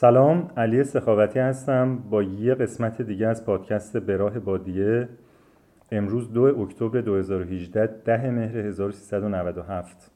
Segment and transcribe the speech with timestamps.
[0.00, 1.98] سلام علی سخاوتی هستم.
[2.10, 5.08] با یه قسمت دیگه از پادکست ورای وادیه.
[5.92, 10.10] امروز دو اکتبر 2018 ده مهر 1397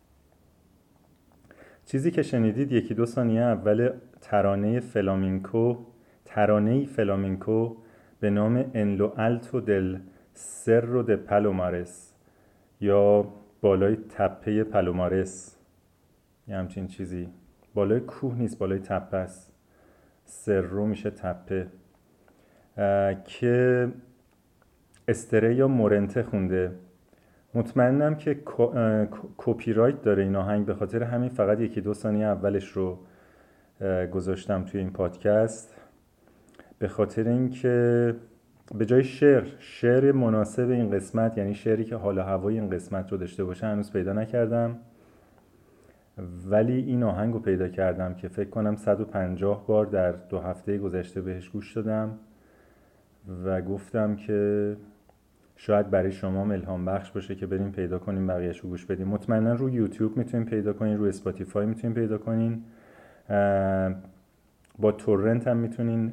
[1.85, 3.91] چیزی که شنیدید یکی دو ثانیه اول
[4.21, 5.77] ترانه فلامینکو
[6.25, 7.77] ترانه فلامینکو
[8.21, 9.99] به نام En lo alto del
[10.35, 12.15] cerro de Palomares
[12.81, 13.25] یا
[13.61, 15.57] بالای تپه Palomares
[16.49, 17.29] یه همچین چیزی.
[17.75, 19.52] بالای کوه نیست بالای تپه است.
[20.33, 21.67] سرو میشه تپه.
[23.25, 23.89] که
[25.09, 26.73] استره یا مورنته خونده.
[27.55, 28.43] مطمئنم که
[29.37, 30.67] کپی رایت داره این آهنگ.
[30.67, 32.99] به خاطر همین فقط یکی دو ثانیه اولش رو
[34.13, 35.77] گذاشتم توی این پادکست.
[36.79, 38.15] به خاطر اینکه
[38.75, 43.19] به جای شعر شعر مناسب این قسمت یعنی شعری که حال هوای این قسمت رو
[43.19, 44.79] داشته باشه هنوز پیدا نکردم.
[46.51, 51.21] ولی این آهنگ رو پیدا کردم که فکر کنم 150 بار در دو هفته گذشته
[51.21, 52.19] بهش گوش دادم
[53.45, 54.77] و گفتم که
[55.57, 59.09] شاید برای شما الهام بخش باشه که بریم پیدا کنیم بقیهش رو گوش بدیم.
[59.09, 62.63] مطمئنا رو یوتیوب می‌تونیم پیدا کنین رو اسپاتیفای می‌تونیم پیدا کنین.
[64.79, 66.13] با تورنت هم می‌تونین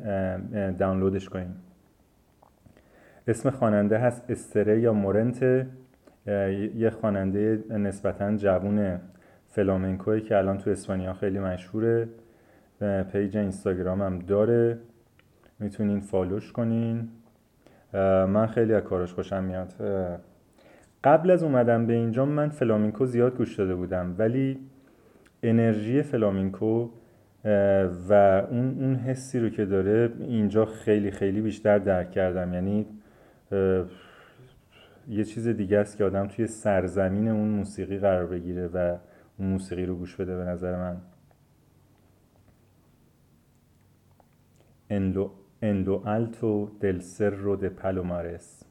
[0.72, 1.52] دانلودش کنین.
[3.28, 5.68] اسم خواننده هست استره یا مورنت
[6.76, 9.00] یه خواننده نسبتا جوون
[9.50, 12.08] فلامنکوی که الان تو اسپانیا خیلی مشهوره.
[13.12, 14.78] page اینستاگرام هم داره.
[15.60, 17.10] می‌تونین follow ش کنین.
[17.94, 19.74] من خیلی از کارش خوشم میاد.
[21.04, 24.16] قبل از اومدنم به اینجا من فلامینکو زیاد گوش داده بودم.
[24.18, 24.60] ولی
[25.44, 26.90] انرژی فلامینکو
[28.10, 28.14] و
[28.52, 32.54] اون, اون حسی رو که داره اینجا خیلی خیلی بیشتر درک کردم.
[32.54, 32.86] یعنی
[35.10, 38.96] یه چیز دیگه است که آدم توی سرزمین اون موسیقی قرار بگیره و
[39.40, 41.02] موسیقی رو گوش بده به نظر من.
[44.90, 45.32] اندو,
[45.62, 48.64] اندو التو دل سر رو د پلومارس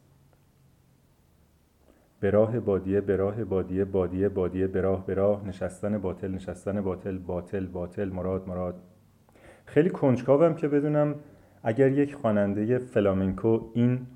[2.20, 5.48] به راه بادیه به راه بادیه بادیه بادیه به راه به راه.
[5.48, 8.74] نشستن باطل نشستن باطل باطل باطل مراد مراد.
[9.64, 11.14] خیلی کنجکاوم که بدونم
[11.62, 14.06] اگر یک خواننده فلامنکو این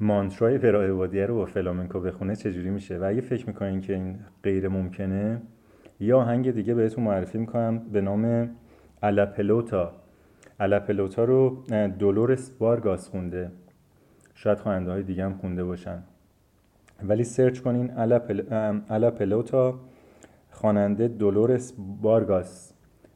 [0.00, 3.94] mantra ی ورای وادیه رو با فلامنکو بخونه چجوری میشه؟ و اگه فکر می‌کنین که
[3.94, 5.42] این غیر ممکنه
[6.00, 8.50] یه آهنگ دیگه بهتون معرفی می‌کنم به نام
[9.02, 9.92] الاپلوتا.
[10.60, 11.64] الاپلوتا رو
[11.98, 13.50] دولورس بارگاس خونده.
[14.34, 16.02] شاید خواننده های دیگه هم خونده باشن.
[17.02, 17.90] ولی search کنین
[18.90, 19.80] الاپلوتا
[20.50, 21.72] خواننده دولورس
[22.02, 22.72] بارگاس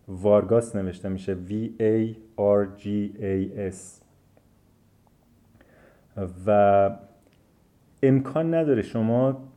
[0.09, 2.87] وارگاس نوشته میشه V A R G
[3.21, 4.03] A S.
[6.47, 6.91] و
[8.03, 9.49] امکان نداره شما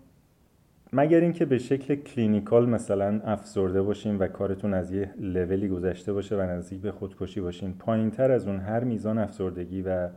[0.93, 6.37] مگر اینکه به شکل clinical مثلا افسرده باشین و کارتون از یه لولی گذشته باشه
[6.37, 10.09] و نزدیک به خودکشی باشین پایین تر از اون هر میزان افسردگی و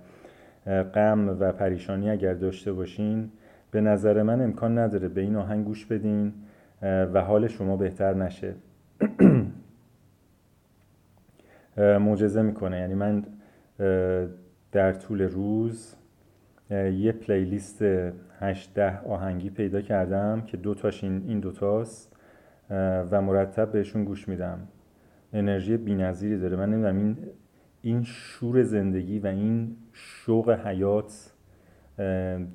[0.95, 3.31] غم و پریشانی اگر داشته باشین
[3.71, 6.33] به نظر من امکان نداره به این آهنگ گوش بدین
[6.83, 8.55] و حال شما بهتر نشه.
[11.79, 12.79] معجزه می‌کنه.
[12.79, 13.25] یعنی من
[14.73, 15.95] در طول روز
[16.71, 17.83] یه پلیلیست
[18.41, 22.17] 18 آهنگی پیدا کردم که دو تاش این, این دوتاست
[23.11, 24.69] و مرتب بهشون گوش میدم.
[25.33, 26.57] انرژی بینظیری داره.
[26.57, 27.17] من نمی‌دونم این
[27.83, 31.33] این شور زندگی و این شوق حیات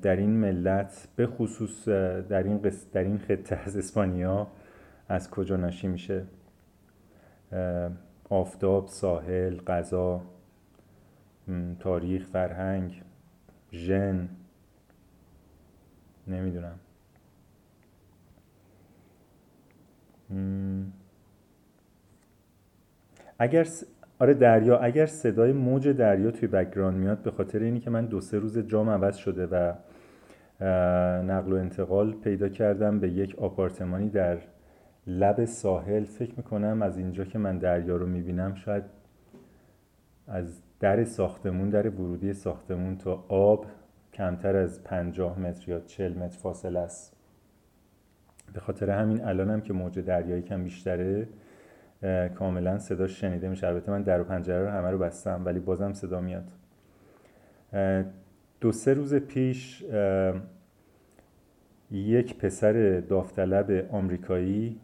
[0.02, 2.60] در این ملت به خصوص در این,
[2.92, 4.46] در این خطه از اسپانیا
[5.08, 6.24] از کجا ناشی میشه؟
[8.30, 10.22] آفتاب، ساحل، غذا،
[11.80, 13.03] تاریخ، فرهنگ.
[13.74, 14.28] ژن.
[16.26, 16.78] نمی‌دونم.
[23.38, 23.66] اگر
[24.18, 28.20] آره دریا اگر صدای موج دریا توی background میاد به خاطر اینی که من دو
[28.20, 29.72] سه روز جام عوض شده و
[31.22, 34.38] نقل و انتقال پیدا کردم به یک آپارتمانی در
[35.06, 38.84] لب ساحل فکر می‌کنم از اینجا که من دریا رو می‌بینم شاید
[40.26, 43.66] از در ساختمون در ورودی ساختمون تا آب
[44.12, 47.16] کمتر از 50 متر یا 40 متر فاصله است.
[48.52, 51.28] به خاطر همین الانم که موج دریایی کم بیشتره
[52.34, 53.66] کاملا صدا شنیده میشه.
[53.66, 56.50] البته من در و پنجره رو همه رو بستم ولی بازم صدا میاد.
[58.60, 59.84] دو سه روز پیش
[61.90, 64.80] یک پسر داوطلب آمریکایی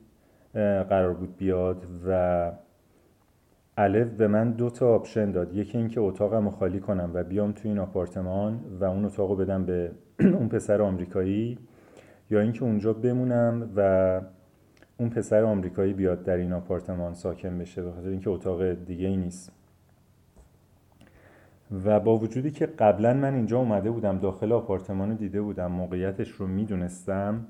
[0.88, 2.52] قرار بود بیاد و
[3.80, 5.54] الف به من دو تا option داد.
[5.54, 9.36] یکی اینکه اتاقم رو خالی کنم و بیام تو این آپارتمان و اون اتاق رو
[9.36, 9.90] بدم به
[10.38, 11.58] اون پسر آمریکایی
[12.30, 14.20] یا اینکه اونجا بمونم و
[14.96, 19.16] اون پسر آمریکایی بیاد در این آپارتمان ساکن بشه به خاطر اینکه اتاق دیگه ای
[19.16, 19.52] نیست.
[21.84, 26.30] و با وجودی که قبلا من اینجا اومده بودم داخل آپارتمان رو دیده بودم موقعیتش
[26.30, 27.46] رو می‌دونستم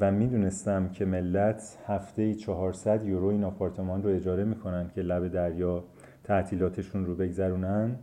[0.00, 5.84] و می‌دونستم که ملت هفته 400 یورو این آپارتمان رو اجاره می‌کنن که لب دریا
[6.24, 7.96] تعطیلاتشون رو بگذرونن.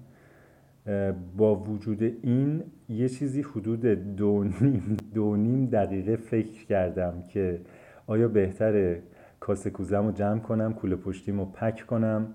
[1.37, 3.85] با وجود این یه چیزی حدود
[4.15, 7.61] دو نیم, دو نیم دقیقه فکر کردم که
[8.07, 9.01] آیا بهتره
[9.39, 12.27] کاسه کوزم رو جمع کنم کوله پشتیم رو پک کنم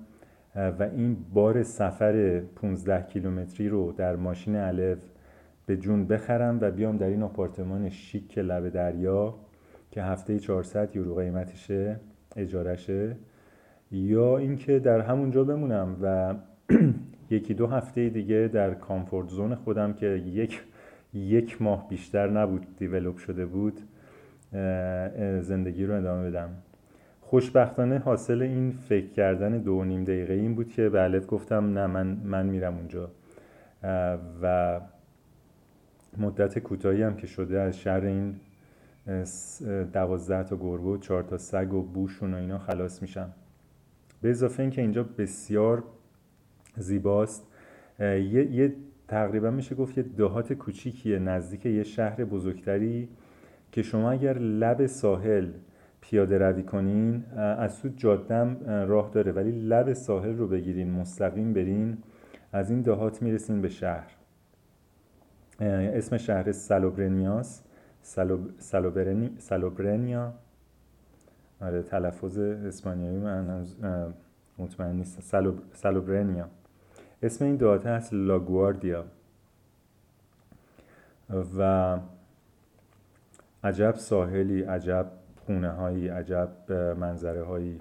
[0.56, 4.98] و این بار سفر 15 کیلومتری رو در ماشین الف
[5.66, 9.34] به جون بخرم و بیام در این آپارتمان شیک لب دریا
[9.90, 12.00] که هفته 400 یورو قیمتشه
[12.36, 13.16] اجارشه
[13.92, 16.34] یا اینکه در همونجا بمونم و
[17.30, 20.62] یکی دو هفته دیگه در کامفورت زون خودم که یک
[21.14, 23.80] یک ماه بیشتر نبود دیولوب شده بود
[25.40, 26.48] زندگی رو ادامه بدم.
[27.20, 32.06] خوشبختانه حاصل این فکر کردن دو نیم دقیقه این بود که به گفتم نه من,
[32.06, 33.10] من میرم اونجا.
[34.42, 34.80] و
[36.18, 38.34] مدت کوتاهی هم که شده از شهر این
[39.92, 43.32] دوازده تا گربه و چهار تا سگ و بوشون و اینا خلاص میشم.
[44.22, 45.84] به اضافه اینکه اینجا بسیار
[46.76, 47.46] زیباست.
[48.00, 48.74] یه, یه
[49.08, 53.08] تقریبا میشه گفت یه دهات کوچیکیه نزدیک یه شهر بزرگتری
[53.72, 55.48] که شما اگر لب ساحل
[56.00, 59.32] پیاده روی کنین از سود جادم راه داره.
[59.32, 61.98] ولی لب ساحل رو بگیرین مستقیم برین
[62.52, 64.10] از این دهات می‌رسین به شهر.
[65.60, 67.62] اسم شهر سالوبرنیاس.
[68.58, 70.32] سالوبرنی سالوبرنیا.
[71.60, 73.66] آره تلفظ اسپانیایی من
[74.58, 75.20] مطمئن نیست.
[75.72, 76.48] سالوبرنیا.
[77.22, 79.04] اسم این دهات هست لاگواردیا.
[81.58, 81.98] و
[83.64, 85.06] عجب ساحلی عجب
[85.46, 87.80] خونه هایی عجب منظره هایی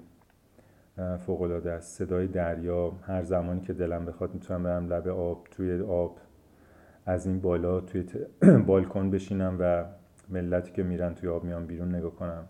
[1.26, 1.98] فوق العاده است.
[1.98, 6.18] صدای دریا هر زمانی که دلم بخواد می‌تونم برم لب آب توی آب
[7.06, 8.04] از این بالا توی
[8.66, 9.84] بالکن بشینم و
[10.28, 12.44] ملتی که میرن توی آب میان بیرون نگاه کنم.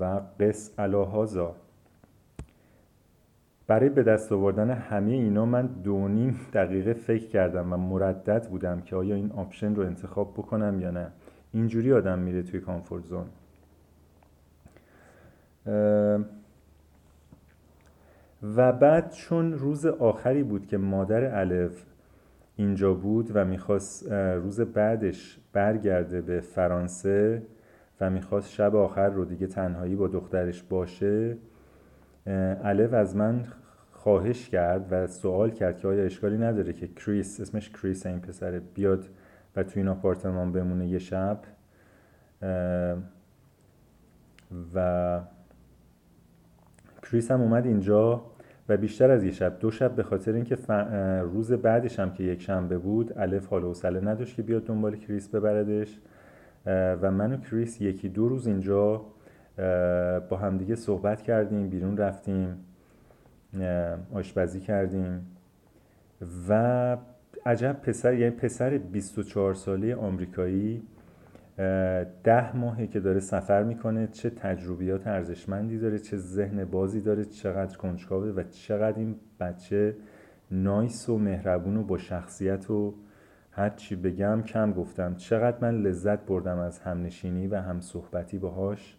[0.00, 1.56] و قص الهازا
[3.66, 8.80] برای به دست آوردن همه اینا من دو نیم دقیقه فکر کردم و مردد بودم
[8.80, 11.06] که آیا این option رو انتخاب بکنم یا نه.
[11.52, 13.26] اینجوری آدم میره توی comfort zone.
[18.42, 21.84] و بعد چون روز آخری بود که مادر الف
[22.56, 27.42] اینجا بود و می‌خواست روز بعدش برگرده به فرانسه
[28.00, 31.36] و می‌خواست شب آخر رو دیگه تنهایی با دخترش باشه
[32.62, 33.44] الف از من
[33.92, 38.60] خواهش کرد و سوال کرد که آیا اشکالی نداره که کریس اسمش کریس این پسره
[38.74, 39.04] بیاد
[39.56, 41.38] و تو این آپارتمان بمونه یه شب.
[44.74, 45.20] و
[47.02, 48.22] کریس هم اومد اینجا
[48.68, 50.56] و بیشتر از یه شب دو شب به خاطر اینکه
[51.22, 54.96] روز بعدش هم که یک شنبه بود الف حال و حوصله نداشت که بیاد دنبال
[54.96, 55.98] کریس ببردش.
[56.66, 59.04] و من و کریس یکی دو روز اینجا
[60.28, 62.64] با همدیگه صحبت کردیم بیرون رفتیم
[64.12, 65.26] آشپزی کردیم.
[66.48, 66.96] و
[67.46, 70.82] عجب پسر یعنی پسر 24 ساله آمریکایی
[72.24, 77.76] ده ماهه که داره سفر می‌کنه چه تجربیات ارزشمندی داره چه ذهن بازی داره چقدر
[77.76, 79.96] کنجکاوه و چقدر این بچه
[80.50, 82.94] نایس و مهربون و با شخصیت و
[83.50, 85.14] هر چی بگم کم گفتم.
[85.14, 88.96] چقدر من لذت بردم از همنشینی و هم صحبتی باهاش.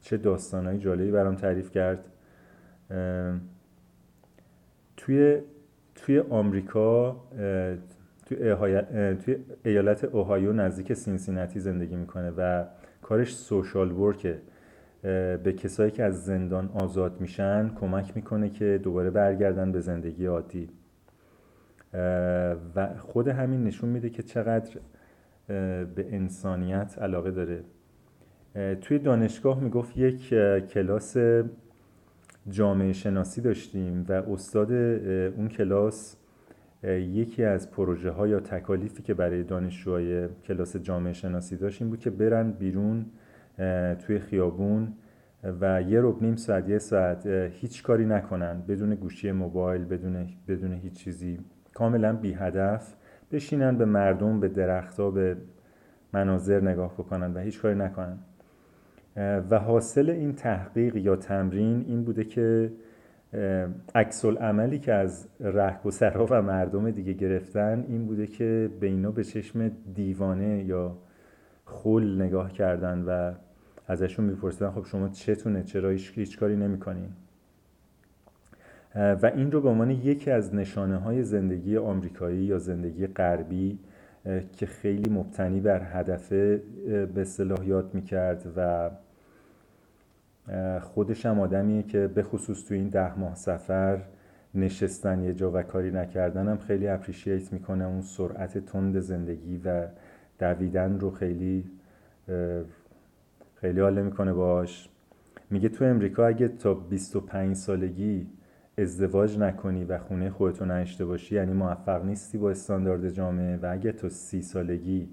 [0.00, 2.04] چه داستانهای جالبی برام تعریف کرد.
[4.96, 5.40] توی
[5.94, 7.16] توی آمریکا
[8.26, 12.64] توی, ایالت اوهایو نزدیک سینسیناتی زندگی می‌کنه و
[13.02, 14.38] کارش سوشال ورکه.
[15.44, 20.68] به کسایی که از زندان آزاد میشن کمک می‌کنه که دوباره برگردن به زندگی عادی.
[22.76, 24.78] و خود همین نشون میده که چقدر
[25.94, 27.64] به انسانیت علاقه داره.
[28.80, 30.28] توی دانشگاه می‌گفت یک
[30.68, 31.16] کلاس
[32.50, 36.16] جامعه شناسی داشتیم و استاد اون کلاس
[36.88, 42.00] یکی از پروژه ها یا تکالیفی که برای دانشجوهای کلاس جامعه شناسی داشت این بود
[42.00, 43.06] که برن بیرون
[43.98, 44.92] توی خیابون
[45.60, 48.62] و یه رب نیم ساعت یه ساعت هیچ کاری نکنن.
[48.68, 51.38] بدون گوشی موبایل بدون, بدون هیچ چیزی.
[51.74, 52.94] کاملا بی هدف
[53.32, 55.36] بشینن به مردم به درختها به
[56.12, 58.18] مناظر نگاه بکنن و هیچ کاری نکنن.
[59.50, 62.72] و حاصل این تحقیق یا تمرین این بوده که
[63.94, 69.24] عکس عملی که از رهگذرها و مردم دیگه گرفتن این بوده که به اینا به
[69.24, 70.96] چشم دیوانه یا
[71.64, 73.32] خل نگاه کردن و
[73.86, 77.08] ازشون میپرسیدن خب شما چتونه؟ چرا هیچ کاری نمی‌کنین؟
[78.94, 83.78] و این رو به عنوان یکی از نشانه های زندگی آمریکایی یا زندگی غربی
[84.56, 86.62] که خیلی مبتنی بر هدفه
[87.14, 88.90] به اصطلاح یاد می‌کرد و
[90.80, 94.02] خودش هم آدمیه که به خصوص تو این ده ماه سفر
[94.54, 97.84] نشستن یه جا و کاری نکردن هم خیلی اپریشیت می‌کنه.
[97.84, 99.86] اون سرعت تند زندگی و
[100.38, 101.64] دویدن رو خیلی
[103.54, 104.88] خیلی حال می‌کنه باش
[105.50, 108.26] میگه تو امریکا اگه تا 25 سالگی
[108.78, 113.92] ازدواج نکنی و خونه خودتو نشته باشی یعنی موفق نیستی با استاندارد جامعه و اگه
[113.92, 115.08] تو سی سالگی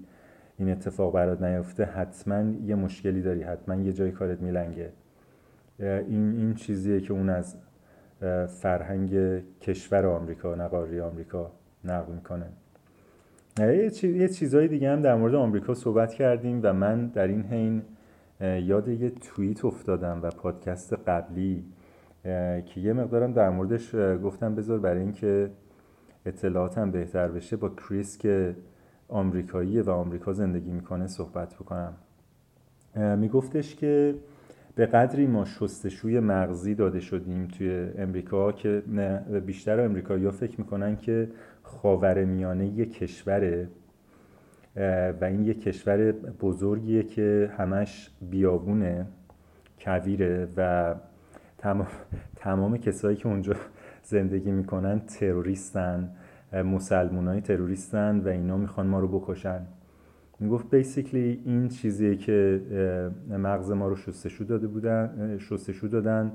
[0.58, 4.90] این اتفاق برات نیفته حتما یه مشکلی داری حتما یه جای کارت میلنگه.
[5.78, 7.56] این, این چیزیه که اون از
[8.48, 11.50] فرهنگ کشور آمریکا نقاری آمریکا
[11.84, 12.46] نقل می‌کنه.
[13.58, 17.82] یه, یه چیزهای دیگه هم در مورد آمریکا صحبت کردیم و من در این حین
[18.40, 21.64] یاد یه توییت افتادم و پادکست قبلی
[22.66, 25.50] که یه مقدارم در موردش گفتم بذار برای اینکه
[26.26, 28.56] اطلاعاتم بهتر بشه با کریس که
[29.08, 31.94] آمریکاییه و آمریکا زندگی می‌کنه صحبت بکنم.
[33.18, 34.14] میگفتش که
[34.74, 38.82] به قدری ما شستشوی مغزی داده شدیم توی امریکا که
[39.46, 41.28] بیشتر امریکایی فکر می‌کنن که
[41.62, 43.68] خاور میانه یک کشوره
[45.20, 49.06] و این یک کشور بزرگیه که همش بیابونه
[49.80, 50.94] کویره و
[51.58, 51.86] تمام,
[52.36, 53.54] تمام کسایی که اونجا
[54.02, 56.10] زندگی می‌کنن تروریستن
[56.52, 59.66] مسلمون تروریستن و اینا می‌خوان ما رو بکشن.
[60.42, 62.60] می‌گفت بیسیکلی این چیزیه که
[63.30, 66.32] مغز ما رو شستشو داده بودن شستشو دادن.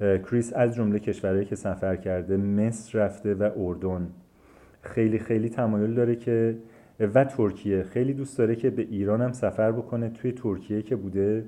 [0.00, 4.08] کریس از جمله کشورهایی که سفر کرده مصر رفته و اردن.
[4.82, 6.56] خیلی خیلی تمایل داره که
[7.14, 7.82] و ترکیه.
[7.82, 10.08] خیلی دوست داره که به ایران هم سفر بکنه.
[10.08, 11.44] توی ترکیه که بوده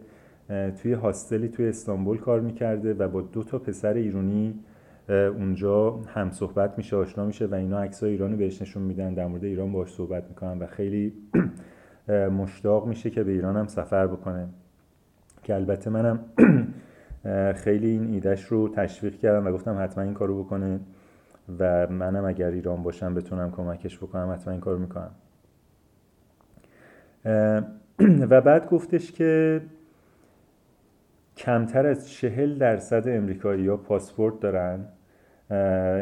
[0.83, 4.55] توی هاستلی توی استانبول کار می‌کرده و با دو تا پسر ایرانی
[5.09, 9.15] اونجا هم صحبت میشه آشنا میشه و اینا عکسای ایرانو بهش نشون میدن.
[9.15, 11.13] در مورد ایران باش صحبت می‌کنن و خیلی
[12.09, 14.49] مشتاق میشه که به ایران هم سفر بکنه.
[15.43, 16.21] که البته منم
[17.65, 20.81] خیلی این ایدهش رو تشویق کردم و گفتم حتما این کارو بکنه
[21.59, 25.11] و منم اگر ایران باشم بتونم کمکش بکنم حتما این کارو می‌کنم.
[28.31, 29.61] و بعد گفتش که
[31.37, 34.85] کمتر از چهل درصد امریکایی ها پاسپورت دارن.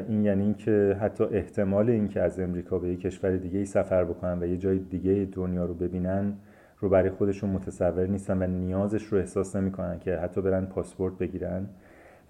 [0.08, 4.42] این یعنی اینکه حتی احتمال اینکه از امریکا به یک کشور دیگه ای سفر بکنن
[4.42, 6.34] و یه جای دیگه دنیا رو ببینن
[6.78, 11.66] رو برای خودشون متصور نیستن و نیازش رو احساس نمی‌کنن که حتی برن پاسپورت بگیرن.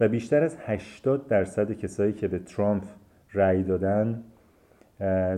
[0.00, 2.84] و بیشتر از 80 درصد کسایی که به ترامپ
[3.34, 4.22] رأی دادن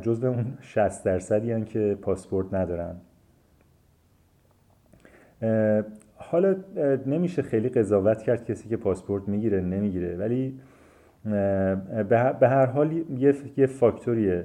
[0.01, 2.97] جزو اون 60 درصدی هن که پاسپورت ندارن.
[6.17, 6.57] حالا
[7.07, 10.61] نمیشه خیلی قضاوت کرد کسی که پاسپورت می‌گیره نمی‌گیره ولی
[11.25, 13.05] به هر حال
[13.57, 14.45] یه فاکتوریه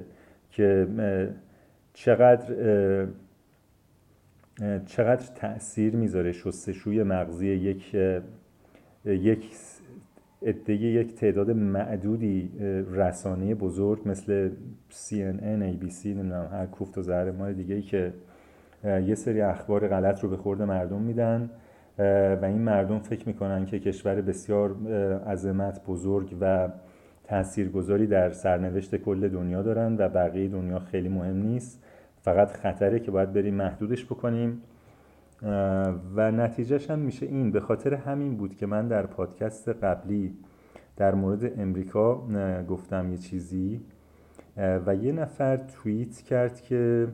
[0.50, 0.88] که
[1.92, 2.54] چقدر
[4.86, 7.96] چقدر تاثیر می‌ذاره شستشوی مغزی یک
[9.04, 9.56] یک
[10.42, 12.50] عده یک تعداد معدودی
[12.92, 14.50] رسانه بزرگ مثل
[14.90, 18.12] CNN, ABC نمی‌دونم هر کوفت و زهر مال دیگه ای که
[18.84, 21.50] یه سری اخبار غلط رو به خورد مردم میدن.
[21.98, 24.76] و این مردم فکر می‌کنن که کشور بسیار
[25.26, 26.68] عظمت بزرگ و
[27.24, 31.84] تاثیرگذاری در سرنوشت کل دنیا دارن و بقیه دنیا خیلی مهم نیست.
[32.22, 34.62] فقط خطره که باید بریم محدودش بکنیم.
[36.16, 37.50] و نتیجهش هم میشه این.
[37.50, 40.36] به خاطر همین بود که من در پادکست قبلی
[40.96, 42.22] در مورد امریکا
[42.68, 43.80] گفتم یه چیزی
[44.56, 47.08] و یه نفر توییت کرد که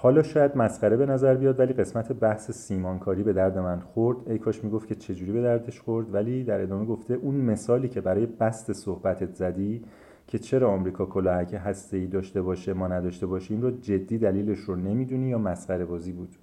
[0.00, 4.16] حالا شاید مسخره به نظر بیاد ولی قسمت بحث سیمانکاری به درد من خورد.
[4.30, 8.00] ای کاش می‌گفت که چجوری به دردش خورد ولی در ادامه گفته اون مثالی که
[8.00, 9.84] برای بست صحبتت زدی
[10.26, 14.76] که چرا آمریکا کلاهک هسته ای داشته باشه ما نداشته باشیم رو جدی دلیلش رو
[14.76, 16.36] نمی‌دونی یا مسخره بازی بود؟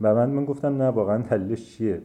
[0.00, 2.02] و من من گفتم نه واقعا دلیلش چیه؟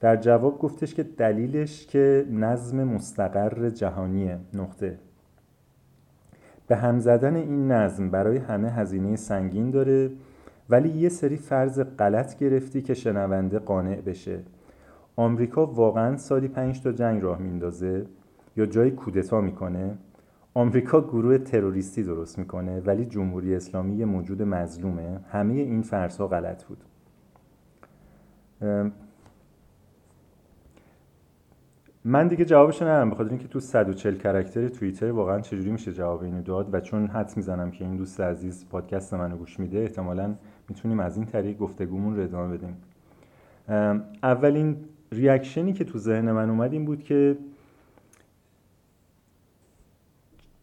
[0.00, 4.98] در جواب گفتش که دلیلش که نظم مستقر جهانیه نقطه.
[6.68, 10.10] به هم زدن این نظم برای همه هزینه سنگین داره
[10.70, 14.38] ولی یه سری فرض غلط گرفتی که شنونده قانع بشه.
[15.16, 18.06] آمریکا واقعا سالی پنج تا جنگ راه میندازه
[18.56, 19.98] یا جای کودتا می‌کنه.
[20.54, 25.20] آمریکا گروه تروریستی درست می‌کنه ولی جمهوری اسلامی موجود مظلومه.
[25.30, 26.84] همه این فرض ها غلط بود.
[32.04, 36.42] من دیگه جوابش ندارم بخاطر اینکه تو 140 کرکتر توییتر واقعا چجوری میشه جواب اینو
[36.42, 40.34] داد و چون حدس می‌زنم که این دوست عزیز پادکست منو گوش میده احتمالا
[40.68, 42.76] می‌تونیم از این طریق گفتگومون رو ادامه بدیم.
[44.22, 44.76] اولین
[45.12, 47.36] ریاکشنی که تو ذهن من اومد این بود که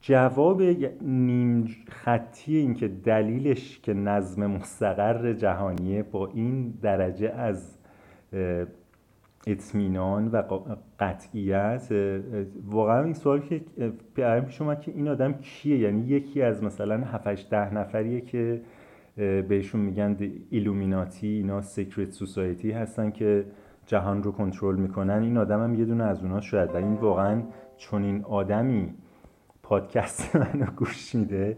[0.02, 0.62] جواب
[1.02, 7.78] نیم خطی این که دلیلش که نظم مستقر جهانیه با این درجه از
[9.46, 10.44] اطمینان و
[11.00, 11.88] قطعیت.
[12.66, 13.62] واقعا این سوال که
[14.16, 18.62] برام پیش اومد که این آدم کیه؟ یعنی یکی از مثلا 7 ده نفریه که
[19.18, 20.18] بهشون میگن
[20.50, 23.46] ایلومیناتی اینا secret society هستن که
[23.86, 25.24] جهان رو کنترل می‌کنن.
[25.24, 26.70] این آدم هم یه دونه از اونها شاید.
[26.70, 27.42] و این واقعا
[27.78, 28.94] چون این آدمی
[29.64, 31.58] پادکست منو گوش میده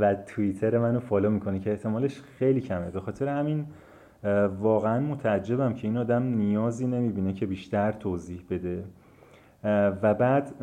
[0.00, 2.90] و توییتر منو follow می‌کنه که احتمالش خیلی کمه.
[2.90, 3.66] به خاطر همین
[4.60, 8.84] واقعا متعجبم که این آدم نیازی نمی‌بینه که بیشتر توضیح بده.
[10.02, 10.54] و بعد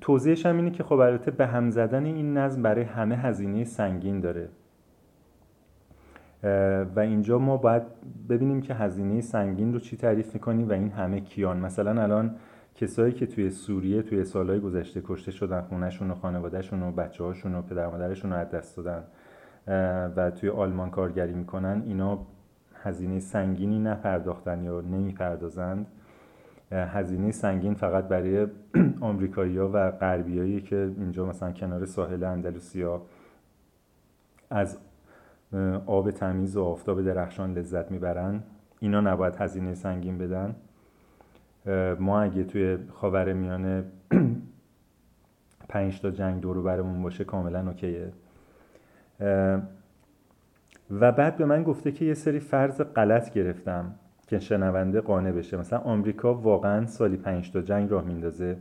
[0.00, 4.20] توضیحش هم اینه که خب البته به هم زدن این نظم برای همه هزینه سنگین
[4.20, 4.48] داره.
[6.96, 7.82] و اینجا ما باید
[8.28, 11.56] ببینیم که هزینه سنگین رو چی تعریف می‌کنیم و این همه کیان.
[11.56, 12.36] مثلا الان
[12.74, 17.54] کسایی که توی سوریه توی سالهای گذشته کشته شدن خونهشون و خانوادهشون و بچه هاشون
[17.54, 19.04] و پدر مادرشون رو از دست دادن.
[20.16, 22.18] و توی آلمان کارگری می‌کنن اینا
[22.74, 25.86] هزینه سنگینی نپرداختن یا نمی‌پردازند.
[26.70, 28.46] هزینه سنگین فقط برای
[29.00, 33.02] آمریکایی ها و غربیایی که اینجا مثلا کنار ساحل اندلوسیا
[34.50, 34.78] از
[35.86, 38.42] آب تمیز و آفتاب درخشان لذت می‌برن.
[38.80, 40.54] اینا نباید هزینه سنگین بدن.
[42.00, 43.84] ما اگه توی خاور میانه
[45.68, 48.12] پنج تا جنگ دورو برمون باشه کاملا اوکیه.
[50.90, 53.94] و بعد به من گفته که یه سری فرض غلط گرفتم
[54.26, 55.56] که شنونده قانع بشه.
[55.56, 58.56] مثلا آمریکا واقعا سالی پنج تا جنگ راه میندازه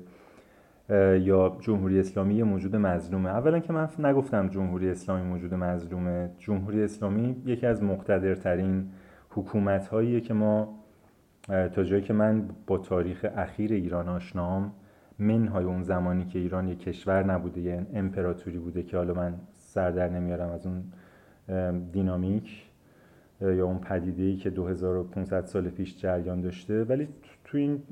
[1.19, 3.29] یا جمهوری اسلامی یه موجود مظلومه.
[3.29, 6.29] اولا که من نگفتم جمهوری اسلامی موجود مظلومه.
[6.37, 8.89] جمهوری اسلامی یکی از مقتدرترین
[9.29, 10.79] حکومت هاییه که ما
[11.47, 14.71] تا جایی که من با تاریخ اخیر ایران آشنام
[15.19, 19.33] منهای اون زمانی که ایران یک کشور نبوده یه امپراتوری بوده که حالا من
[19.73, 20.83] سر در نمیارم از اون
[21.91, 22.63] دینامیک
[23.41, 26.83] یا اون پدیده ای که 2500 سال پیش جریان داشته.
[26.83, 27.07] ولی
[27.43, 27.83] تو این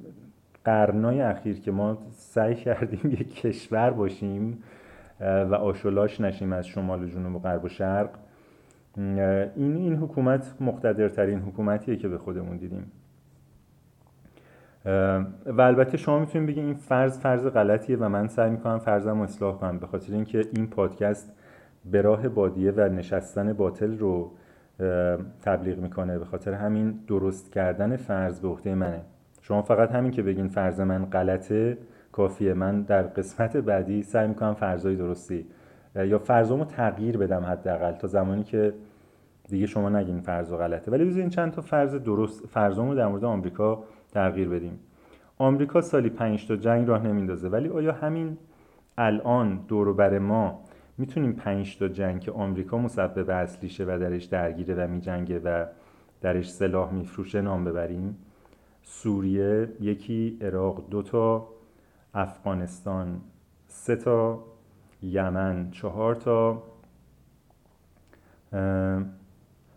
[0.66, 4.64] قرنای اخیر که ما سعی کردیم یک کشور باشیم
[5.20, 8.10] و آشولاش نشیم از شمال و جنوب و غرب و شرق
[8.98, 9.20] این
[9.56, 12.92] این حکومت مقتدرترین حکومتیه که به خودمون دیدیم.
[15.46, 19.22] و البته شما می‌تونید بگید این فرض فرض غلطیه و من سعی می‌کنم فرضم رو
[19.22, 21.34] اصلاح کنم به خاطر اینکه این پادکست
[21.86, 24.32] به راه بادیه و نشستن باطل رو
[25.42, 26.20] تبلیغ می‌کنه.
[26.20, 29.02] به خاطر همین درست کردن فرض به عهده منه.
[29.42, 31.78] شما فقط همین که بگین فرض من غلطه
[32.12, 32.54] کافیه.
[32.54, 35.46] من در قسمت بعدی سعی می‌کنم فرضای درستی
[35.96, 38.74] یا فرضامو تغییر بدم حداقل تا زمانی که
[39.50, 40.92] دیگه شما نگین فرض و غلطه.
[40.92, 44.80] ولی بذارین چند تا فرض درست فرضامو در مورد آمریکا تغییر بدیم.
[45.38, 47.50] آمریکا سالی 5 تا جنگ راه نمیندازه.
[47.50, 48.38] ولی آیا همین
[48.98, 50.60] الان دور بر ما
[51.02, 55.66] می‌تونیم 5 تا جنگ که آمریکا مسبب اصلیشه و درش درگیره و میجنگه و
[56.22, 58.18] درش سلاح میفروشه نام ببریم.
[58.84, 61.48] سوریه یکی عراق دو تا
[62.14, 63.22] افغانستان
[63.68, 64.44] سه تا
[65.02, 66.64] یمن چهار تا.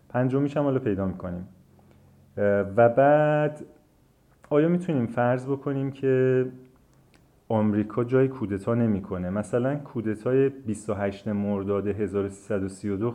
[0.09, 1.47] پنجمیش هم حالا پیدا می‌کنیم.
[2.37, 3.65] و بعد
[4.49, 6.45] آیا می‌تونیم فرض بکنیم که
[7.49, 9.29] آمریکا جایی کودتا نمی‌کنه.
[9.29, 13.13] مثلا کودتای 28 مرداد 1332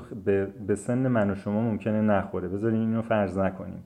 [0.67, 2.49] به, سن من و شما ممکنه نخوره.
[2.49, 3.83] بذارین اینو فرض نکنیم.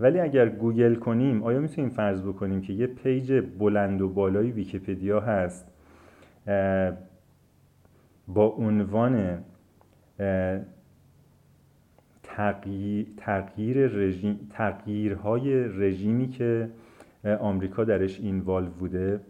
[0.00, 5.20] ولی اگر گوگل کنیم آیا می‌تونیم فرض بکنیم که یه page بلند و بالای ویکیپدیا
[5.20, 5.66] هست
[8.28, 9.38] با عنوان
[12.22, 16.68] تغییر, تغییر رژیم تغییرهای رژیمی که
[17.40, 19.20] آمریکا درش اینوالو بوده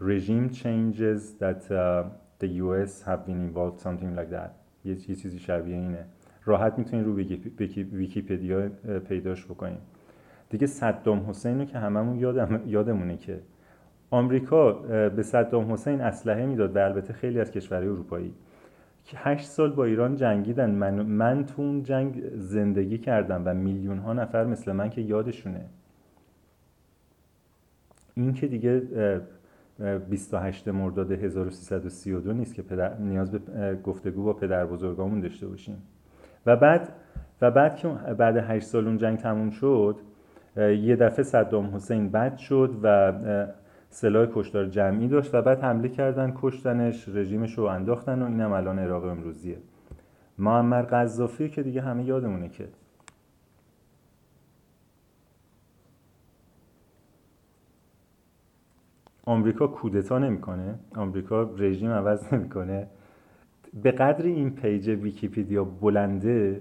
[0.00, 2.04] regime changes that uh,
[2.38, 4.50] the US have been involved something like that.
[4.84, 6.04] یه چیزی شبیه اینه.
[6.44, 7.16] راحت می‌تونین رو
[7.92, 8.68] ویکیپدیا
[9.08, 9.78] پیداش بکنیم
[10.50, 13.40] دیگه صدام حسین رو که هممون یادم یادمونه که.
[14.10, 14.72] آمریکا
[15.08, 18.34] به صدام حسین اسلحه می‌داد و البته خیلی از کشورهای اروپایی.
[19.04, 20.70] که هشت سال با ایران جنگیدن.
[20.70, 25.64] من, من تو اون جنگ زندگی کردم و میلیون ها نفر مثل من که یادشونه.
[28.14, 28.82] این که دیگه
[30.10, 35.82] 28 مرداد 1332 نیست که پدر نیاز به گفتگو با پدر بزرگامون داشته باشیم.
[36.46, 36.88] و بعد
[37.40, 39.96] و بعد که بعد 8 سال اون جنگ تموم شد
[40.56, 43.12] یه دفعه صدام حسین بد شد و
[43.90, 48.78] سلاح کشتار جمعی داشت و بعد حمله کردن کشتنش رژیمش رو انداختن و اینم الان
[48.78, 49.56] عراق امروزیه.
[50.38, 52.68] معمر قذافی که دیگه همه یادمونه که
[59.26, 60.74] آمریکا کودتا نمی‌کنه.
[60.96, 62.86] آمریکا رژیم عوض نمی‌کنه.
[63.82, 66.60] به قدر این page ویکیپیدیا بلنده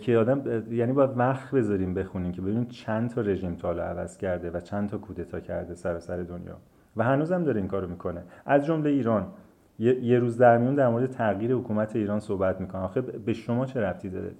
[0.00, 4.50] که آدم یعنی باید وقت بذاریم بخونیم که ببینیم چند تا رژیم تا عوض کرده
[4.50, 6.56] و چند تا کودتا کرده سر سر دنیا.
[6.96, 8.22] و هنوزم داره این کارو می‌کنه.
[8.46, 9.26] از جمله ایران.
[9.78, 12.82] یه, روز در میون در مورد تغییر حکومت ایران صحبت می‌کنه.
[12.82, 14.30] آخه به شما چه ربطی داره؟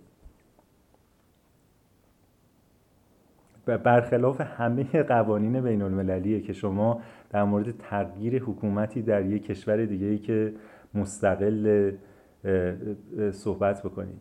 [3.66, 10.06] برخلاف همه قوانین بین المللیه که شما در مورد تغییر حکومتی در یک کشور دیگه
[10.06, 10.52] ای که
[10.94, 11.92] مستقل
[13.32, 14.20] صحبت بکنید.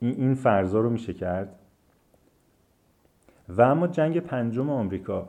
[0.00, 1.56] این فرضا رو میشه کرد.
[3.48, 5.28] و اما جنگ پنجم آمریکا.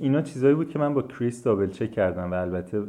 [0.00, 2.80] اینا چیزایی بود که من با کریس دابل چک کردم و البته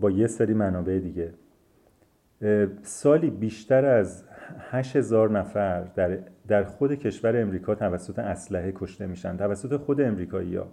[0.00, 1.34] با یه سری منابع دیگه.
[2.82, 4.24] سالی بیشتر از
[4.70, 10.66] 8000 نفر در, در خود کشور امریکا توسط اسلحه کشته میشن توسط خود امریکایی ها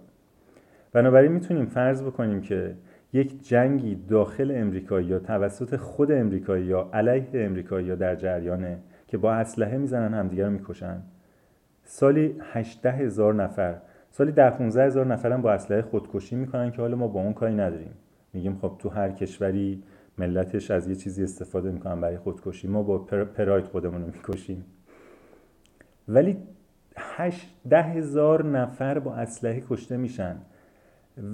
[0.92, 2.74] بنابراین می‌تونیم فرض بکنیم که
[3.12, 9.32] یک جنگی داخل امریکایی یا توسط خود امریکایی یا علیه امریکایی در جریانه که با
[9.32, 11.02] اسلحه می‌زنن همدیگه رو می‌کشن.
[11.82, 13.76] سالی 18 هزار نفر
[14.10, 17.32] سالی ده 15 هزار نفر هم با اسلحه خودکشی می‌کنن که حالا ما با اون
[17.32, 17.92] کاری نداریم.
[18.32, 19.82] میگیم خب تو هر کشوری
[20.20, 22.68] ملتش از یه چیزی استفاده می‌کنن برای خودکشی.
[22.68, 24.64] ما با پراید خودمون رو می‌کشیم.
[26.08, 26.36] ولی
[27.70, 30.36] ده هزار نفر با اسلحه کشته میشن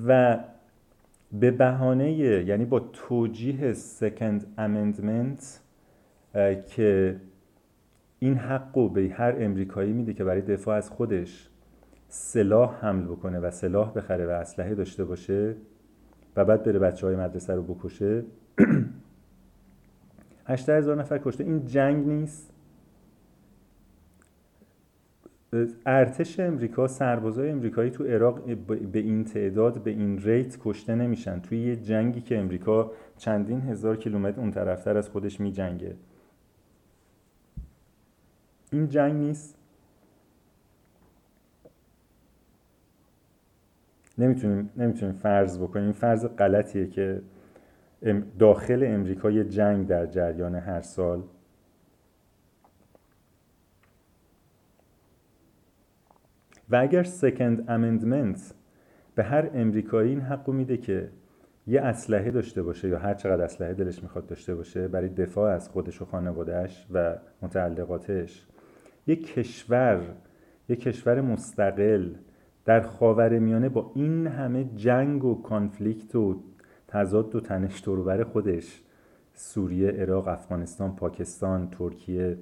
[0.06, 0.38] و
[1.32, 5.60] به بهانه یعنی با توجیه سکند امندمنت
[6.66, 7.16] که
[8.18, 11.48] این حق رو به هر امریکایی میده که برای دفاع از خودش
[12.08, 15.56] سلاح حمل بکنه و سلاح بخره و اسلحه داشته باشه
[16.36, 18.24] و بعد بره بچه های مدرسه رو بکشه
[20.46, 21.44] هشته هزار نفر کشته.
[21.44, 22.52] این جنگ نیست.
[25.86, 31.40] ارتش امریکا سربازای امریکایی تو عراق به این تعداد به این ریت کشته نمیشن.
[31.40, 35.96] توی یه جنگی که امریکا چندین هزار کیلومتر اون طرفتر از خودش می جنگه
[38.72, 39.58] این جنگ نیست.
[44.18, 45.92] نمی‌تونیم نمی‌تونیم فرض بکنیم.
[45.92, 47.22] فرض غلطیه که
[48.38, 51.22] داخل امریکا یه جنگ در جریان هر سال.
[56.70, 58.54] و اگر سکند امندمنت
[59.14, 61.10] به هر امریکایی این حق میده که
[61.66, 65.68] یه اسلحه داشته باشه یا هر چقدر اسلحه دلش می‌خواد داشته باشه برای دفاع از
[65.68, 68.46] خودش و خانوادهش و متعلقاتش
[69.06, 70.00] یک کشور
[70.68, 72.14] یک کشور مستقل
[72.64, 76.42] در خاور میانه با این همه جنگ و کانفلیکت و
[76.96, 78.82] تضاد و تنش دوربر خودش
[79.34, 82.38] سوریه، عراق، افغانستان، پاکستان، ترکیه.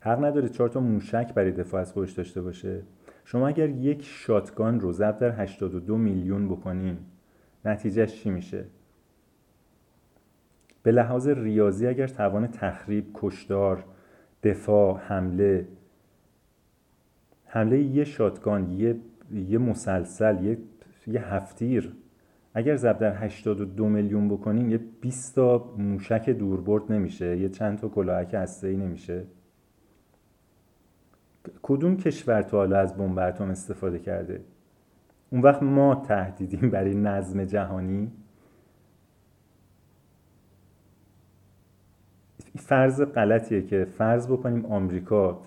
[0.00, 2.82] حق نداره چهار تا موشک برای دفاع از خودش داشته باشه.
[3.24, 6.98] شما اگر یک شاتگان رو ضرب در 82 میلیون بکنین
[7.64, 8.64] نتیجهش چی میشه؟
[10.82, 13.84] به لحاظ ریاضی اگر توان تخریب کشدار
[14.42, 15.68] دفاع حمله
[17.44, 18.96] حمله یه شاتگان یه,
[19.32, 20.58] یه مسلسل یه,
[21.06, 21.92] یه هفتیر.
[22.54, 27.88] اگر ضرب در 82 میلیون بکنین یه 20 تا موشک دوربرد نمیشه یه چند تا
[27.88, 29.24] کلاهک هسته‌ای نمیشه.
[31.62, 34.40] کدوم کشور تو حالا از بمب اتم استفاده کرده؟
[35.30, 38.12] اون وقت ما تهدیدیم برای نظم جهانی.
[42.58, 45.42] فرض غلطیه که فرض بکنیم آمریکا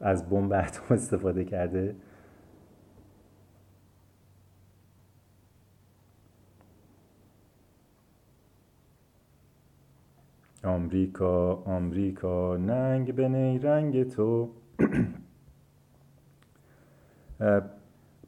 [0.00, 1.94] از بمب اتم استفاده کرده.
[10.64, 14.48] آمریکا آمریکا ننگ به نیرنگ تو.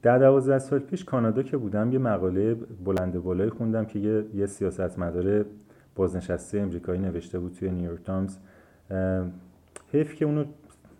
[0.02, 4.46] در دوازده سال پیش کانادا که بودم یه مقاله بلند بالایی خوندم که یه, یه
[4.46, 5.44] سیاستمدار
[5.94, 8.38] بازنشسته امریکایی نوشته بود توی نیویورک تایمز.
[9.92, 10.44] حیف که اونو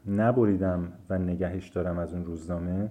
[0.07, 2.91] نبریدم و نگهش دارم از اون روزنامه.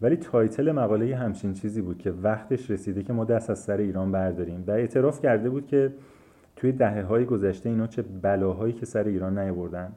[0.00, 4.12] ولی title مقاله همچین چیزی بود که وقتش رسیده که ما دست از سر ایران
[4.12, 4.64] برداریم.
[4.66, 5.92] و اعتراف کرده بود که
[6.60, 9.92] توی دهه های گذشته اینا چه بلاهایی که سر ایران نیاوردن.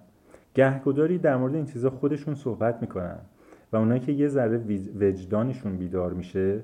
[0.55, 3.19] گهگداری در مورد این چیزا خودشون صحبت می‌کنن
[3.71, 4.57] و اونایی که یه ذره
[4.99, 6.63] وجدانشون بیدار میشه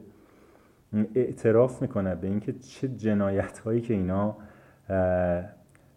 [1.16, 4.38] اعتراف می‌کنه به اینکه چه جنایت هایی که اینا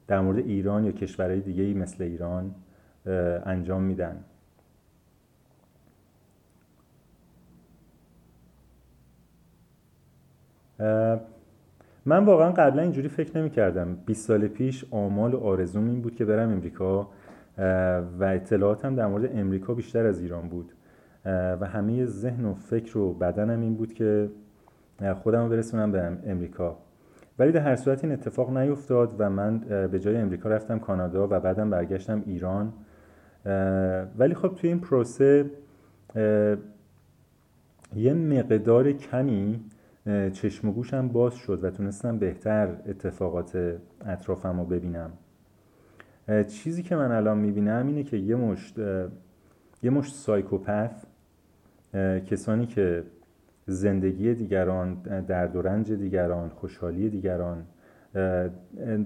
[0.07, 2.55] در مورد ایران یا کشورهای دیگه مثل ایران
[3.47, 4.25] انجام میدن.
[12.07, 16.15] من واقعا قبلا اینجوری فکر نمی کردم 20 سال پیش آمال و آرزوم این بود
[16.15, 17.09] که برم امریکا
[18.19, 20.73] و اطلاعاتم در مورد امریکا بیشتر از ایران بود.
[21.61, 24.31] و همه ذهن و فکر و بدنم این بود که
[25.23, 26.77] خودم رو برسونم به امریکا.
[27.39, 31.41] ولی در هر صورت این اتفاق نیفتاد و من به جای امریکا رفتم کانادا و
[31.41, 32.73] بعدم برگشتم ایران.
[34.19, 35.51] ولی خب توی این پروسه
[37.97, 39.61] یه مقدار کمی
[40.07, 45.11] چشم و گوشم باز شد و تونستم بهتر اتفاقات اطرافم رو ببینم
[46.49, 48.79] چیزی که من الان می‌بینم اینه که یه مشت
[49.83, 51.05] یه مشت سایکوپث
[52.27, 53.05] کسانی که
[53.67, 54.95] زندگی دیگران
[55.29, 57.65] درد و رنج دیگران خوشحالی دیگران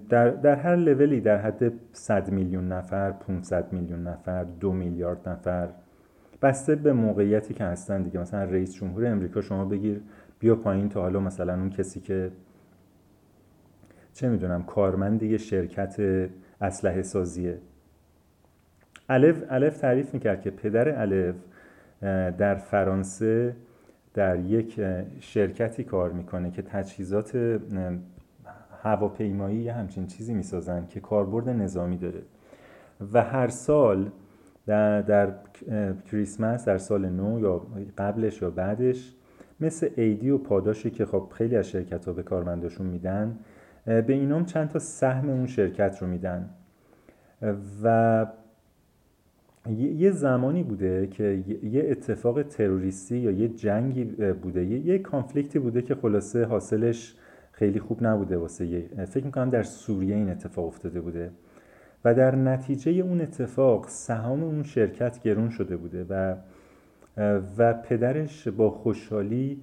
[0.08, 5.68] در, در هر لولی در حد 100 میلیون نفر 500 میلیون نفر دو میلیارد نفر
[6.42, 8.20] بسته به موقعیتی که هستن دیگه.
[8.20, 10.00] مثلا رئیس جمهور امریکا شما بگیر
[10.38, 12.30] بیا پایین تا حالا مثلا اون کسی که
[14.12, 16.28] چه می‌دونم کارمند یه شرکت
[16.60, 17.58] اسلحه سازیه.
[19.08, 21.34] الف الف تعریف می‌کرد که پدر الف
[22.38, 23.56] در فرانسه
[24.14, 24.80] در یک
[25.20, 27.58] شرکتی کار می‌کنه که تجهیزات
[28.82, 32.22] هواپیمایی یه همچین چیزی می‌سازن که کاربرد نظامی داره.
[33.12, 34.10] و هر سال
[34.66, 35.34] در, در
[36.10, 37.66] کریسمس در سال نو یا
[37.98, 39.12] قبلش یا بعدش
[39.60, 43.38] مثل ایدی و پاداشی که خب خیلی از شرکت ها به کارمنداشون میدن
[43.84, 46.50] به اینام چند تا سهم اون شرکت رو میدن.
[47.82, 48.26] و
[49.78, 54.04] یه زمانی بوده که یه اتفاق تروریستی یا یه جنگی
[54.42, 54.64] بوده.
[54.64, 57.14] یه کانفلیکتی بوده که خلاصه حاصلش
[57.52, 61.30] خیلی خوب نبوده واسه فکر می‌کنم در سوریه این اتفاق افتاده بوده.
[62.04, 66.36] و در نتیجه اون اتفاق سهام اون شرکت گرون شده بوده و
[67.58, 69.62] و پدرش با خوشحالی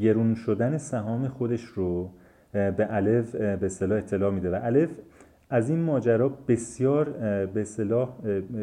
[0.00, 2.10] گرون شدن سهام خودش رو
[2.52, 4.50] به الف به اصطلاح اطلاع میده.
[4.50, 4.90] و الف
[5.50, 7.10] از این ماجرا بسیار
[7.46, 8.14] به اصطلاح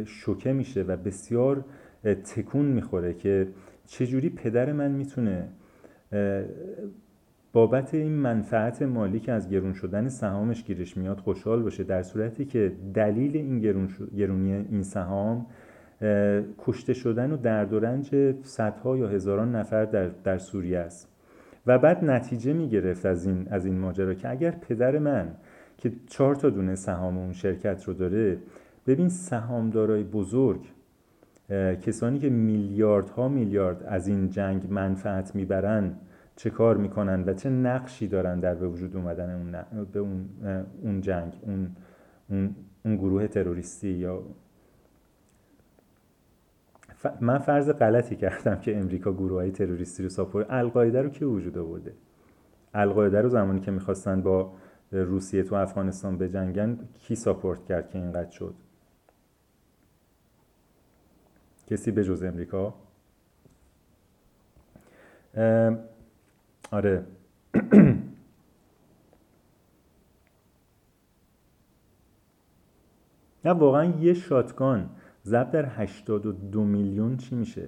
[0.05, 1.65] شوکه میشه و بسیار
[2.03, 3.47] تکون می‌خوره که
[3.85, 5.47] چجوری پدر من می‌تونه
[7.53, 12.45] بابت این منفعت مالی که از گرون شدن سهامش گیرش میاد خوشحال باشه در صورتی
[12.45, 13.59] که دلیل این
[14.15, 15.45] گرونی این سهام
[16.57, 21.07] کشته شدن و درد و رنج صدها یا هزاران نفر در, در سوریه است.
[21.67, 25.31] و بعد نتیجه می‌گرفت از این, از این ماجرا که اگر پدر من
[25.77, 28.37] که چهار تا دونه سهام اون شرکت رو داره
[28.87, 30.59] ببین سهامدارای بزرگ
[31.81, 35.95] کسانی که میلیاردها میلیارد از این جنگ منفعت می‌برن
[36.35, 40.29] چه کار می‌کنن و چه نقشی دارن در به وجود اومدن اون, به اون,
[40.83, 41.75] اون جنگ اون,
[42.29, 42.55] اون,
[42.85, 44.23] اون گروه تروریستی یا
[47.21, 51.57] من فرض غلطی کردم که امریکا گروه های تروریستی رو ساپورت القاعده رو که وجود
[51.57, 51.93] آورده؟
[52.73, 54.51] القاعده رو زمانی که می‌خواستن با
[54.91, 58.55] روسیه تو افغانستان بجنگن کی ساپورت کرد که اینقدر شد؟
[61.67, 62.73] کسی به جز امریکا؟
[66.71, 67.05] آره.
[73.45, 74.89] نه واقعا یه شاتگان.
[75.25, 77.67] ضرب در 82 میلیون چی میشه؟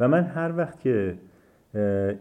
[0.00, 1.18] و من هر وقت که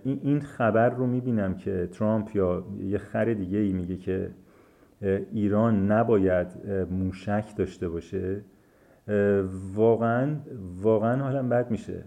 [0.04, 4.32] این خبر رو می‌بینم که ترامپ یا یه خر دیگه ای میگه که
[5.32, 6.48] ایران نباید
[6.92, 8.42] موشک داشته باشه
[9.76, 10.36] واقعا
[10.82, 12.04] واقعا حالم بد میشه.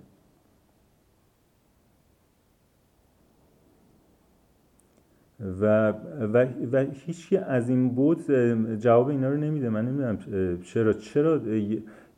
[5.40, 5.90] و,
[6.32, 8.32] و, و هیچی از این بود
[8.76, 9.68] جواب اینا رو نمیده.
[9.68, 10.18] من نمی‌دونم
[10.62, 11.40] چرا چرا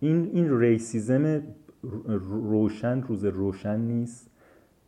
[0.01, 1.43] این این ریسیزم
[2.29, 4.31] روشن روز روشن نیست.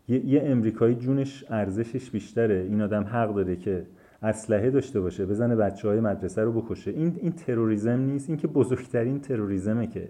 [0.09, 2.67] یه, یه امریکایی جونش ارزشش بیشتره.
[2.69, 3.87] این آدم حق داره که
[4.23, 6.91] اسلحه داشته باشه بزنه بچه های مدرسه رو بکشه.
[6.91, 8.29] این این تروریسم نیست.
[8.29, 10.09] این که بزرگترین تروریسمه که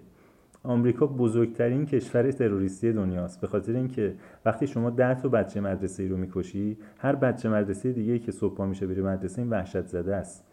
[0.63, 3.41] آمریکا بزرگترین کشور تروریستی دنیاست.
[3.41, 7.91] به خاطر اینکه وقتی شما ده تا بچه مدرسه ای رو می‌کشی هر بچه مدرسه
[7.91, 10.45] دیگه که صبح میشه بره مدرسه این وحشت زده است.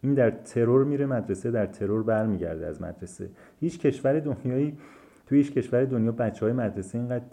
[0.00, 3.30] این در ترور میره مدرسه در ترور برمیگرده از مدرسه.
[3.60, 4.78] هیچ کشور دنیایی
[5.26, 7.24] توی هیچ کشور دنیا بچه های مدرسه اینقدر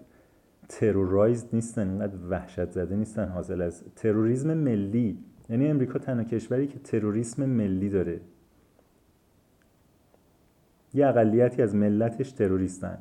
[0.70, 5.18] ترورایزد نیستن اینقدر وحشت زده نیستن حاصل از تروریسم ملی.
[5.50, 8.22] یعنی امریکا تنها کشوری که تروریسم ملی داره.
[10.96, 12.98] یه اقلیتی از ملتش تروریستن.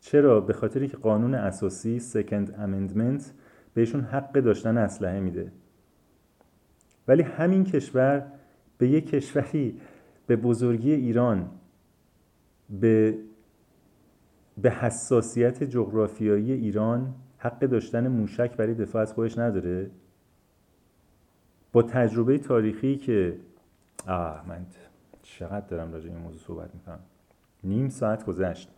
[0.00, 3.32] چرا؟ به خاطری که قانون اساسی سکند امندمنت
[3.74, 5.52] بهشون حق داشتن اسلحه میده.
[7.08, 8.26] ولی همین کشور
[8.78, 9.80] به یک کشوری
[10.26, 11.50] به بزرگی ایران
[12.80, 13.18] به
[14.62, 19.90] به حساسیت جغرافیایی ایران حق داشتن موشک برای دفاع از خودش نداره.
[21.72, 23.36] با تجربه تاریخی که
[24.08, 24.66] آه من
[25.22, 26.98] چقدر دارم راجع این موضوع صحبت می‌کنم.
[27.66, 28.70] نیم ساعت گذشت.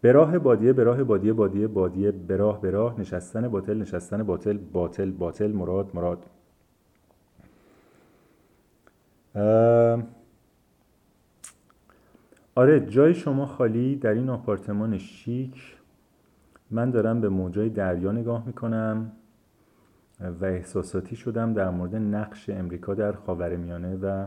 [0.00, 4.22] به راه بادیه به راه بادیه بادیه بادیه به راه به راه نشستن باطل نشستن
[4.22, 6.24] باطل باطل باطل مراد مراد.
[12.54, 15.76] آره جای شما خالی در این آپارتمان شیک.
[16.70, 19.12] من دارم به موجای دریا نگاه می‌کنم
[20.20, 24.26] و احساساتی شدم در مورد نقش امریکا در خاورمیانه و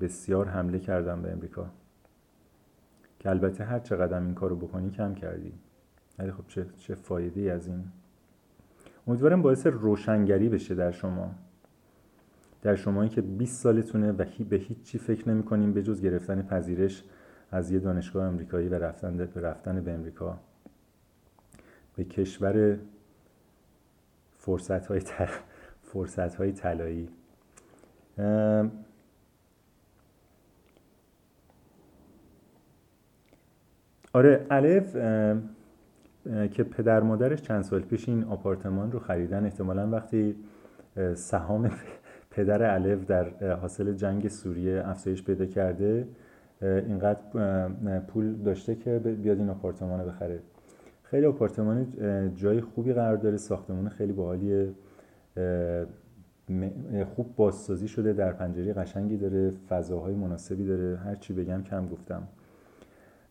[0.00, 1.66] بسیار حمله کردم به امریکا.
[3.22, 5.52] که البته هر چقدر این کارو بکنی کم کردی.
[6.18, 7.84] ولی خب چه, چه فایده از این.
[9.06, 11.34] امیدوارم باعث روشنگری بشه در شما.
[12.62, 16.42] در شمایی که 20 سالتونه و به هیچ چی فکر نمی کنیم به جز گرفتن
[16.42, 17.04] پذیرش
[17.50, 20.38] از یه دانشگاه امریکایی و رفتن به رفتن به امریکا
[21.96, 22.78] به کشور
[24.38, 25.00] فرصت های,
[25.82, 27.08] فرصت های طلایی
[34.12, 34.96] آره الف
[36.50, 40.36] که پدر مادرش چند سال پیش این آپارتمان رو خریدن احتمالا وقتی
[41.14, 41.70] سهام
[42.30, 46.08] پدر الف در حاصل جنگ سوریه افزایش پیدا کرده
[46.62, 47.20] اینقدر
[47.98, 50.40] پول داشته که بیاد این آپارتمان رو بخره.
[51.02, 51.86] خیلی آپارتمان
[52.34, 54.68] جای خوبی قرار داره ساختمان خیلی باحالیه
[57.16, 62.28] خوب بازسازی شده در پنجره قشنگی داره فضاهای مناسبی داره هر چی بگم کم گفتم.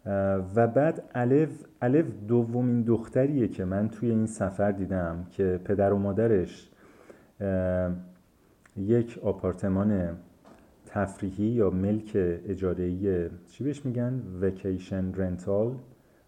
[0.06, 5.98] و بعد الف الف دومین دختریه که من توی این سفر دیدم که پدر و
[5.98, 6.70] مادرش
[8.78, 10.18] یک آپارتمان
[10.86, 15.76] تفریحی یا ملک اجاره‌ای چی بهش میگن؟ وکیشن رنتال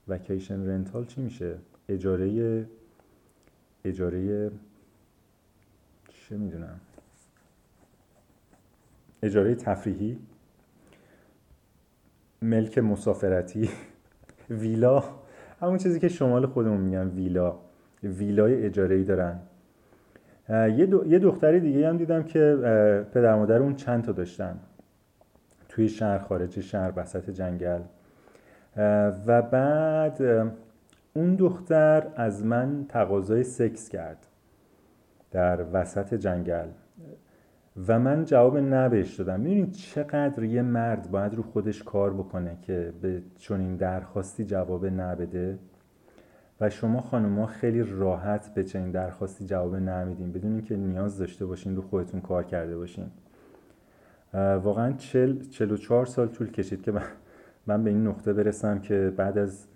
[0.08, 1.56] وکیشن رنتال چی میشه؟
[1.90, 2.66] اجاره
[3.86, 4.52] اجاره
[6.10, 6.80] چه می‌دونم؟
[9.24, 10.18] اجاره تفریحی.
[12.44, 13.70] ملک مسافرتی.
[14.50, 15.04] ویلا.
[15.62, 17.56] همون چیزی که شمال خودمون میگن ویلا.
[18.04, 19.40] ویلای اجاره ای دارن
[20.50, 22.58] یه, دختری دیگه هم دیدم که
[23.14, 24.60] پدر مادر اون چند تا داشتن.
[25.70, 27.82] توی شهر خارج شهر وسط جنگل.
[29.28, 30.22] و بعد
[31.14, 34.28] اون دختر از من تقاضای سکس کرد.
[35.32, 36.68] در وسط جنگل.
[37.88, 39.40] و من جواب نه بهش دادم.
[39.40, 45.16] می‌دونید چقدر یه مرد باید رو خودش کار بکنه که به چنین درخواستی جواب نه
[45.16, 45.60] بده.
[46.62, 50.32] و شما خانوما خیلی راحت به چنین درخواستی جواب نه میدین.
[50.32, 53.06] بدون اینکه نیاز داشته باشین رو خودتون کار کرده باشین.
[54.34, 56.94] واقعا چل, چل و چهار سال طول کشید که
[57.68, 59.68] من, به این نقطه برسم که بعد از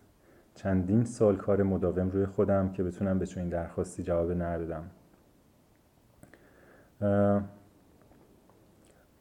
[0.56, 4.84] چندین سال کار مداوم روی خودم که بتونم به چنین درخواستی جواب نه بدم.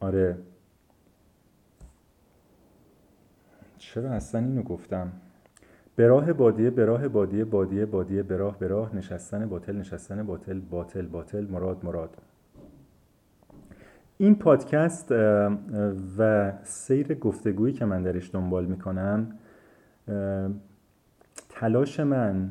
[0.01, 0.39] آره.
[3.79, 5.13] چرا اصلا اینو گفتم؟
[5.97, 10.27] به راه بادیه به راه بادیه بادیه بادیه به راه به راه نشستن باطل نشستن
[10.27, 12.17] باطل باطل باطل مراد مراد.
[14.19, 15.13] این پادکست
[16.19, 19.39] و سیر گفتگویی که من درش دنبال می‌کنم
[21.49, 22.51] تلاش من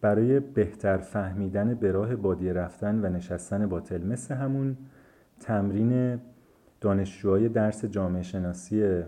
[0.00, 4.76] برای بهتر فهمیدن به راه بادیه رفتن و نشستن باطل مثل همون
[5.40, 6.20] تمرین
[6.82, 9.02] دانشجوهای درس جامعه شناسی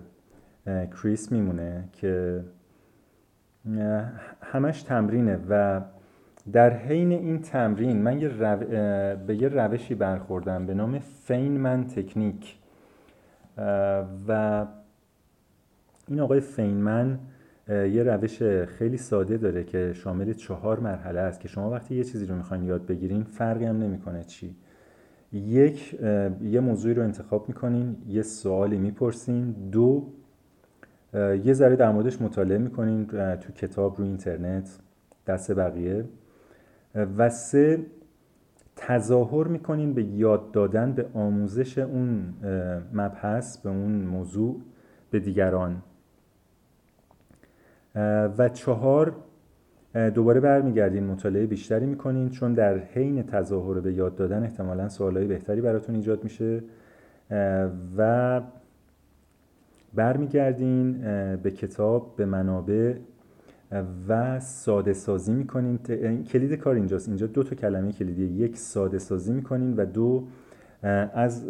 [0.67, 2.45] کریس میمونه که
[4.43, 5.81] همش تمرینه و
[6.53, 8.29] در حین این تمرین من یه
[9.27, 12.59] به یه روشی برخوردم به نام فینمن تکنیک.
[14.29, 14.67] و
[16.09, 17.19] این آقای فینمن
[17.69, 22.27] یه روش خیلی ساده داره که شامل چهار مرحله است که شما وقتی یه چیزی
[22.27, 24.57] رو می‌خواین یاد بگیرین فرقی هم نمی‌کنه چی.
[25.35, 26.01] یک
[26.43, 29.51] یه موضوعی رو انتخاب می‌کنین یه سوالی می‌پرسین.
[29.73, 30.07] دو
[31.45, 33.07] یه ذره در موردش مطالعه می‌کنین
[33.37, 34.79] تو کتاب رو اینترنت
[35.27, 36.05] دست بقیه.
[36.95, 37.87] و سه
[38.77, 42.35] تظاهر می‌کنین به یاد دادن به آموزش اون
[42.93, 44.61] مبحث به اون موضوع
[45.11, 45.83] به دیگران.
[48.39, 49.17] و چهار
[49.95, 55.61] دوباره برمیگردین مطالعه بیشتری می‌کنین چون در حین تظاهر به یاد دادن احتمالا سوالهای بهتری
[55.61, 56.63] براتون ایجاد میشه.
[57.97, 58.41] و
[59.95, 60.93] برمیگردین
[61.43, 62.95] به کتاب به منابع
[64.09, 65.79] و ساده سازی می‌کنین
[66.33, 67.09] کلید کار اینجاست.
[67.09, 70.25] اینجا دو تا کلمه کلیدی یک ساده سازی می‌کنین و دو
[71.15, 71.45] از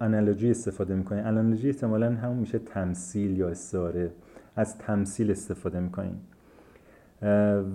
[0.00, 1.26] انالوجی استفاده می‌کنیم.
[1.26, 4.10] انالوجی احتمالا همون میشه تمثیل یا استعاره.
[4.56, 6.20] از تمثیل استفاده می‌کنیم.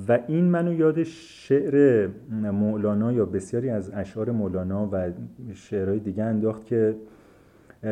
[0.07, 5.11] و این منو یاد شعر مولانا یا بسیاری از اشعار مولانا و
[5.53, 6.95] شعرهای دیگه انداخت که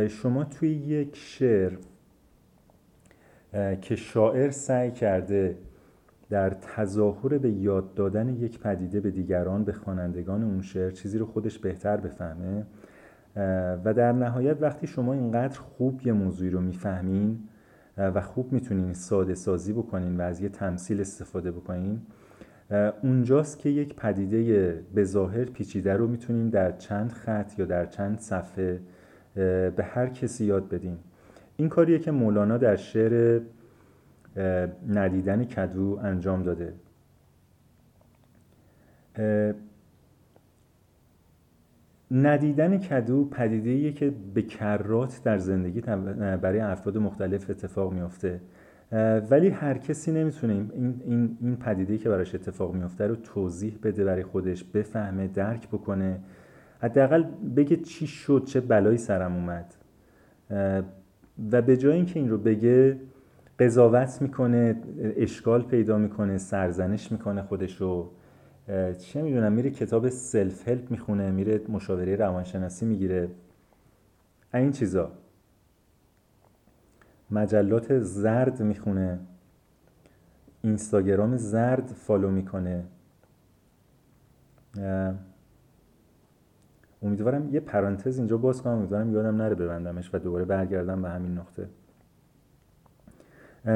[0.08, 1.74] شما توی یک شعر
[3.82, 5.58] که شاعر سعی کرده
[6.30, 11.26] در تظاهر به یاد دادن یک پدیده به دیگران به خوانندگان اون شعر چیزی رو
[11.26, 12.66] خودش بهتر بفهمه
[13.86, 17.40] و در نهایت وقتی شما اینقدر خوب یه موضوعی رو می‌فهمین
[17.98, 22.02] و خوب می‌تونین ساده سازی بکنین و از یه تمثیل استفاده بکنین.
[23.04, 28.20] اونجاست که یک پدیده به ظاهر پیچیده رو می‌تونین در چند خط یا در چند
[28.20, 28.80] صفحه
[29.36, 30.98] به هر کسی یاد بدین.
[31.58, 33.42] این کاریه که مولانا در شعر
[34.90, 36.74] ندیدن کدو انجام داده.
[42.12, 45.82] ندیدن کدو پدیده که به کرات در زندگی
[46.42, 48.42] برای افراد مختلف اتفاق میافته.
[49.32, 54.06] ولی هر کسی نمی‌تونه این, این, این پدیده که براش اتفاق میافته رو توضیح بده
[54.06, 56.20] برای خودش بفهمه درک بکنه.
[56.82, 57.24] حداقل
[57.56, 59.76] بگه چی شد چه بلایی سرم اومد.
[61.52, 62.98] و به جای اینکه این رو بگه
[63.60, 64.76] قضاوت می‌کنه
[65.18, 68.12] اشکال پیدا می‌کنه سرزنش می‌کنه خودش رو.
[69.00, 73.30] چه می‌دونم میره کتاب سلف هلپ می‌خونه میره مشاوره روانشناسی می‌گیره.
[74.54, 75.12] این چیزا.
[77.32, 79.20] مجلات زرد می‌خونه.
[80.62, 82.84] اینستاگرام زرد فالو می‌کنه.
[87.02, 91.38] امیدوارم یه پرانتز اینجا باز کنم امیدوارم یادم نره ببندمش و دوباره برگردم به همین
[91.38, 91.70] نقطه.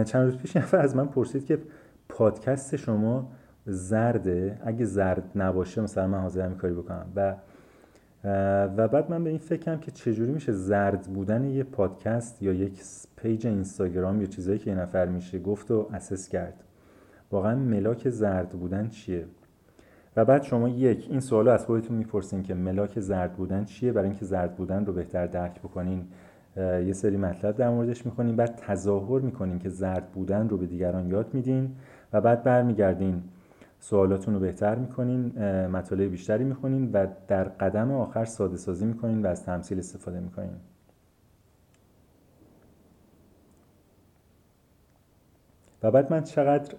[0.04, 1.62] چند روز پیش نفر از من پرسید که
[2.10, 3.32] پادکست شما
[3.66, 4.58] زرده.
[4.66, 7.06] اگه زرد نباشه مثلا من حاضرم کاری بکنم.
[7.16, 7.36] و
[8.78, 12.82] و بعد من به این فکرم که چجوری میشه زرد بودن یه پادکست یا یک
[13.16, 16.64] page اینستاگرام یا چیزایی که یه نفر میشه گفت و assess کرد.
[17.32, 19.26] واقعا ملاک زرد بودن چیه؟
[20.16, 24.10] و بعد شما یک این سوال از خودتون می‌پرسین که ملاک زرد بودن چیه؟ برای
[24.10, 26.08] اینکه زرد بودن رو بهتر درک بکنین
[26.58, 31.08] یه سری مطلب در موردش می‌کنین بعد تظاهر می‌کنین که زرد بودن رو به دیگران
[31.08, 31.76] یاد میدین.
[32.14, 33.24] و بعد برمیگردین
[33.80, 35.26] سوالاتون رو بهتر می‌کنین
[35.68, 40.56] مطالب بیشتری می‌کنین و در قدم آخر ساده سازی می‌کنین و از تمثیل استفاده می‌کنین.
[45.84, 46.76] و بعد من چقدر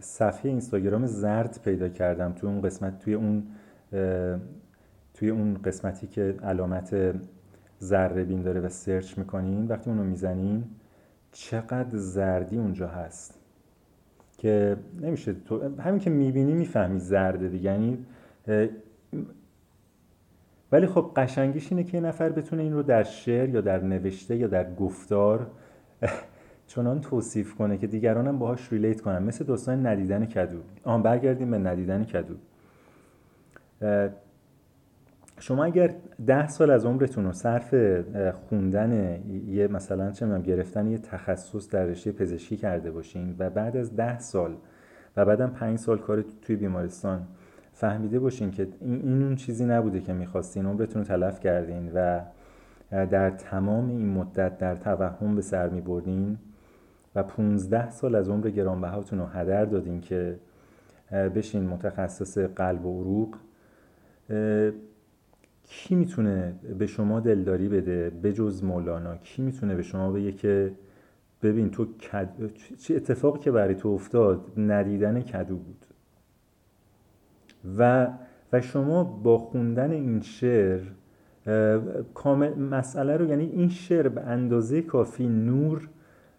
[0.00, 3.46] صفحه اینستاگرام زرد پیدا کردم توی اون قسمت توی اون
[5.14, 7.14] توی اون قسمتی که علامت
[7.82, 10.64] ذره بین داره و سرچ می‌کنین وقتی اونو می‌زنین
[11.32, 13.39] چقدر زردی اونجا هست.
[14.40, 17.98] که نمیشه تو همین که می‌بینی می‌فهمی زرده دیگه یعنی
[20.72, 24.36] ولی خب قشنگیش اینه که یه نفر بتونه این رو در شعر یا در نوشته
[24.36, 25.46] یا در گفتار
[26.66, 29.22] چنان توصیف کنه که دیگرانم باهاش ریلیت کنن.
[29.22, 30.58] مثل دوستان ندیدن کدو.
[30.84, 32.34] آن برگردیم به ندیدن کدو.
[35.40, 35.94] شما اگر
[36.26, 37.74] ده سال از عمرتون رو صرف
[38.32, 43.96] خوندن یه مثلا چه گرفتن یه تخصص در رشته پزشکی کرده باشین و بعد از
[43.96, 44.56] ده سال
[45.16, 47.26] و بعدم پنج سال کار توی بیمارستان
[47.72, 52.20] فهمیده باشین که این, اون چیزی نبوده که می‌خواستین عمرتون رو تلف کردین و
[52.90, 56.38] در تمام این مدت در توهم به سر میبردین
[57.14, 60.36] و 15 سال از عمر گرانبهاتون رو هدر دادین که
[61.12, 63.36] بشین متخصص قلب و عروق.
[65.70, 70.72] کی می‌تونه به شما دلداری بده؟ بجز مولانا کی می‌تونه به شما بگه که
[71.42, 72.28] ببین تو کد...
[72.78, 75.86] چه اتفاقی که برای تو افتاد ندیدن کدو بود؟
[77.78, 78.08] و
[78.52, 80.80] و شما با خوندن این شعر
[82.14, 85.88] کامل مسئله رو یعنی این شعر به اندازه کافی نور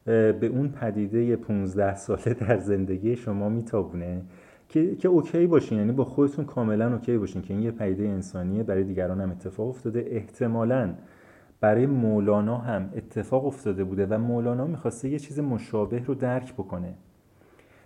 [0.05, 4.21] به اون پدیده 15 ساله در زندگی شما میتابونه.
[4.71, 5.77] که که okay باشین.
[5.77, 9.67] یعنی با خودتون کاملا okay باشین که این یه پدیده انسانیه برای دیگران هم اتفاق
[9.67, 10.05] افتاده.
[10.07, 10.93] احتمالا
[11.59, 16.93] برای مولانا هم اتفاق افتاده بوده و مولانا می‌خواسته یه چیز مشابه رو درک بکنه.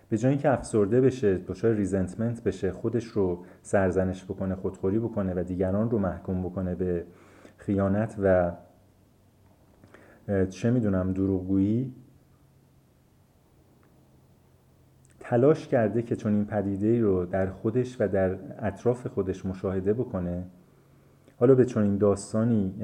[0.08, 5.42] به جای اینکه افسرده بشه دچار resentment بشه خودش رو سرزنش بکنه خودخوری بکنه و
[5.42, 7.04] دیگران رو محکوم بکنه به
[7.56, 8.52] خیانت و
[10.50, 11.92] چه می‌دونم دروغگویی
[15.28, 20.44] تلاش کرده که چون این پدیده رو در خودش و در اطراف خودش مشاهده بکنه
[21.38, 22.74] حالا به چون این داستانی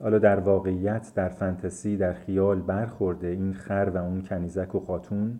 [0.00, 5.38] حالا در واقعیت در فنتسی در خیال برخورده این خر و اون کنیزک و خاتون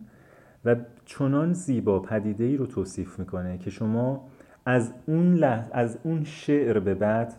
[0.65, 4.27] و چنان زیبا پدیده ای رو توصیف می‌کنه که شما
[4.65, 7.33] از اون, از اون شعر به بعد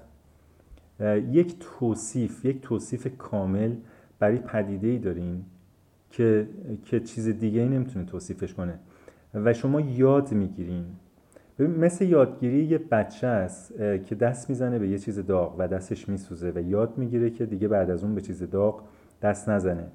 [1.30, 3.74] یک توصیف یک توصیف کامل
[4.18, 5.44] برای پدیده ای دارین.
[6.16, 6.48] که,
[6.84, 8.78] که چیز دیگه ای نمی‌تونه توصیفش کنه.
[9.34, 10.84] و شما یاد می‌گیرین.
[11.58, 16.52] مثل یادگیری یه بچه است که دست می‌زنه به یه چیز داغ و دستش میسوزه
[16.54, 18.82] و یاد می‌گیره که دیگه بعد از اون به چیز داغ
[19.22, 19.86] دست نزنه.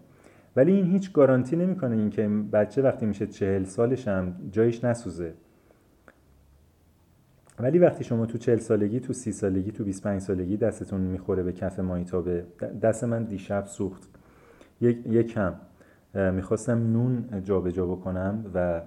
[0.55, 5.33] ولی این هیچ گارانتی نمی‌کنه اینکه بچه وقتی میشه چهل سالش هم جایش نسوزه.
[7.59, 11.53] ولی وقتی شما تو چهل سالگی تو سی سالگی تو 25 سالگی دستتون می‌خوره به
[11.53, 12.45] کف مایتابه
[12.81, 14.09] دست من دیشب سوخت.
[14.81, 15.53] یک کم.
[16.13, 18.81] می‌خواستم نون جابجا جا بکنم و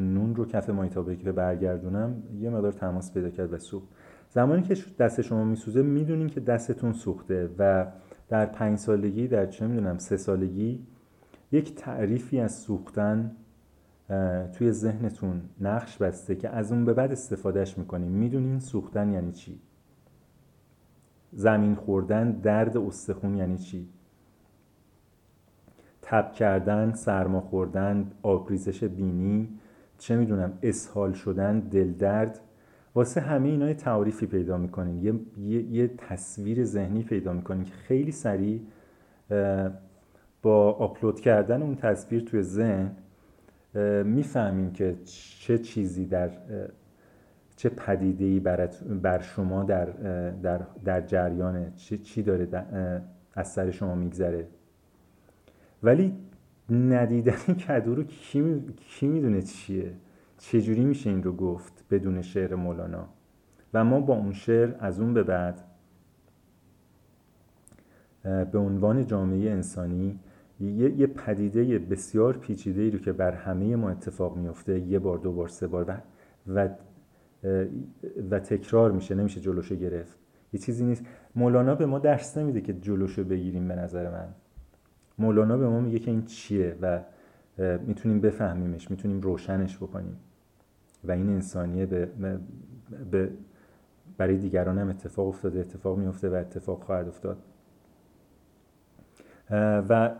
[0.00, 3.88] نون رو کف مایتابه که برگردونم یه مقدار تماس پیدا کرد و سوخت.
[4.30, 7.86] زمانی که دست شما میسوزه می‌دونین که دستتون سوخته و
[8.28, 10.86] در پنج سالگی در چه می‌دونم سه سالگی
[11.52, 13.36] یک تعریفی از سوختن
[14.52, 19.60] توی ذهنتون نقش بسته که از اون به بعد استفادهش می‌کنیم می‌دونین سوختن یعنی چی؟
[21.32, 23.88] زمین خوردن درد استخون یعنی چی؟
[26.06, 29.48] تب کردن سرما خوردن آبریزش بینی
[29.98, 32.40] چه می‌دونم اسهال شدن دل درد
[32.94, 38.12] واسه همه اینا تعریفی پیدا می‌کنین یه،, یه،, یه تصویر ذهنی پیدا می‌کنین که خیلی
[38.12, 38.60] سریع
[40.42, 42.90] با آپلود کردن اون تصویر توی ذهن
[44.04, 44.96] می‌فهمین که
[45.40, 46.30] چه چیزی در
[47.56, 48.40] چه پدیده
[49.02, 49.84] بر شما در,
[50.30, 51.72] در, در جریانه.
[51.76, 52.48] چه چی داره
[53.34, 54.46] از سر شما میگذره.
[55.84, 56.14] ولی
[56.70, 59.94] ندیدن کدو رو کی, کی می‌دونه چیه؟
[60.38, 63.08] چجوری میشه این رو گفت بدون شعر مولانا؟
[63.74, 65.64] و ما با اون شعر از اون به بعد
[68.24, 70.18] به عنوان جامعه انسانی
[70.60, 75.18] یه, یه پدیده بسیار پیچیده ای رو که بر همه ما اتفاق میفته یه بار
[75.18, 76.00] دو بار سه بار و,
[76.48, 76.68] و,
[78.30, 80.18] و تکرار میشه نمیشه جلوشو گرفت.
[80.52, 81.04] یه چیزی نیست.
[81.36, 84.28] مولانا به ما درس نمیده که جلوشو بگیریم به نظر من.
[85.18, 87.00] مولانا به ما میگه که این چیه و
[87.86, 90.16] می‌تونیم بفهمیمش می‌تونیم روشنش بکنیم.
[91.04, 92.08] و این انسانیه به,
[93.10, 93.30] به
[94.16, 97.38] برای دیگران هم اتفاق افتاده اتفاق میفته و اتفاق خواهد افتاد.
[99.88, 100.14] و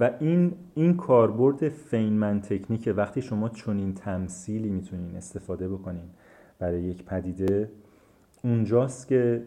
[0.00, 6.08] و این این کاربرد فینمن تکنیک وقتی شما چنین تمثیلی می‌تونین استفاده بکنین
[6.58, 7.70] برای یک پدیده
[8.44, 9.42] اونجاست که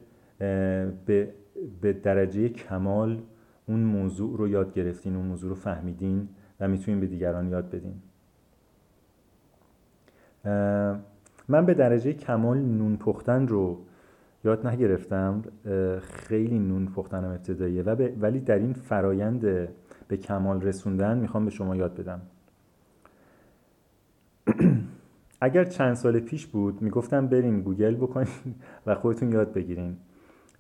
[1.06, 1.34] به,
[1.82, 3.22] به درجه کمال
[3.70, 7.94] اون موضوع رو یاد گرفتین اون موضوع رو فهمیدین و می‌تونین به دیگران یاد بدین.
[11.48, 13.78] من به درجه کمال نون پختن رو
[14.44, 15.42] یاد نگرفتم.
[16.02, 17.90] خیلی نون پختنم ابتداییه و
[18.20, 19.42] ولی در این فرایند
[20.08, 22.22] به کمال رسوندن می‌خوام به شما یاد بدم.
[25.42, 28.56] اگر چند سال پیش بود می‌گفتم برین گوگل بکنین
[28.86, 29.98] و خودتون یاد بگیرین.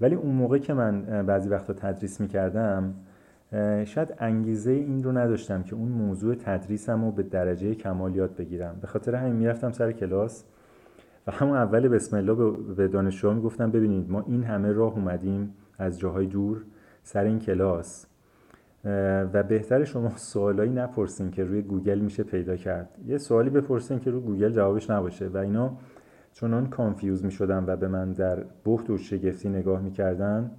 [0.02, 2.94] ولی اون موقع که من بعضی وقتا تدریس می‌کردم
[3.86, 8.78] شاید انگیزه این رو نداشتم که اون موضوع تدریسم رو به درجه کمال یاد بگیرم.
[8.82, 10.44] به خاطر همین می‌رفتم سر کلاس
[11.28, 16.00] و همون اول بسم الله به دانشجوها می‌گفتم ببینید ما این همه راه اومدیم از
[16.00, 16.64] جاهای دور
[17.04, 18.06] سر این کلاس
[19.34, 22.90] و بهتر شما سوالایی نپرسین که روی گوگل میشه پیدا کرد.
[23.08, 25.78] یه سوالی بپرسین که روی گوگل جوابش نباشه و اینا.
[26.34, 30.52] چنان confuse می‌شدن و به من در بهت و شگفتی نگاه می‌کردن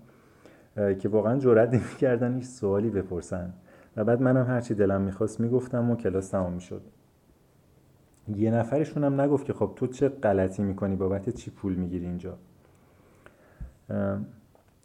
[0.98, 3.52] که واقعا جرأت نمی‌کردن هیچ سوالی بپرسن.
[3.96, 6.82] و بعد منم هرچی دلم می‌خواست می‌گفتم و کلاس تمام می‌شد.
[8.36, 12.38] یه نفرشون هم نگفت که خب تو چه غلطی می‌کنی؟ بابت چی پول می‌گیری اینجا؟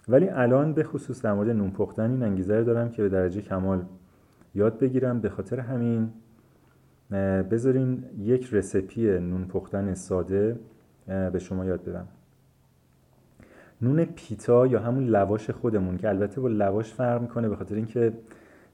[0.08, 3.86] ولی الان به خصوص در مورد نون پختن این انگیزه دارم که به درجه کمال
[4.56, 5.20] یاد بگیرم.
[5.20, 6.10] به خاطر همین
[7.52, 10.60] بذارین یک رسپی نون پختن ساده
[11.08, 12.08] به شما یاد بدم.
[13.82, 18.14] نون پیتا یا همون لواش خودمون که البته با لواش فرق می‌کنه به خاطر اینکه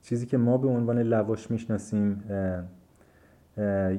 [0.01, 2.23] چیزی که ما به عنوان لواش می‌شناسیم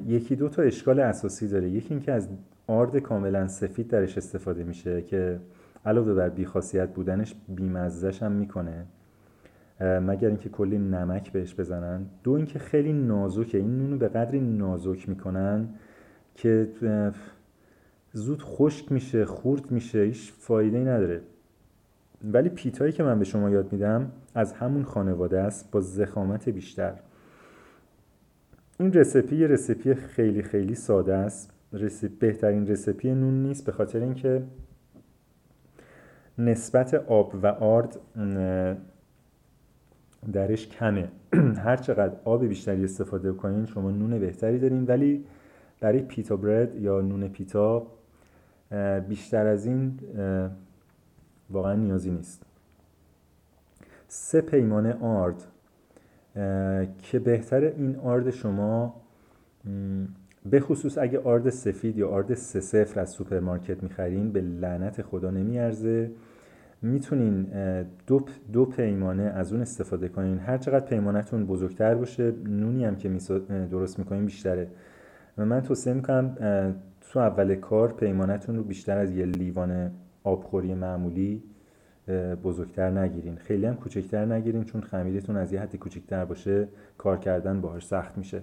[0.07, 1.69] یکی دو تا اشکال اساسی داره.
[1.69, 2.29] یکی اینکه از
[2.67, 5.39] آرد کاملا سفید درش استفاده میشه که
[5.85, 8.85] علاوه بر بیخاصیت بودنش بیمزهش هم می‌کنه.
[9.81, 12.05] مگر اینکه کلی نمک بهش بزنن.
[12.23, 13.57] دو اینکه خیلی نازکه.
[13.57, 15.69] این نونو به قدری نازک می‌کنن
[16.35, 16.69] که
[18.13, 21.21] زود خشک میشه خورد میشه هیچ فایده ای نداره.
[22.23, 26.93] ولی پیتایی که من به شما یاد میدم از همون خانواده است با زخامت بیشتر.
[28.79, 31.51] این رسپی یه رسپی خیلی خیلی ساده است.
[32.19, 34.43] بهترین رسپی نون نیست به خاطر اینکه
[36.37, 37.99] نسبت آب و آرد
[40.33, 41.09] درش کمه.
[41.65, 44.85] هر چقدر آب بیشتری استفاده کنین شما نون بهتری دارین.
[44.85, 45.25] ولی
[45.79, 47.87] برای پیتا برد یا نون پیتا
[49.07, 49.99] بیشتر از این
[51.49, 52.45] واقعا نیازی نیست.
[54.07, 55.43] سه پیمان آرد
[56.97, 59.01] که بهتر این آرد شما
[60.45, 65.31] به خصوص اگه آرد سفید یا آرد سه صفر از سوپرمارکت می‌خرین به لعنت خدا
[65.31, 66.11] نمیارزه.
[66.81, 67.47] می‌تونین
[68.07, 70.37] دو, دو پیمانه از اون استفاده کنین.
[70.37, 73.09] هر چقدر پیمانتون بزرگتر باشه نونی هم که
[73.71, 74.67] درست می‌کنین بیشتره.
[75.37, 76.37] و من توصیه می‌کنم
[77.13, 79.91] تو اول کار پیمانتون رو بیشتر از یه لیوان
[80.23, 81.43] آبخوری معمولی
[82.43, 83.35] بزرگتر نگیرین.
[83.35, 88.17] خیلی هم کوچکتر نگیرین چون خمیرتون از یه حدی کوچکتر باشه کار کردن باهاش سخت
[88.17, 88.41] میشه.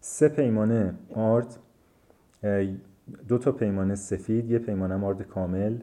[0.00, 1.58] سه پیمانه آرد
[3.28, 5.78] دو تا پیمانه سفید یه پیمانه آرد کامل.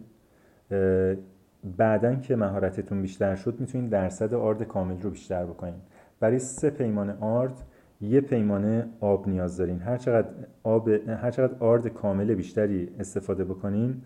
[1.78, 5.82] بعدا که مهارتتون بیشتر شد می‌تونید درصد آرد کامل رو بیشتر بکنین.
[6.20, 7.64] برای سه پیمانه آرد
[8.02, 9.80] یه پیمانه آب نیاز دارین.
[9.80, 10.28] هر چقدر,
[10.64, 14.02] آب، هر چقدر آرد کامل بیشتری استفاده بکنین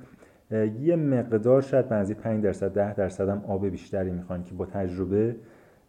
[0.81, 5.35] یه مقدار شاید بعضی 5 درصد 10 درصد هم آب بیشتری می‌خوان که با تجربه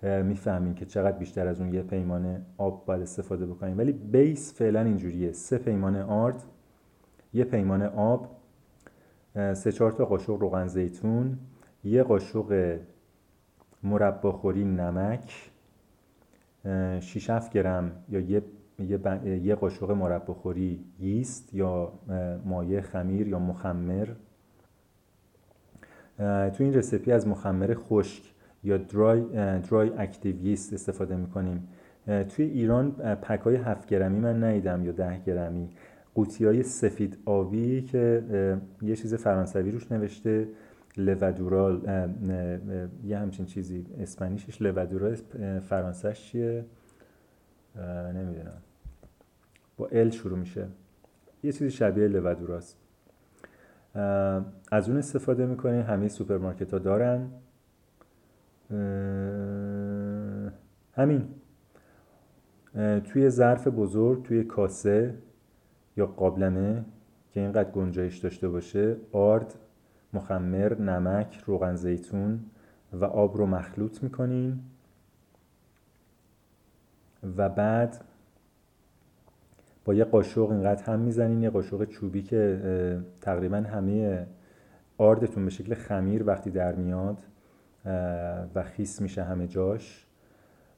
[0.02, 3.76] می‌فهمین که چقدر بیشتر از اون یه پیمانه آب باید استفاده بکنین.
[3.76, 5.32] ولی بیس فعلا اینجوریه.
[5.32, 6.44] سه پیمانه آرد
[7.34, 8.28] یه پیمانه آب
[9.34, 11.38] سه چهار تا قاشق روغن زیتون
[11.84, 12.78] یه قاشق
[13.82, 15.50] مرباخوری نمک
[17.00, 18.42] 6 7 گرم یا یه
[18.78, 18.98] یه,
[19.42, 21.92] یه قاشق مرباخوری ییست یا
[22.44, 24.08] مایع خمیر یا مخمر.
[26.18, 28.34] تو این رسیپی از مخمر خشک
[28.64, 29.20] یا درای,
[29.60, 31.68] درای اکتیو ییست استفاده می‌کنیم.
[32.28, 35.70] توی ایران پک های 7 گرمی من ندیدم یا 10 گرمی.
[36.14, 38.24] قوطی های سفید آبی که
[38.82, 40.48] یه چیز فرانسوی روش نوشته.
[40.96, 41.80] لودورال
[43.04, 45.14] یه همچین چیزی اسپانیشش لودورال
[45.60, 46.64] فرانسش چیه؟
[48.14, 48.62] نمی‌دونم.
[49.76, 50.66] با ال شروع میشه.
[51.42, 52.78] یه چیزی شبیه لودوراست
[54.72, 57.30] از اون استفاده می‌کنین همه سوپرمارکت ها دارن
[60.92, 61.28] همین.
[63.04, 65.14] توی ظرف بزرگ توی کاسه
[65.96, 66.84] یا قابلمه
[67.30, 69.54] که اینقدر گنجایش داشته باشه آرد
[70.14, 72.40] مخمر نمک روغن زیتون
[72.92, 74.60] و آب رو مخلوط می‌کنین
[77.36, 78.04] و بعد
[79.84, 82.60] با یه قاشق اینقدر هم می‌زنین یه قاشق چوبی که
[83.20, 84.26] تقریبا همه
[84.98, 87.18] آردتون به شکل خمیر وقتی در میاد
[88.54, 90.06] و خیس میشه همه جاش.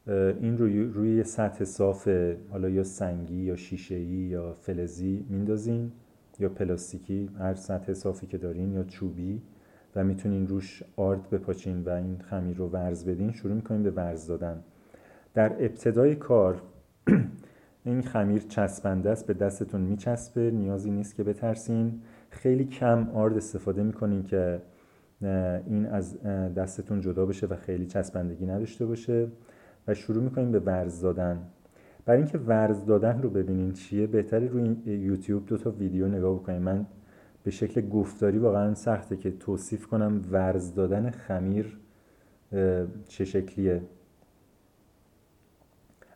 [0.06, 2.08] این روی, روی سطح صاف
[2.50, 5.92] حالا یا سنگی یا شیشه‌ای یا فلزی میندازین.
[6.40, 9.42] یا پلاستیکی هر سطح صافی که دارین یا چوبی
[9.96, 14.26] و می‌تونین روش آرد بپاچین و این خمیر رو ورز بدین شروع می‌کنین به ورز
[14.26, 14.62] دادن.
[15.34, 16.62] در ابتدای کار
[17.84, 22.02] این خمیر چسبنده است به دستتون میچسبه نیازی نیست که بترسین.
[22.30, 24.62] خیلی کم آرد استفاده می‌کنین که
[25.66, 26.22] این از
[26.56, 29.28] دستتون جدا بشه و خیلی چسبندگی نداشته باشه.
[29.88, 31.42] و شروع می‌کنین به ورز دادن.
[32.06, 36.62] برای اینکه ورز دادن رو ببینین چیه بهتری روی یوتیوب دو تا ویدیو نگاه بکنین.
[36.62, 36.86] من
[37.42, 41.78] به شکل گفتاری واقعا سخته که توصیف کنم ورز دادن خمیر
[43.08, 43.82] چه شکلیه.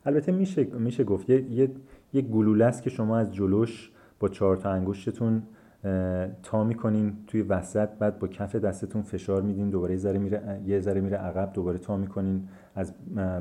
[0.05, 1.71] البته میشه, میشه گفت یه, یه،,
[2.13, 5.43] یه گلوله است که شما از جلوش با چهار تا انگشتتون
[6.43, 11.01] تا می‌کنین توی وسط بعد با کف دستتون فشار میدین دوباره ذره میره یه ذره
[11.01, 12.93] میره عقب دوباره تا می‌کنین از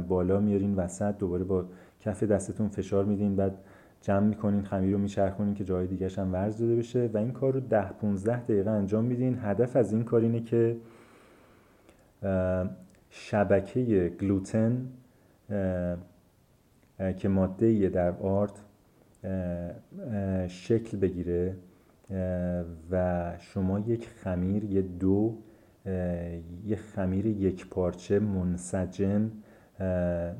[0.08, 1.64] بالا میارین وسط دوباره با
[2.00, 3.58] کف دستتون فشار میدین بعد
[4.00, 7.52] جمع می‌کنین خمیر رو میچرخونین که جای دیگه هم ورز داده بشه و این کار
[7.52, 9.38] رو ده 15 دقیقه انجام میدین.
[9.42, 10.76] هدف از این کار اینه که
[13.10, 14.88] شبکه گلوتن
[17.16, 18.52] که ماده در آرد
[20.48, 21.56] شکل بگیره
[22.90, 25.38] و شما یک خمیر یه دو
[26.66, 29.30] یه خمیر یک پارچه منسجم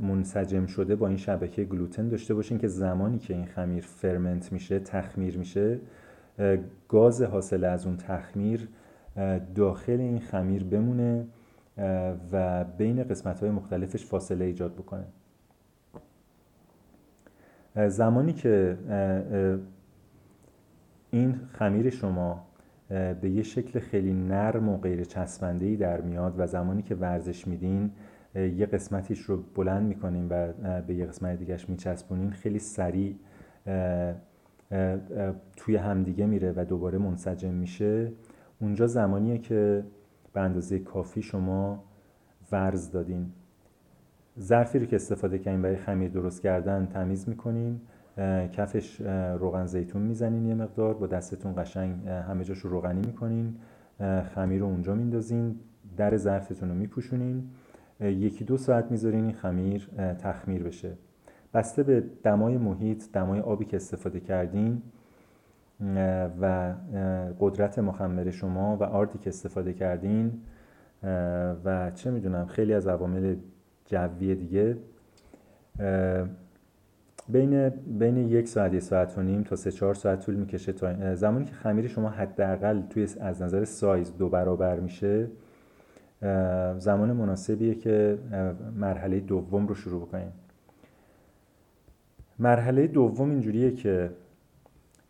[0.01, 4.79] منسجم شده با این شبکه گلوتن داشته باشین که زمانی که این خمیر فرمنت میشه
[4.79, 5.79] تخمیر میشه
[6.89, 8.69] گاز حاصل از اون تخمیر
[9.55, 11.27] داخل این خمیر بمونه
[12.33, 15.05] و بین قسمت های مختلفش فاصله ایجاد بکنه.
[17.89, 18.79] زمانی که
[21.11, 22.47] این خمیر شما
[23.21, 27.91] به یه شکل خیلی نرم و غیر چسبنده در میاد و زمانی که ورزش میدین
[28.35, 30.53] یه قسمتیش رو بلند می‌کنین و
[30.83, 33.17] به یه قسمت دیگهش میچسبونین خیلی سریع
[35.57, 38.13] توی همدیگه میره و دوباره منسجم میشه.
[38.61, 39.85] اونجا زمانیه که
[40.33, 41.85] به اندازه کافی شما
[42.53, 43.33] ورز دادین.
[44.41, 47.81] ظرفی رو که استفاده کردین برای خمیر درست کردن تمیز می‌کنین.
[48.53, 49.01] کفش
[49.39, 50.95] روغن زیتون می‌زنین یه مقدار.
[50.95, 53.55] با دستتون قشنگ همه جاش رو روغنی می‌کنین.
[54.35, 55.57] خمیر رو اونجا میندازین.
[55.97, 57.51] در ظرفتون رو میپوشونین.
[58.01, 59.89] یکی دو ساعت می‌ذارین این خمیر
[60.19, 60.93] تخمیر بشه.
[61.55, 64.83] بسته به دمای محیط دمای آبی که استفاده کردین
[66.41, 66.75] و
[67.41, 70.33] قدرت مخمر شما و آردی که استفاده کردین
[71.65, 73.37] و چه می‌دونم خیلی از عوامل
[73.87, 74.77] جوی دیگه.
[77.29, 81.15] بین بین یک ساعت یک ساعت و نیم تا سه چهار ساعت طول می‌کشه تا
[81.15, 85.27] زمانی که خمیر شما حداقل توی از نظر سایز دو برابر میشه
[86.79, 88.19] زمان مناسبیه که
[88.77, 90.33] مرحله دوم رو شروع بکنیم.
[92.39, 94.11] مرحله دوم اینجوریه که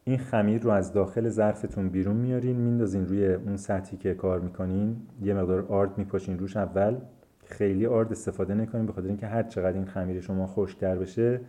[0.04, 4.96] این خمیر رو از داخل ظرفتون بیرون میارین میندازین روی اون سطحی که کار می‌کنین
[5.22, 6.96] یه مقدار آرد میپاشین روش اول.
[7.44, 11.40] خیلی آرد استفاده نکنین به خاطر اینکه هر چقدر این خمیر شما خشکتر بشه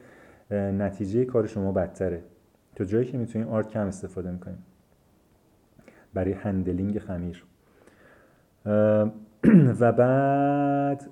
[0.52, 2.24] نتیجه کار شما بدتره.
[2.76, 4.58] تو جایی که می‌تونین آرد کم استفاده می‌کنین.
[6.14, 7.44] برای هندلینگ خمیر.
[9.80, 11.10] و بعد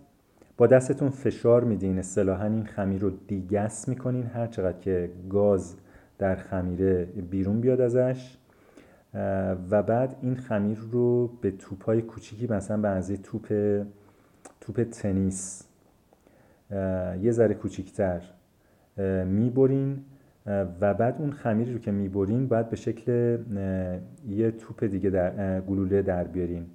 [0.58, 2.00] با دستتون فشار میدین.
[2.00, 5.76] اصطلاحا این خمیر رو دیگس می‌کنین هر چقدر که گاز
[6.18, 8.38] در خمیره بیرون بیاد ازش.
[9.70, 13.48] و بعد این خمیر رو به توپای کوچیکی مثلا به اندازه توپ
[14.62, 15.68] توپ تنیس
[17.22, 18.22] یه ذره کوچیکتر
[19.26, 20.00] می‌برین.
[20.82, 23.38] و بعد اون خمیری رو که می‌برین باید به شکل
[24.30, 26.66] یه توپ دیگه در گلوله در بیارین.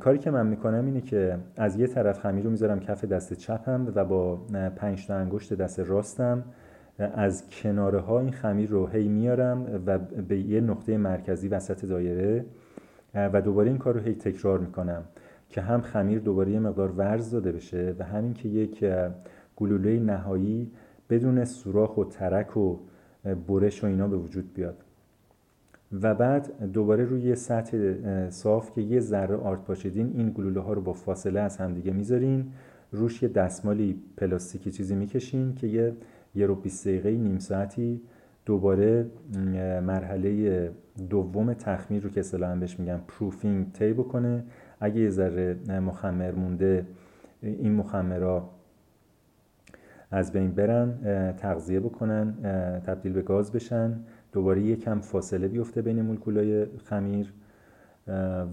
[0.00, 3.92] کاری که من می‌کنم اینه که از یه طرف خمیر رو می‌ذارم کف دست چپم
[3.94, 4.36] و با
[4.76, 6.44] پنج تا انگشت دست راستم
[6.98, 12.44] از کناره ها این خمیر رو هی میارم و به یه نقطه مرکزی وسط دایره
[13.14, 15.02] و دوباره این کار رو هی تکرار می‌کنم
[15.48, 18.84] که هم خمیر دوباره یه مقدار ورز داده بشه و همین که یک
[19.56, 20.72] گلوله نهایی
[21.10, 22.78] بدون سوراخ و ترک و
[23.48, 24.85] برش و اینا به وجود بیاد.
[26.02, 27.94] و بعد دوباره روی سطح
[28.30, 32.52] صاف که یه ذره آرد پاشیدین این گلوله ها رو با فاصله از همدیگه می‌ذارین.
[32.92, 35.92] روش یه دستمالی پلاستیکی چیزی می‌کشین که یه
[36.34, 38.00] یه رو 20 دقیقه نیم ساعتی
[38.46, 39.06] دوباره
[39.82, 40.70] مرحله
[41.10, 44.44] دوم تخمیر رو که اصطلاحا بهش میگن پروفینگ طی بکنه.
[44.80, 46.86] اگه یه ذره مخمر مونده
[47.42, 48.50] این مخمرها
[50.10, 50.94] از بین برن
[51.36, 52.34] تغذیه بکنن
[52.86, 53.94] تبدیل به گاز بشن.
[54.36, 57.32] دوباره یکم فاصله بیفته بین مولکولای خمیر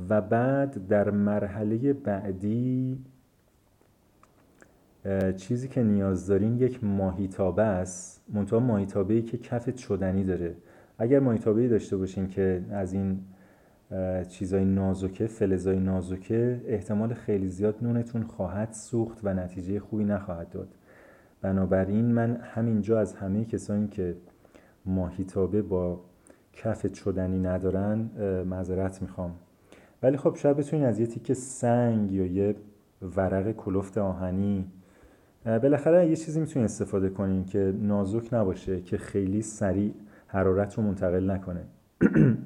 [0.09, 2.97] و بعد در مرحله بعدی
[5.38, 8.21] چیزی که نیاز دارین یک ماهیتابه است.
[8.34, 10.55] منتها ماهیتابه ای که کف شدنی داره.
[10.97, 13.19] اگر ماهیتابه داشته باشین که از این
[14.29, 20.67] چیزای نازکه فلزای نازکه احتمال خیلی زیاد نونتون خواهد سوخت و نتیجه خوبی نخواهد داد.
[21.41, 24.15] بنابراین من همینجا از همه کسانی که
[24.86, 25.99] ماهیتابه با
[26.53, 28.09] کف شدنی ندارن
[28.47, 29.36] معذرت می‌خوام.
[30.03, 32.55] ولی خب شاید بتونین از یه تیکه سنگ یا یه
[33.15, 34.67] ورق کلفت آهنی
[35.45, 39.93] بالاخره یه چیزی می‌تونین استفاده کنین که نازک نباشه که خیلی سریع
[40.27, 41.63] حرارت رو منتقل نکنه.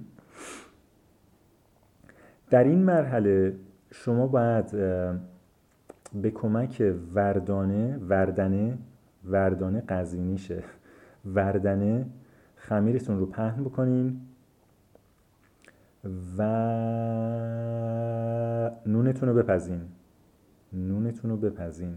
[2.50, 3.56] در این مرحله
[3.92, 4.72] شما باید
[6.22, 8.78] به کمک وردانه وردنه
[9.26, 10.64] وردانه قزوینیشه.
[11.36, 12.06] وردنه
[12.58, 14.22] خمیرتون رو پهن بکنین
[16.38, 16.42] و
[18.86, 19.82] نونتون رو بپزین.
[20.74, 21.96] نونتون رو بپزین.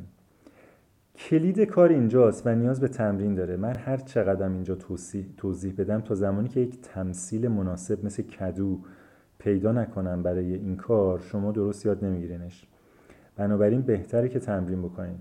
[1.17, 3.57] کلید کار اینجاست و نیاز به تمرین داره.
[3.57, 8.81] من هر چقدرم اینجا توضیح, توضیح بدم تا زمانی که یک تمثیل مناسب مثل کدو
[9.39, 12.67] پیدا نکنم برای این کار شما درست یاد نمیگیرینش.
[13.37, 15.19] بنابراین بهتره که تمرین بکنین.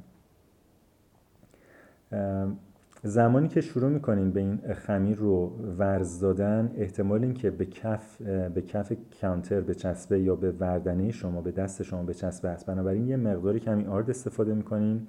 [3.04, 5.48] زمانی که شروع می‌کنین به این خمیر رو
[5.78, 11.12] ورز دادن احتمال این که به کف به کف کانتر به چسبه یا به وردنه
[11.12, 15.08] شما به دست شما به چسبه هست بنابراین یه مقداری کمی آرد استفاده می‌کنین.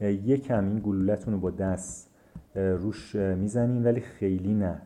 [0.00, 2.10] یه کم این گلولتون رو با دست
[2.54, 4.82] روش می‌زنین ولی خیلی نه.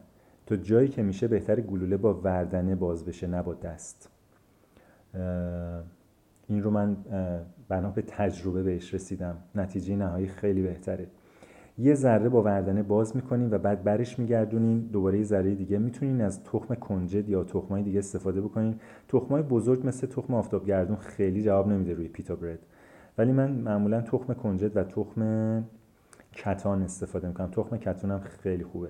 [0.46, 4.10] تا جایی که میشه بهتر گلوله با وردنه باز بشه نه با دست.
[6.46, 6.96] این رو من
[7.68, 9.36] بنا به تجربه بهش رسیدم.
[9.54, 11.06] نتیجه نهایی خیلی بهتره.
[11.78, 16.20] یه ذره با وردنه باز می‌کنین و بعد برش میگردونین دوباره یه ذره دیگه می‌تونین
[16.20, 18.74] از تخم کنجد یا تخمای دیگه استفاده بکنین.
[19.08, 22.58] تخمای بزرگ مثل تخم آفتابگردون خیلی جواب نمیده روی پیتا برد.
[23.18, 25.64] ولی من معمولا تخم کنجد و تخم
[26.32, 27.48] کتان استفاده می‌کنم.
[27.50, 28.88] تخم کتانم خیلی خوبه.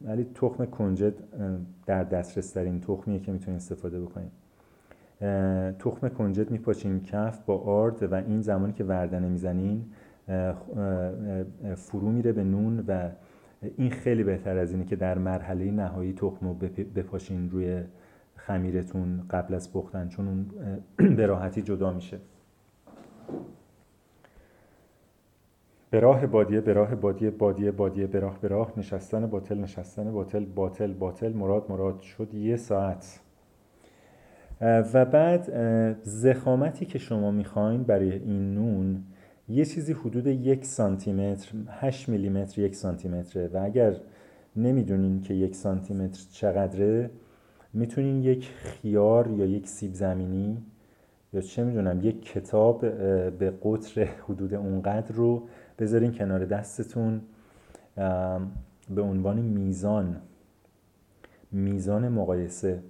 [0.00, 1.14] ولی تخم کنجد
[1.86, 4.30] در دسترس ترین تخمیه که می‌تونین استفاده بکنین.
[5.78, 9.84] تخم کنجد میپاچین کف با آرد و این زمانی که وردنه می‌زنین
[11.76, 13.10] فرو میره به نون و
[13.76, 16.54] این خیلی بهتر از اینه که در مرحله نهایی تخم رو
[16.94, 17.82] بپاشین روی
[18.36, 20.46] خمیرتون قبل از پختن چون اون
[21.16, 22.18] به راحتی جدا میشه.
[25.90, 30.12] به راه بادیه به راه بادیه بادیه بادیه به راه به راه نشستن باطل نشستن
[30.12, 33.20] باطل باطل باطل مراد مراد شد یه ساعت.
[34.60, 35.48] و بعد
[36.02, 39.04] زخامتی که شما می‌خواین برای این نون
[39.48, 43.96] یه چیزی حدود یک سانتی متر 8 میلیمتر یک سانتی متره و اگر
[44.56, 47.10] نمی‌دونین که یک سانتی متر چقدره
[47.72, 50.62] می‌تونین یک خیار یا یک سیب زمینی
[51.32, 52.80] یا چه می‌دونم یک کتاب
[53.38, 55.42] به قطر حدود اونقدر رو
[55.78, 57.20] بذارین کنار دستتون.
[58.94, 60.20] به عنوان میزان
[61.52, 62.82] میزان مقایسه.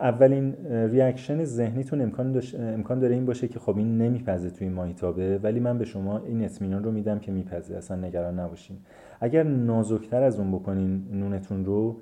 [0.00, 5.60] اولین ریاکشن ذهنیتون امکان, امکان داره این باشه که خب این نمیپزه توی ماهیتابه ولی
[5.60, 7.76] من به شما این اطمینان رو میدم که میپزه.
[7.76, 8.76] اصلا نگران نباشین.
[9.20, 11.96] اگر نازکتر از اون بکنین نونتون رو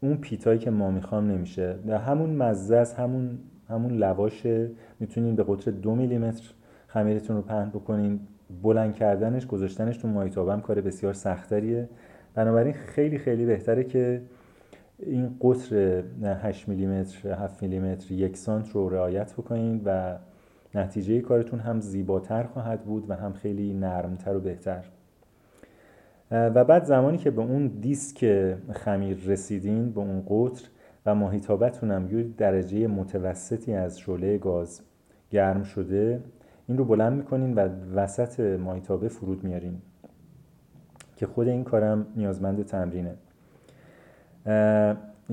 [0.00, 1.74] اون پیتایی که ما می‌خوام نمیشه.
[2.06, 3.38] همون مزه از همون
[3.68, 4.70] همون لواشه.
[5.00, 6.50] می‌تونین به قطر دو میلیمتر
[6.86, 8.20] خمیرتون رو پهن بکنین.
[8.62, 11.88] بلند کردنش گذاشتنش تو ماهیتابه هم کار بسیار سختریه.
[12.34, 14.22] بنابراین خیلی خیلی بهتره که
[15.06, 20.16] این قطر 8 میلیمتر 7 میلیمتر یک سانت رو رعایت بکنید و
[20.74, 24.84] نتیجه کارتون هم زیباتر خواهد بود و هم خیلی نرمتر و بهتر.
[26.30, 30.68] و بعد زمانی که به اون دیسک خمیر رسیدین به اون قطر
[31.06, 34.80] و ماهیتابتون هم یه درجه متوسطی از شعله گاز
[35.30, 36.22] گرم شده
[36.68, 39.78] این رو بلند می‌کنین و وسط ماهیتابه فرود میارین
[41.16, 43.14] که خود این کارم نیازمند تمرینه.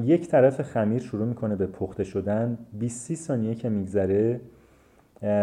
[0.04, 2.58] یک طرف خمیر شروع می‌کنه به پخته شدن.
[2.80, 4.42] 20 ثانیه که میگذره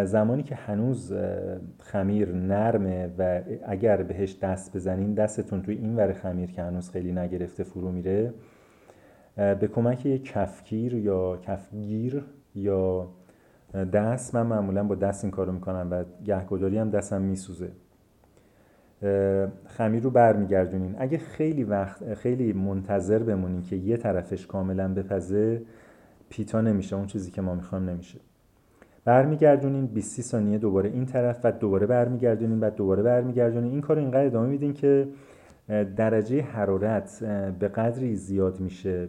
[0.04, 1.12] زمانی که هنوز
[1.78, 7.12] خمیر نرمه و اگر بهش دست بزنین دستتون توی این ور خمیر که هنوز خیلی
[7.12, 8.34] نگرفته فرو میره
[9.36, 13.08] به کمک یک کفگیر یا کفگیر یا
[13.92, 14.34] دست.
[14.34, 17.68] من معمولا با دست این کارو می‌کنم و گهگداری هم دستم میسوزه.
[19.66, 20.94] خمیر رو برمیگردونین.
[20.98, 25.62] اگه خیلی وقت خیلی منتظر بمونین که یه طرفش کاملا بپزه
[26.28, 28.18] پیتا نمیشه اون چیزی که ما می‌خوام نمیشه.
[29.04, 33.70] برمیگردونین 20 ثانیه دوباره این طرف و دوباره برمیگردونین بعد دوباره برمیگردونین.
[33.72, 35.08] این کار اینقدر ادامه میدین که
[35.96, 37.24] درجه حرارت
[37.58, 39.08] به قدری زیاد میشه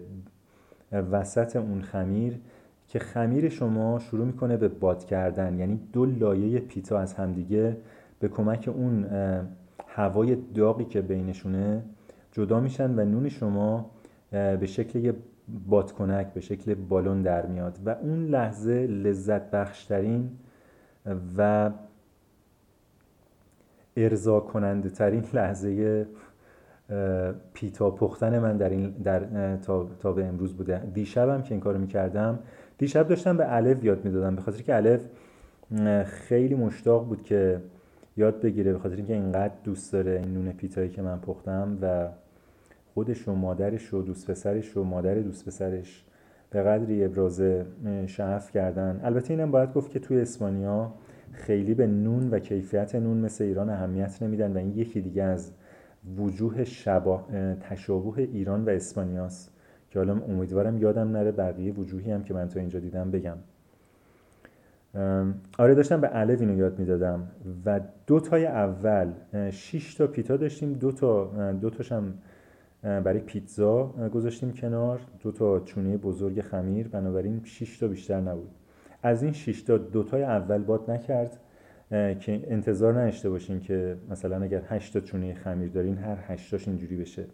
[0.91, 2.39] وسط اون خمیر
[2.87, 5.59] که خمیر شما شروع می‌کنه به باد کردن.
[5.59, 7.77] یعنی دو لایه پیتا از همدیگه
[8.19, 9.05] به کمک اون
[9.95, 11.83] هوای داغی که بینشونه
[12.31, 13.91] جدا میشن و نون شما
[14.31, 15.13] به شکل یه
[15.67, 20.31] بادکنک به شکل بالون در میاد و اون لحظه لذت بخشترین
[21.37, 21.71] و
[23.97, 26.05] ارضا کننده ترین لحظه
[27.53, 30.79] پیتا پختن من در این در تا, تا به امروز بوده.
[30.93, 32.39] دیشبم که این کارو می‌کردم
[32.77, 35.05] دیشب داشتم به الف یاد می‌دادم به خاطر که الف
[36.05, 37.61] خیلی مشتاق بود که
[38.17, 42.07] یاد بگیره به خاطر اینکه اینقدر دوست داره این نون پیتایی که من پختم و
[42.93, 46.05] خودش و مادرش و دوست پسرش و مادر دوست پسرش
[46.49, 47.41] به قدری ابراز
[48.05, 49.01] شعف کردن.
[49.03, 50.93] البته اینم باید گفت که توی اسپانیا
[51.31, 55.51] خیلی به نون و کیفیت نون مثل ایران اهمیت نمیدن و این یکی دیگه از
[56.17, 57.25] وجوه شبا...
[57.61, 59.51] تشابه ایران و اسپانیاست
[59.89, 63.37] که حالا امیدوارم یادم نره بقیه وجوهی هم که من تا اینجا دیدم بگم.
[65.57, 67.27] آره داشتم به الف اینو یاد می‌دادم
[67.65, 69.11] و دو تای اول
[69.51, 72.13] 6 تا پیتا داشتیم دو تا دو تاشم
[72.81, 73.83] برای پیتزا
[74.13, 78.49] گذاشتیم کنار دو تا چونه بزرگ خمیر بنابراین 6 تا بیشتر نبود.
[79.03, 81.39] از این 6 تا دو تای اول باد نکرد
[82.19, 86.67] که انتظار نداشته باشین که مثلا اگر 8 تا چونه خمیر دارین هر 8 تاش
[86.67, 87.25] اینجوری بشه.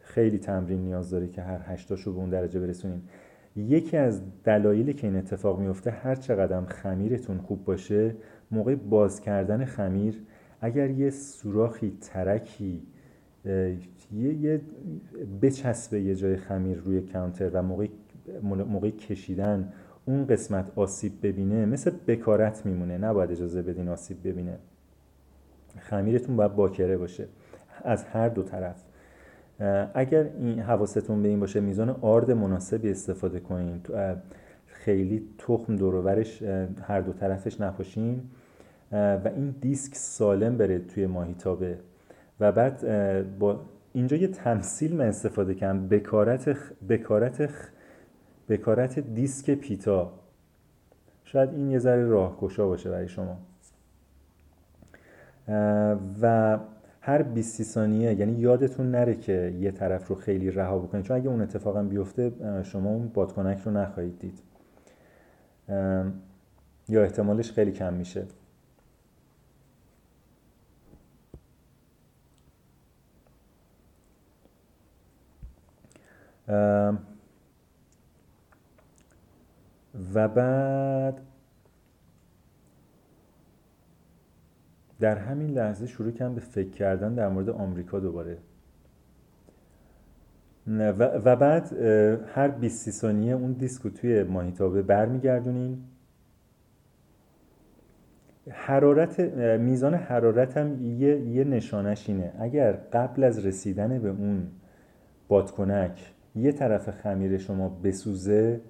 [0.00, 3.02] خیلی تمرین نیاز داره که هر 8 تاشو به اون درجه برسونین.
[3.62, 8.14] یکی از دلایلی که این اتفاق میفته هر چقدر خمیرتون خوب باشه
[8.50, 10.22] موقع باز کردن خمیر
[10.60, 12.82] اگر یه سوراخی ترکی
[13.44, 14.60] یه, یه
[15.42, 17.88] بچسبه یه جای خمیر روی کانتر و موقع,
[18.42, 19.72] موقع کشیدن
[20.04, 24.58] اون قسمت آسیب ببینه مثل بکارت میمونه نباید اجازه بدین آسیب ببینه.
[25.78, 27.28] خمیرتون باید باکره باشه
[27.84, 28.84] از هر دو طرف.
[29.94, 33.80] اگر این حواستون به این باشه میزان آرد مناسبی استفاده کنین.
[34.66, 36.42] خیلی تخم دورورش
[36.82, 38.22] هر دو طرفش نپاشین.
[38.92, 41.78] و این دیسک سالم بره توی ماهیتابه.
[42.40, 42.84] و بعد
[43.38, 43.60] با
[43.92, 45.88] اینجا یه تمثیل من استفاده کردم.
[45.88, 46.56] بکارت
[46.88, 47.50] بکارت
[48.48, 50.12] بکارت دیسک پیتا.
[51.24, 53.38] شاید این یه ذره راهگشا باشه برای شما.
[56.22, 56.58] و
[57.00, 61.04] هر 20 ثانیه یعنی یادتون نره که یه طرف رو خیلی رها بکنید.
[61.04, 62.32] چون اگه اون اتفاقا بیفته
[62.64, 64.42] شما اون بادکنک رو نخواهید دید.
[66.88, 68.26] یا احتمالش خیلی کم میشه.
[80.14, 81.20] و بعد
[85.00, 88.38] در همین لحظه شروع کردم به فکر کردن در مورد آمریکا دوباره.
[90.68, 91.72] و, بعد
[92.34, 95.78] هر 20 ثانیه اون دیسکو توی ماهیتابه برمیگردونین
[98.50, 99.20] حرارت
[99.60, 102.32] میزان حرارت هم یه, یه نشانش اینه.
[102.38, 104.46] اگر قبل از رسیدن به اون
[105.28, 108.60] بادکنک یه طرف خمیر شما بسوزه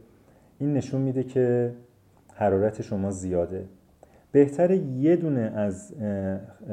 [0.58, 1.72] این نشون میده که
[2.34, 3.64] حرارت شما زیاده.
[4.32, 5.94] بهتره یه دونه از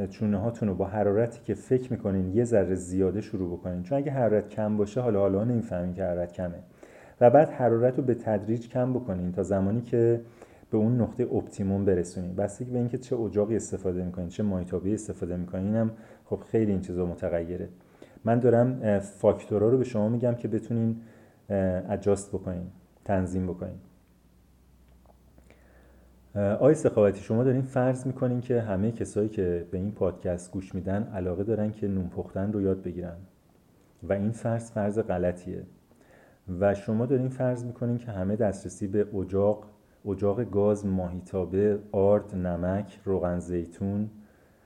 [0.09, 3.83] چونه هاتون رو با حرارتی که فکر می‌کنین یه ذره زیاده شروع بکنین.
[3.83, 6.59] چون اگه حرارت کم باشه حالا حالا نمی‌فهمین که حرارت کمه.
[7.21, 10.21] و بعد حرارت رو به تدریج کم بکنین تا زمانی که
[10.71, 12.35] به اون نقطه optimum برسونین.
[12.35, 15.91] بستگی به اینکه چه اجاقی استفاده می‌کنین چه ماهیتابه‌ای استفاده می‌کنین هم
[16.25, 17.69] خب خیلی این چیزا متغیره.
[18.25, 20.95] من دارم فاکتورا رو به شما میگم که بتونین
[21.89, 22.67] adjust بکنین
[23.05, 23.77] تنظیم بکنین.
[26.35, 31.03] آقای سخاوتی شما دارین فرض می‌کنین که همه کسایی که به این پادکست گوش میدن
[31.03, 33.15] علاقه دارن که نون پختن رو یاد بگیرن.
[34.03, 35.63] و این فرض فرض غلطیه.
[36.59, 39.65] و شما دارین فرض می‌کنین که همه دسترسی به اجاق
[40.05, 44.09] اجاق گاز ماهیتابه آرد نمک روغن زیتون.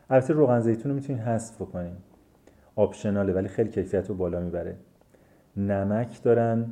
[0.10, 1.96] البته روغن زیتون رو می‌تونین حذف بکنین.
[2.76, 4.76] آپشناله ولی خیلی کیفیت رو بالا می‌بره.
[5.58, 6.66] نمک دارن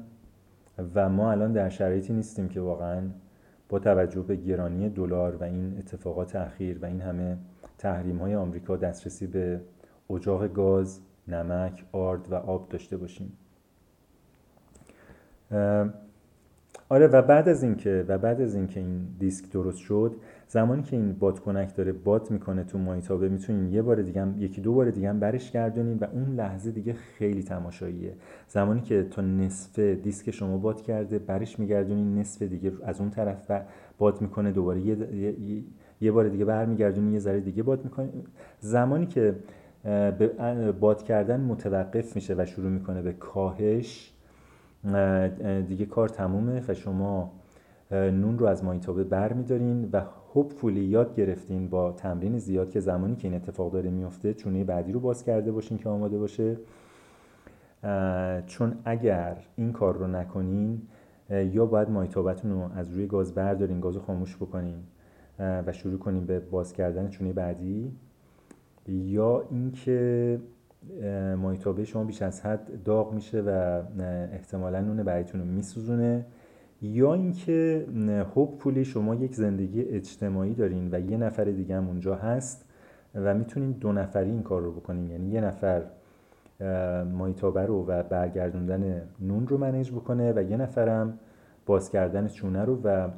[0.95, 3.02] و ما الان در شرایطی نیستیم که واقعا
[3.70, 7.38] با توجه به گرانی دلار و این اتفاقات اخیر و این همه
[7.78, 9.61] تحریم های آمریکا دسترسی به
[10.09, 13.38] اجاق گاز، نمک، آرد و آب داشته باشیم.
[16.89, 20.15] آره و بعد از اینکه و بعد از اینکه این دیسک درست شد
[20.50, 24.62] زمانی که این بادکنک داره باد می‌کنه تو مایتابه می‌تونین یه بار دیگه هم یکی
[24.62, 28.14] دو بار دیگه هم برش گردونین و اون لحظه دیگه خیلی تماشاییه.
[28.48, 33.52] زمانی که تا نصف دیسک شما باد کرده برش میگردونین نصف دیگه از اون طرف
[33.98, 35.64] باد می‌کنه دوباره یه, یه،,
[36.02, 38.10] یه بار دیگه برمیگردونین یه ذره دیگه باد می‌کنه
[38.60, 39.36] زمانی که
[39.84, 44.14] به باد کردن متوقف میشه و شروع می‌کنه به کاهش
[45.68, 47.32] دیگه کار تمومه و شما
[47.91, 50.02] نون رو از مایتابه بر میدارین و
[50.34, 54.92] هوپفولی یاد گرفتین با تمرین زیاد که زمانی که این اتفاق داره میفته چونه بعدی
[54.92, 56.58] رو باز کرده باشین که آماده باشه.
[58.46, 60.82] چون اگر این کار رو نکنین
[61.30, 64.78] یا باید مایتابتون رو از روی گاز بردارین گاز رو خاموش بکنین
[65.40, 67.92] و شروع کنین به باز کردن چونه بعدی
[68.88, 70.40] یا اینکه
[71.38, 73.82] مایتابه شما بیش از حد داغ میشه و
[74.32, 76.26] احتمالا نون بعدیتون رو میسوزونه
[76.82, 77.86] یا اینکه
[78.60, 82.66] پولی شما یک زندگی اجتماعی دارین و یه نفر دیگه هم اونجا هست
[83.16, 85.10] و می‌تونین دو نفری این کار رو بکنین.
[85.10, 85.84] یعنی یه نفر
[87.14, 91.20] مایتابه رو و برگردوندن نون رو منیج بکنه و یه نفرم
[91.66, 93.10] باز کردن چونه رو و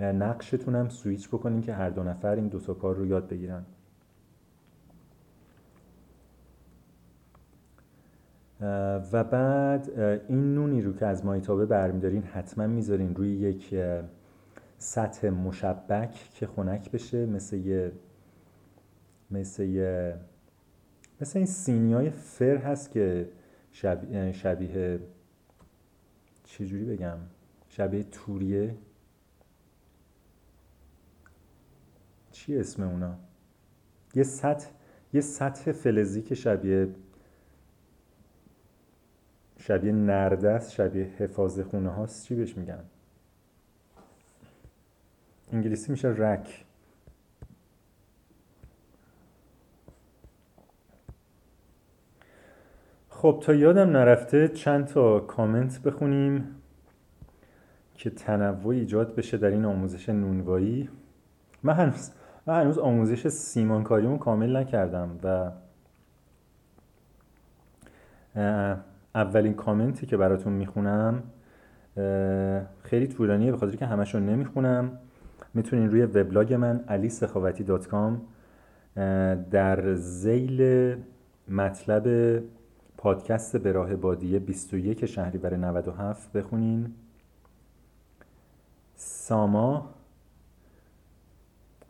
[0.00, 3.62] نقشتون هم سویچ بکنین که هر دو نفر این دوتا کار رو یاد بگیرن.
[9.12, 9.90] و بعد
[10.28, 13.74] این نونی رو که از مایتابه برمیدارین حتما می‌ذارین روی یک
[14.78, 17.92] سطح مشبک که خنک بشه مثل یه
[19.30, 20.16] مثل یه
[21.20, 23.28] مثل این سینی های فر هست که
[23.70, 25.00] شبیه, شبیه
[26.44, 27.18] چجوری بگم؟
[27.68, 28.74] شبیه توریه.
[32.32, 33.18] چی اسم اونا؟
[34.14, 34.70] یه سطح
[35.12, 36.88] یه سطح فلزی که شبیه
[39.66, 42.24] شبیه نرده است شبیه حفاظ خونه هاست.
[42.24, 42.84] چی بهش میگن؟
[45.52, 46.64] انگلیسی میشه رک.
[53.08, 56.56] خب تا یادم نرفته چند تا کامنت بخونیم
[57.94, 60.90] که تنوع ایجاد بشه در این آموزش نونوایی.
[61.62, 62.10] من هنوز,
[62.46, 65.50] من هنوز آموزش سیمانکاریمو کامل نکردم و
[69.14, 71.22] اولین کامنتی که براتون می‌خونم
[72.82, 74.98] خیلی طولانیه به خاطر که همشون نمی‌خونم.
[75.54, 76.84] می‌تونین روی وبلاگ من
[77.86, 78.22] کام
[79.50, 80.96] در زیل
[81.48, 82.38] مطلب
[82.96, 86.94] پادکست به راه بادیه 21 شهریور 97 بخونین.
[88.96, 89.94] ساما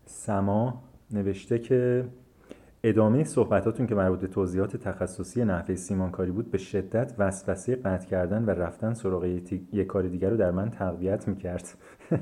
[0.06, 2.04] سما نوشته که
[2.86, 8.44] ادامه صحبتاتون که مربوط به توضیحات تخصصی نحوه سیمانکاری بود به شدت وسوسه قطع کردن
[8.44, 9.24] و رفتن سراغ
[9.72, 11.68] یک کار دیگر رو در من تقویت می‌کرد.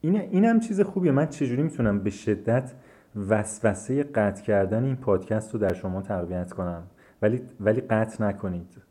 [0.00, 1.12] این اینم چیز خوبیه.
[1.12, 2.72] من چجوری می‌تونم به شدت
[3.28, 6.82] وسوسه قطع کردن این پادکست رو در شما تقویت کنم؟
[7.22, 8.85] ولی ولی قطع نکنید.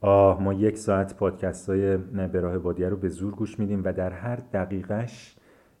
[0.00, 4.12] آه ما یک ساعت پادکست های براه بادیه رو به زور گوش میدیم و در
[4.12, 5.36] هر دقیقش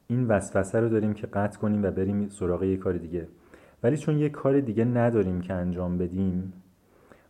[0.06, 3.28] این وسوسه رو داریم که قطع کنیم و بریم سراغ یک کار دیگه.
[3.82, 6.52] ولی چون یک کار دیگه نداریم که انجام بدیم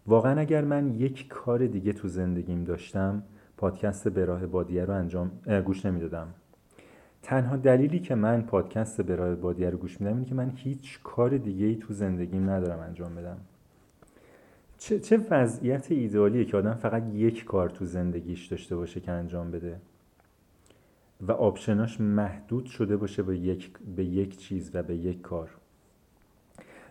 [0.07, 3.22] واقعا اگر من یک کار دیگه تو زندگیم داشتم
[3.57, 5.30] پادکست براه بادیه رو انجام
[5.64, 6.26] گوش نمی‌دادم.
[7.22, 11.36] تنها دلیلی که من پادکست براه بادیه رو گوش میدم اینه که من هیچ کار
[11.36, 13.36] دیگه ای تو زندگیم ندارم انجام بدم.
[14.79, 19.51] چه, چه وضعیت ایدئالیه که آدم فقط یک کار تو زندگیش داشته باشه که انجام
[19.51, 19.81] بده؟
[21.20, 25.51] و آپشناش محدود شده باشه به یک, به یک چیز و به یک کار.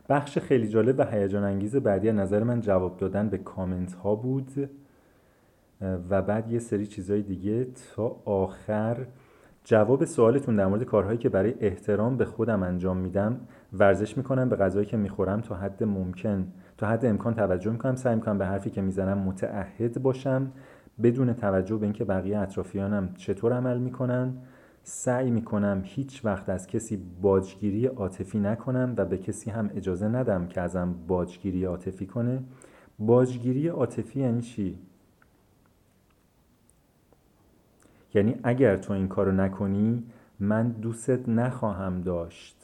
[0.10, 4.70] بخش خیلی جالب و هیجان انگیز بعدی نظر من جواب دادن به کامنت ها بود
[6.10, 9.06] و بعد یه سری چیزهای دیگه تا آخر.
[9.64, 13.40] جواب سوالتون در مورد کارهایی که برای احترام به خودم انجام میدم
[13.74, 16.48] ورزش می‌کنم به غذایی که می‌خورم تا حد ممکن.
[16.78, 17.96] تا حد امکان توجه می‌کنم.
[17.96, 20.52] سعی می‌کنم به حرفی که می‌زنم متعهد باشم
[21.04, 24.34] بدون توجه به اینکه بقیه اطرافیانم چطور عمل می‌کنن.
[24.84, 30.48] سعی می‌کنم هیچ وقت از کسی باجگیری عاطفی نکنم و به کسی هم اجازه ندم
[30.48, 32.44] که ازم باجگیری عاطفی کنه.
[33.00, 34.78] باجگیری عاطفی یعنی چی؟
[38.14, 40.04] یعنی اگر تو این کارو نکنی
[40.40, 42.57] من دوستت نخواهم داشت.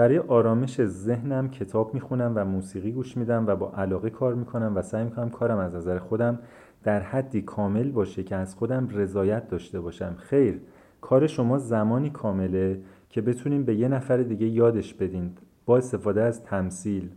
[0.00, 4.82] برای آرامش ذهنم کتاب می‌خونم و موسیقی گوش میدم و با علاقه کار می‌کنم و
[4.82, 6.38] سعی می‌کنم کارم از نظر خودم
[6.82, 10.14] در حدی کامل باشه که از خودم رضایت داشته باشم.
[10.18, 10.60] خیر
[11.00, 15.32] کار شما زمانی کامله که بتونیم به یه نفر دیگه یادش بدین.
[15.66, 17.08] با استفاده از تمثیل.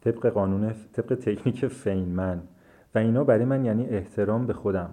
[0.00, 2.40] طبق قانون طبق تکنیک فینمن
[2.94, 4.90] و اینا برای من یعنی احترام به خودم.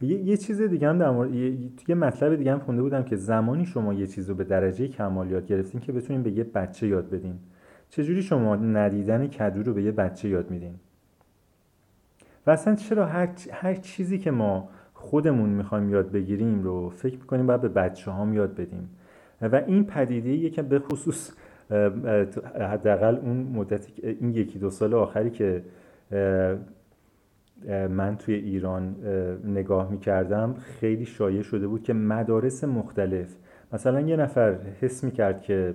[0.00, 3.16] یه, یه چیز دیگه هم در مورد یه, یه مطلب دیگه هم خونده بودم که
[3.16, 6.86] زمانی شما یه چیز رو به درجه کمال یاد گرفتین که بتونین به یه بچه
[6.86, 7.34] یاد بدین.
[7.90, 10.74] چجوری شما ندیدن کدو رو به یه بچه یاد میدین؟
[12.46, 17.46] و اصلا چرا هر, هر چیزی که ما خودمون می‌خوایم یاد بگیریم رو فکر می‌کنیم
[17.46, 18.90] باید به بچه هم یاد بدیم.
[19.42, 21.32] و این پدیده که به خصوص
[22.60, 25.62] حداقل اون مدت این یکی دو سال آخری که
[27.68, 28.96] من توی ایران
[29.44, 33.36] نگاه می‌کردم خیلی شایع شده بود که مدارس مختلف.
[33.72, 35.74] مثلا یه نفر حس می‌کرد که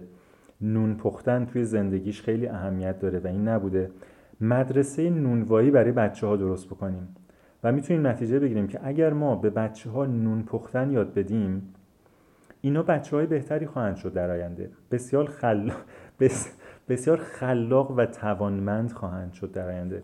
[0.61, 3.91] نون پختن توی زندگیش خیلی اهمیت داره و این نبوده.
[4.41, 7.07] مدرسه نونوایی برای بچه ها درست بکنیم.
[7.63, 11.73] و می‌تونیم نتیجه بگیریم که اگر ما به بچه ها نون پختن یاد بدیم
[12.61, 14.69] اینا بچه های بهتری خواهند شد در آینده.
[14.91, 15.71] بسیار, خل...
[16.89, 20.03] بسیار خلاق و توانمند خواهند شد در آینده.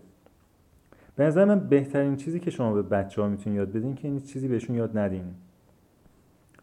[1.22, 4.20] به نظر من بهترین چیزی که شما به بچه ها می‌تونید یاد بدین که این
[4.20, 5.24] چیزی بهشون یاد ندین.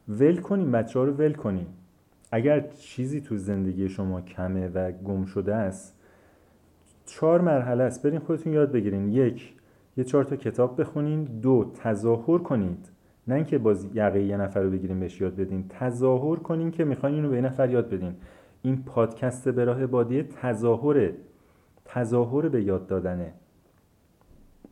[0.08, 1.66] ول کنیم بچه ها رو ول کنیم
[2.32, 6.00] اگر چیزی تو زندگی شما کمه و گم شده است
[7.06, 8.02] چهار مرحله است.
[8.02, 9.08] برین خودتون یاد بگیرین.
[9.08, 9.54] یک
[9.96, 11.24] یه چهار تا کتاب بخونین.
[11.24, 12.88] دو تظاهر کنید.
[13.28, 15.64] نه اینکه باز یقه یه نفر رو بگیرین بهش یاد بدین.
[15.68, 18.14] تظاهر کنین که می‌خواین اینو به یه نفر یاد بدین.
[18.62, 21.14] این پادکست به راه بادیه تظاهره.
[21.84, 23.32] تظاهر به یاد دادنه.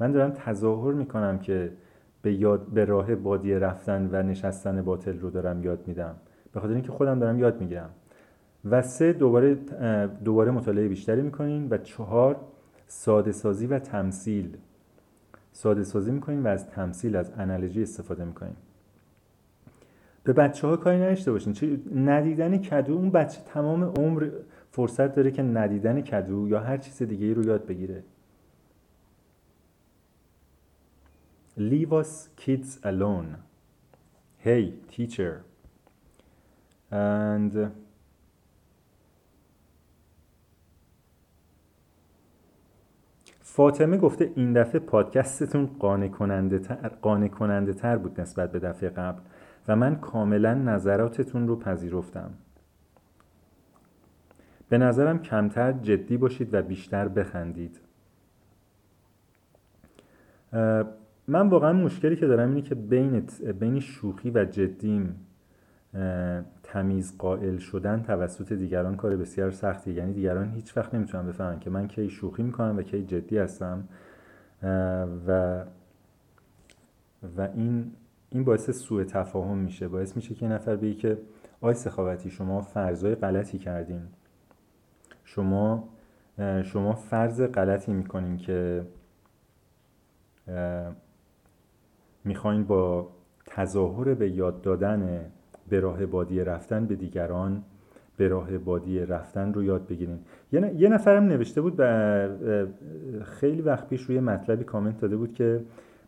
[0.01, 1.73] من دارم تظاهر می‌کنم که
[2.23, 6.15] به, یاد به راه بادیه رفتن و نشستن باطل رو دارم یاد میدم.
[6.53, 7.91] به خاطر اینکه خودم دارم یاد می‌گیرم.
[8.65, 9.55] و سه دوباره
[10.25, 12.37] دوباره مطالعه بیشتری می‌کنین و چهار
[12.87, 14.57] ساده سازی و تمثیل.
[15.53, 18.57] ساده سازی می‌کنین و از تمثیل از انالوژی استفاده می‌کنین.
[20.25, 21.53] به بچه ها کاری نداشته باشین.
[21.53, 24.29] چه ندیدن کدو اون بچه تمام عمر
[24.71, 28.03] فرصت داره که ندیدن کدو یا هر چیز دیگه ای رو یاد بگیره.
[31.57, 33.37] Leave us kids alone.
[34.45, 35.45] Hey, teacher.
[36.91, 37.73] And
[43.41, 48.91] فاطمه گفته این دفعه پادکستتون قانع کننده تر, قانع کننده تر بود نسبت به دفعه
[48.91, 49.21] قبل
[49.69, 52.31] و من کاملا نظراتتون رو پذیرفتم.
[54.69, 57.81] به نظرم کمتر جدی باشید و بیشتر بخندید.
[61.29, 63.27] من واقعا مشکلی که دارم اینه که بین
[63.61, 65.27] بین شوخی و جدیم
[66.63, 71.71] تمیز قائل شدن توسط دیگران کار بسیار سختی یعنی دیگران هیچ وقت نمی‌تونن بفهمن که
[71.71, 73.89] من کی شوخی می‌کنم و کی جدی هستم.
[75.27, 75.65] و
[77.37, 77.93] و این
[78.31, 79.89] این باعث سوء تفاهم میشه.
[79.89, 81.19] باعث میشه که نفر بگه که
[81.61, 84.03] آی سخاوتی شما فرضای غلطی کردین.
[85.25, 85.89] شما
[86.65, 88.87] شما فرض غلطی می‌کنین که
[92.27, 93.09] می‌خواین با
[93.47, 95.21] تظاهر به یاد دادن
[95.69, 97.63] به راه بادی رفتن به دیگران
[98.17, 100.19] به راه بادی رفتن رو یاد بگیرین.
[100.53, 101.81] یه نفرم نوشته بود
[103.23, 105.61] خیلی وقت پیش روی مطلبی کامنت داده بود که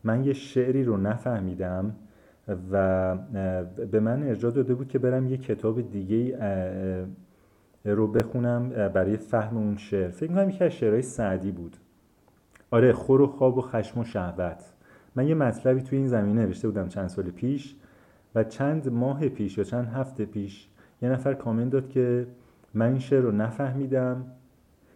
[0.04, 1.94] من یه شعری رو نفهمیدم
[2.72, 3.14] و
[3.90, 6.38] به من ارجاع داده بود که برم یه کتاب دیگه
[7.84, 10.10] رو بخونم برای فهم اون شعر.
[10.10, 11.76] فکر می‌کنم یکی از شعرهای سعدی بود.
[12.70, 14.64] آره خور و خواب و خشم و شهوت.
[15.18, 17.74] من یه مطلبی توی این زمینه نوشته بودم چند سال پیش
[18.34, 20.68] و چند ماه پیش یا چند هفته پیش
[21.02, 22.26] یه نفر کامنت داد که
[22.74, 24.24] من این شعر رو نفهمیدم.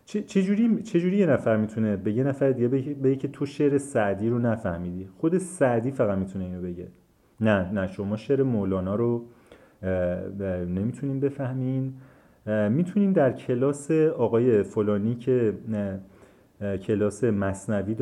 [0.05, 4.39] چجوری چجوری یه نفر می‌تونه به یه نفر دیگه بگه که تو شعر سعدی رو
[4.39, 6.89] نفهمیدی؟ خود سعدی فقط می‌تونه اینو بگه.
[7.41, 9.25] نه نه شما شعر مولانا رو
[10.67, 11.95] نمی‌تونین بفهمین.
[12.71, 15.55] می‌تونین در کلاس آقای فلانی که
[16.83, 17.97] کلاس مصنوی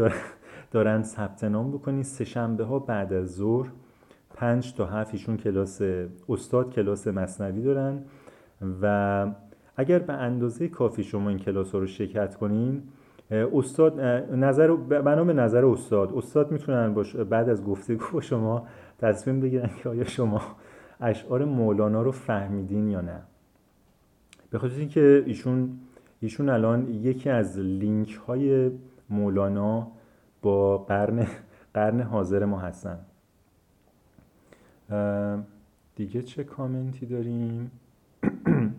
[0.71, 3.69] دارن ثبت نام بکنین سه شنبه ها بعد از ظهر
[4.35, 5.83] پنج تا هفت ایشون کلاس
[6.29, 8.03] استاد کلاس مصنوی دارن.
[8.83, 9.27] و
[9.77, 12.83] اگر به اندازه کافی شما این کلاس ها رو شرکت کنین
[13.31, 14.01] استاد
[14.35, 16.13] نظر بنا به نظر استاد.
[16.15, 16.95] استاد می‌تونن
[17.31, 18.67] بعد از گفتگو با شما
[18.99, 20.41] تصمیم بگیرن که آیا شما
[21.01, 23.23] اشعار مولانا رو فهمیدین یا نه.
[24.51, 25.79] به خاطر اینکه ایشون
[26.21, 28.71] ایشون الان یکی از لینک های
[29.11, 29.89] مولانا
[30.43, 31.27] با قرن
[31.75, 32.99] قرن حاضر ما هستن.
[35.97, 37.71] دیگه چه کامنتی داریم؟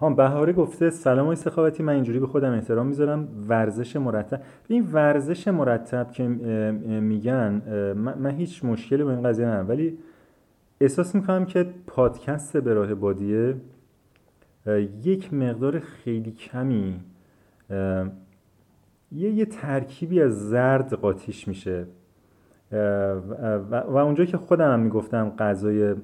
[0.00, 3.28] ها بهاره گفته سلام های سخاوتی من اینجوری به خودم احترام می‌ذارم.
[3.48, 4.40] ورزش مرتب.
[4.68, 7.62] این ورزش مرتب که میگن
[7.94, 9.68] من هیچ مشکلی با این قضیه ندارم.
[9.68, 9.98] ولی
[10.80, 13.56] احساس می‌کنم که پادکست به راه بادیه
[15.02, 17.00] یک مقدار خیلی کمی
[19.12, 21.86] یه یه ترکیبی از زرد قاتیش میشه.
[23.70, 25.94] و اونجا که خودم هم می‌گفتم غذای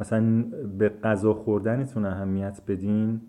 [0.00, 0.44] مثلا
[0.78, 3.20] به غذا خوردنتون اهمیت بدین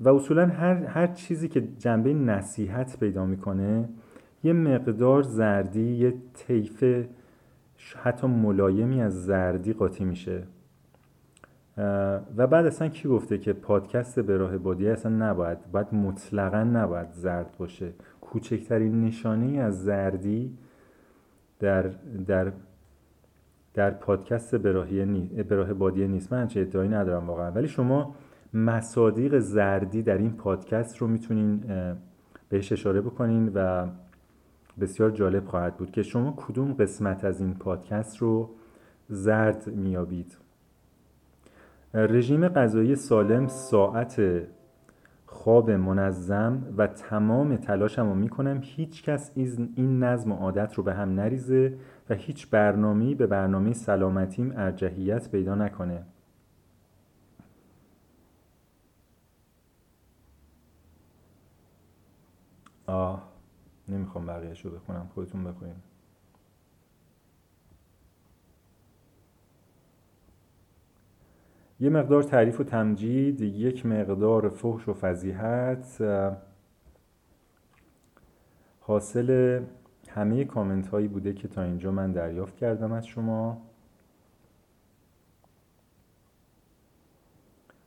[0.00, 3.88] و اصولا هر, هر چیزی که جنبه نصیحت پیدا می‌کنه
[4.44, 6.84] یه مقدار زردی یه طیف
[8.02, 10.42] حتی ملایمی از زردی قاطی میشه.
[12.36, 17.10] و بعد اصلا کی گفته که پادکست به راه بادی اصلا نباید باید مطلقا نباید
[17.10, 17.92] زرد باشه.
[18.20, 20.58] کوچکترین نشانه از زردی
[21.60, 21.90] در
[22.26, 22.52] در
[23.74, 24.72] در پادکست به
[25.50, 26.32] راه بادیه نیست.
[26.32, 27.50] من چه ادعایی ندارم واقعا.
[27.50, 28.14] ولی شما
[28.54, 31.64] مصادیق زردی در این پادکست رو می‌تونین
[32.48, 33.86] بهش اشاره بکنین و
[34.80, 38.50] بسیار جالب خواهد بود که شما کدوم قسمت از این پادکست رو
[39.08, 40.36] زرد میابید
[41.94, 44.42] رژیم غذایی سالم ساعت
[45.26, 48.60] خواب منظم و تمام تلاشم رو می‌کنم.
[48.62, 51.78] هیچ کس این نظم و عادت رو به هم نریزه
[52.10, 56.02] و هیچ برنامه‌ای به برنامه سلامتیم ارجحیت پیدا نکنه.
[62.86, 63.28] آه
[63.88, 65.10] نمی‌خوام بقیهش رو بخونم.
[65.14, 65.82] خودتون بخونیم
[71.80, 76.02] یه مقدار تعریف و تمجید یک مقدار فحش و فضیحت.
[78.80, 79.60] حاصل
[80.08, 83.62] همه کامنت هایی بوده که تا اینجا من دریافت کردم از شما.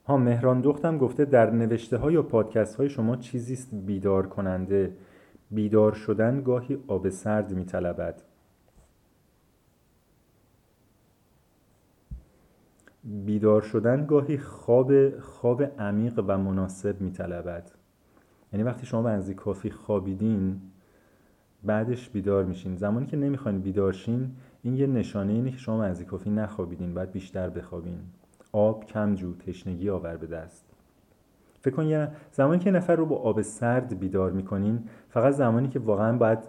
[0.05, 4.93] ها مهران دختم گفته در نوشته های و پادکست های شما چیزیست بیدار کننده
[5.51, 7.65] بیدار شدن گاهی آب سرد می
[13.03, 17.71] بیدار شدن گاهی خواب خواب عمیق و مناسب می طلبد
[18.53, 20.61] یعنی وقتی شما به اندازه کافی خوابیدین
[21.63, 22.75] بعدش بیدار میشین.
[22.75, 27.49] زمانی که نمی‌خواین بیدارشین این یه نشانه اینه که شما به کافی نخوابیدین بعد بیشتر
[27.49, 27.99] بخوابین.
[28.51, 30.65] آب کم جو تشنگی آور به دست.
[31.61, 35.79] فکر کن یه زمانی که نفر رو با آب سرد بیدار می‌کنین فقط زمانی که
[35.79, 36.39] واقعا باید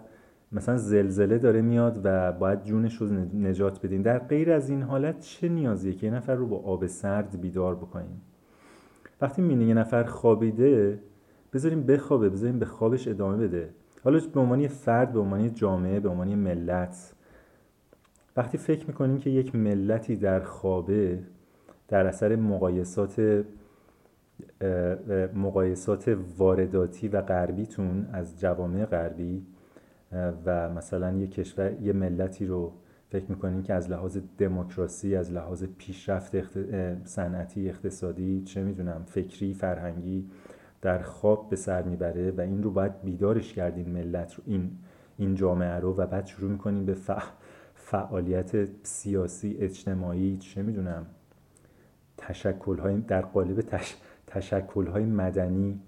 [0.53, 4.01] مثلا زلزله داره میاد و باید جونش رو نجات بدین.
[4.01, 7.75] در غیر از این حالت چه نیازیه که یه نفر رو با آب سرد بیدار
[7.75, 8.17] بکنین
[9.21, 10.99] وقتی می‌بینی یه نفر خوابیده
[11.53, 13.69] بذاریم بخوابه بذاریم به خوابش ادامه بده.
[14.03, 17.13] حالا به عنوان فرد به عنوان جامعه به عنوان ملت
[18.37, 21.19] وقتی فکر می‌کنیم که یک ملتی در خوابه
[21.87, 23.45] در اثر مقایسات
[25.35, 29.45] مقایسات وارداتی و غربیتون از جوامع غربی
[30.45, 32.73] و مثلا یه کشور یه ملتی رو
[33.09, 36.35] فکر می‌کنین که از لحاظ دموکراسی از لحاظ پیشرفت
[37.07, 40.25] صنعتی اقتصادی چه می‌دونم فکری فرهنگی
[40.81, 44.71] در خواب به سر می‌بره و این رو باید بیدارش کردین ملت رو این
[45.17, 46.97] این جامعه رو و بعد شروع می‌کنیم به
[47.75, 51.05] فعالیت سیاسی اجتماعی چه می‌دونم
[52.17, 53.95] تشکل در قالب تش...
[54.27, 55.79] تشکل مدنی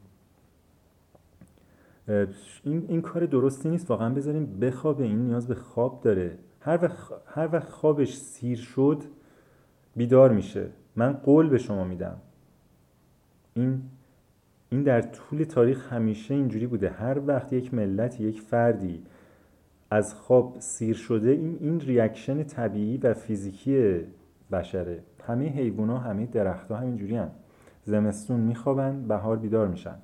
[2.07, 5.03] این, این کار درستی نیست واقعا بذاریم بخوابه.
[5.03, 6.37] این نیاز به خواب داره.
[6.59, 9.03] هر وقت, هر وقت خوابش سیر شد
[9.95, 10.69] بیدار میشه.
[10.95, 12.17] من قول به شما میدم.
[13.53, 13.81] این
[14.69, 16.89] این در طول تاریخ همیشه اینجوری بوده.
[16.89, 19.03] هر وقت یک ملت یک فردی
[19.91, 23.99] از خواب سیر شده این این ریاکشن طبیعی و فیزیکی
[24.51, 25.03] بشره.
[25.27, 27.31] همه حیوونا همه درختها همینجوری هم
[27.83, 29.95] زمستون میخوابن بهار بیدار میشن.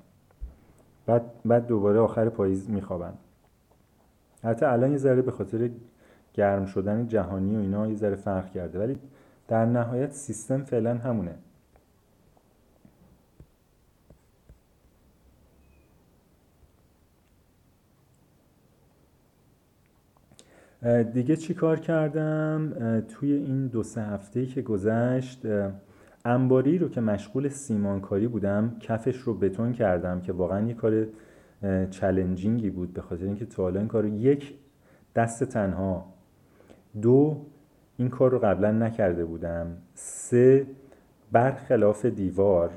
[1.12, 3.12] بعد بعد دوباره آخر پاییز میخوابن.
[4.42, 5.70] حتی الان یه ذره به خاطر
[6.34, 8.98] گرم شدن جهانی و اینا یه ذره فرق کرده ولی
[9.48, 11.34] در نهایت سیستم فعلا همونه.
[21.12, 25.46] دیگه چی کار کردم؟ توی این دو سه هفته که گذشت
[26.24, 31.06] انباری رو که مشغول سیمانکاری بودم کفش رو بتون کردم که واقعا یه کار
[31.90, 34.54] چلنجینگی بود به خاطر اینکه تو این کار یک
[35.14, 36.04] دست تنها
[37.02, 37.46] دو
[37.96, 40.66] این کار رو قبلا نکرده بودم سه
[41.32, 42.70] برخلاف دیوار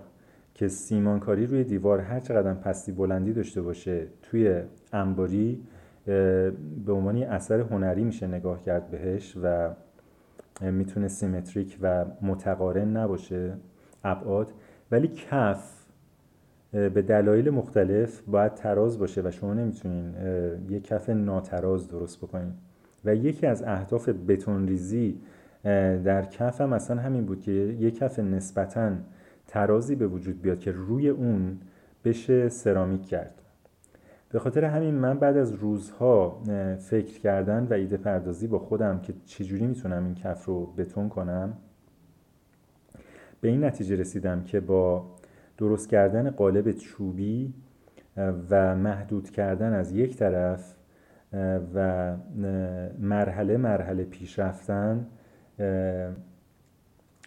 [0.54, 4.62] که سیمانکاری روی دیوار هر چقدر پستی بلندی داشته باشه توی
[4.94, 5.64] انباری
[6.86, 9.70] به عنوان اثر هنری میشه نگاه کرد بهش و
[10.62, 13.54] می‌تونه سیمتریک و متقارن نباشه
[14.04, 14.52] ابعاد.
[14.92, 15.86] ولی کف
[16.72, 20.14] به دلایل مختلف باید تراز باشه و شما نمی‌تونین
[20.70, 22.54] یک کف ناتراز درست بکنین.
[23.06, 25.22] و یکی از اهداف بتون ریزی
[26.04, 28.92] در کف هم اصلا همین بود که یک کف نسبتا
[29.48, 31.58] ترازی به وجود بیاد که روی اون
[32.06, 33.42] بشه سرامیک کرد.
[34.36, 36.44] به خاطر همین من بعد از روزها
[36.80, 41.58] فکر کردن و ایده پردازی با خودم که چجوری می‌تونم این کف رو بتون کنم
[43.42, 45.06] به این نتیجه رسیدم که با
[45.58, 47.54] درست کردن قالب چوبی
[48.50, 50.76] و محدود کردن از یک طرف
[51.76, 52.16] و
[53.00, 55.08] مرحله مرحله پیش رفتن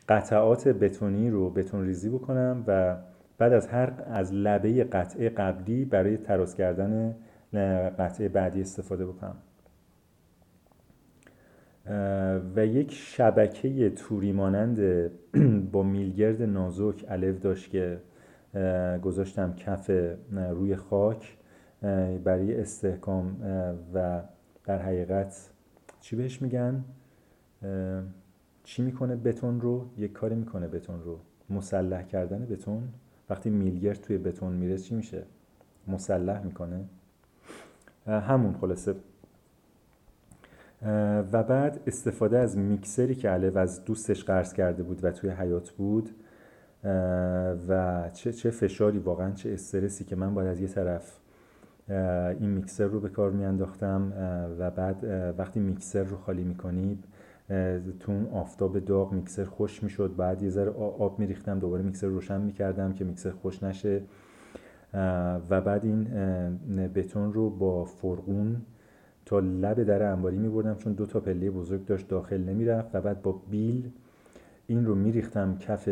[0.09, 2.97] قطعات بتونی رو بتون ریزی بکنم و
[3.39, 7.17] بعد از هر از لبه قطعه قبلی برای تراز کردن
[7.99, 9.37] قطعه بعدی استفاده بکنم.
[12.57, 15.11] و یک شبکه توری مانند
[15.73, 18.01] با میلگرد نازک علف داشت که
[19.03, 19.91] گذاشتم کف
[20.33, 21.37] روی خاک
[22.25, 23.37] برای استحکام
[23.95, 24.23] و
[24.65, 25.51] در حقیقت
[26.01, 26.85] چی بهش میگن؟
[28.65, 31.19] چی می‌کنه بتون رو؟ یک کاری می‌کنه بتون رو.
[31.51, 32.89] مسلح کردن بتون.
[33.31, 35.23] وقتی میلگر توی بتون میره چی میشه؟
[35.87, 36.85] مسلح می‌کنه؟
[38.07, 38.95] همون خلاصه.
[41.33, 45.71] و بعد استفاده از میکسری که علو از دوستش قرض کرده بود و توی حیات
[45.71, 46.11] بود
[47.69, 51.19] و چه, چه فشاری واقعا چه استرسی که من باید از یه طرف
[52.41, 54.13] این میکسر رو به کار میانداختم
[54.59, 55.05] و بعد
[55.39, 57.05] وقتی میکسر رو خالی می‌کنید
[58.01, 60.17] تو اون آفتاب داغ میکسر خوش می‌شد.
[60.17, 64.03] بعد یه ذره آب میریختم دوباره میکسر روشن می‌کردم که میکسر خوش نشه.
[65.51, 66.05] و بعد این
[66.95, 68.57] بتون رو با فرقون
[69.27, 72.95] تا لب در انباری میبردم چون دو تا پله بزرگ داشت داخل نمی‌رفت.
[72.95, 73.91] و بعد با بیل
[74.67, 75.89] این رو میریختم کف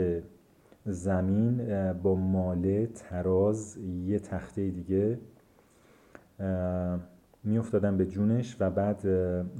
[0.86, 3.76] زمین با ماله تراز
[4.06, 5.18] یه تخته دیگه.
[7.46, 9.06] میافتادم به جونش و بعد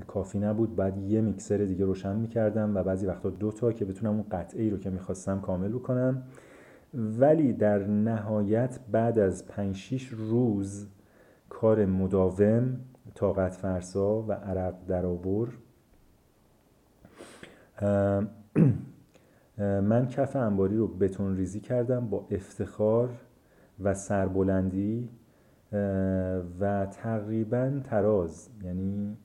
[0.07, 0.77] کافی نبود.
[0.77, 4.63] بعد یه میکسر دیگه روشن می‌کردم و بعضی وقتا دو تا که بتونم اون قطعه
[4.63, 6.23] ای رو که می‌خواستم کامل بکنم.
[6.95, 10.87] ولی در نهایت بعد از 5 6 روز
[11.49, 12.77] کار مداوم
[13.15, 15.49] طاقت فرسا و عرق درآور
[19.59, 23.11] من کف انباری رو بتون ریزی کردم با افتخار
[23.81, 25.09] و سربلندی
[26.61, 29.17] و تقریبا تراز یعنی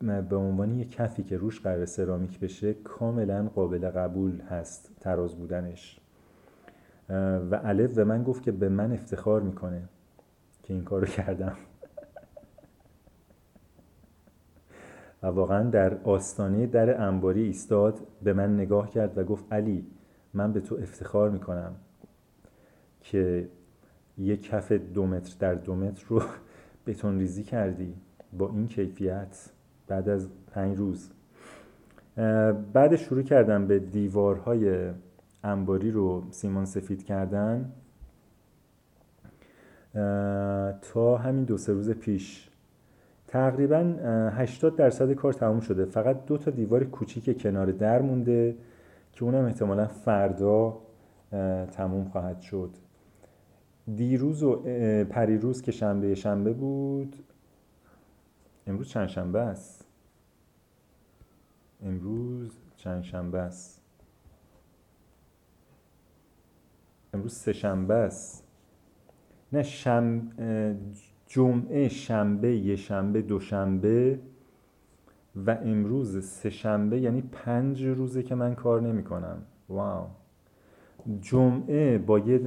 [0.00, 6.00] به عنوان یک کفی که روش قرار سرامیک بشه کاملا قابل قبول هست تراز بودنش.
[7.50, 9.88] و الف به من گفت که به من افتخار می‌کنه
[10.62, 11.56] که این کارو کردم.
[15.22, 19.86] و واقعا در آستانه در انباری ایستاد به من نگاه کرد و گفت علی
[20.34, 21.72] من به تو افتخار می‌کنم
[23.00, 23.48] که
[24.18, 26.22] یک کف دو متر در دو متر رو
[26.86, 27.94] بتون ریزی کردی
[28.32, 29.50] با این کیفیت
[29.88, 31.10] بعد از پنج روز.
[32.72, 34.90] بعد شروع کردم به دیوارهای
[35.44, 37.72] انباری رو سیمان سفید کردن.
[40.82, 42.50] تا همین دو سه روز پیش.
[43.28, 43.80] تقریبا
[44.32, 45.84] 80 درصد کار تموم شده.
[45.84, 48.56] فقط دو تا دیوار کوچیک کنار در مونده
[49.12, 50.78] که اونم احتمالا فردا
[51.72, 52.70] تموم خواهد شد.
[53.94, 54.56] دیروز و
[55.04, 57.16] پریروز که شنبه شنبه بود.
[58.66, 59.84] امروز چند شنبه است؟
[61.82, 63.82] امروز چند شنبه است؟
[67.14, 68.44] امروز سه شنبه است.
[69.52, 70.28] نه شم...
[71.26, 74.20] جمعه شنبه یه شنبه دوشنبه
[75.36, 80.06] و امروز سه شنبه یعنی پنج روزه که من کار نمی کنم واو!
[81.20, 82.38] جمعه با یه,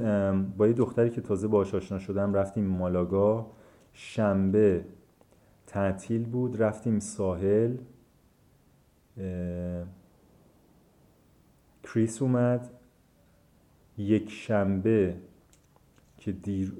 [0.56, 3.50] با یه دختری که تازه باهاش آشنا شدم رفتیم مالاگا.
[3.92, 4.84] شنبه
[5.66, 7.76] تعطیل بود رفتیم ساحل.
[11.82, 12.70] کریس اومد.
[13.98, 15.16] یک شنبه
[16.16, 16.72] که دیر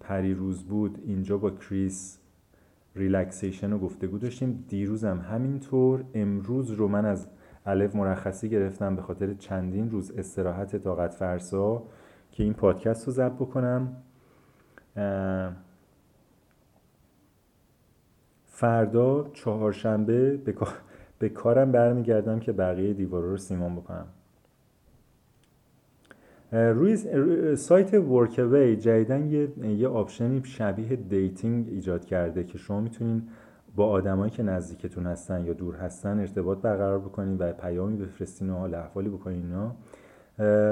[0.00, 2.18] پریروز بود اینجا با کریس
[2.96, 6.04] relaxation و گفتگو داشتیم دیروزم همینطور.
[6.14, 7.28] امروز رو من از
[7.66, 11.82] الف مرخصی گرفتم به خاطر چندین روز استراحت طاقت فرسا
[12.32, 13.96] که این پادکست رو ضبط بکنم.
[18.44, 20.36] فردا چهارشنبه
[21.18, 24.06] به, کارم برمیگردم که بقیه دیوارا رو سیمان بکنم.
[26.52, 26.96] روی
[27.56, 33.22] سایت Workaway جدیدن یه, یه option ی شبیه dating ایجاد کرده که شما می‌تونین
[33.76, 38.54] با آدمایی که نزدیکتون هستن یا دور هستن ارتباط برقرار بکنین و پیامی بفرستین و
[38.54, 39.74] حال احوالی بکنین اینا.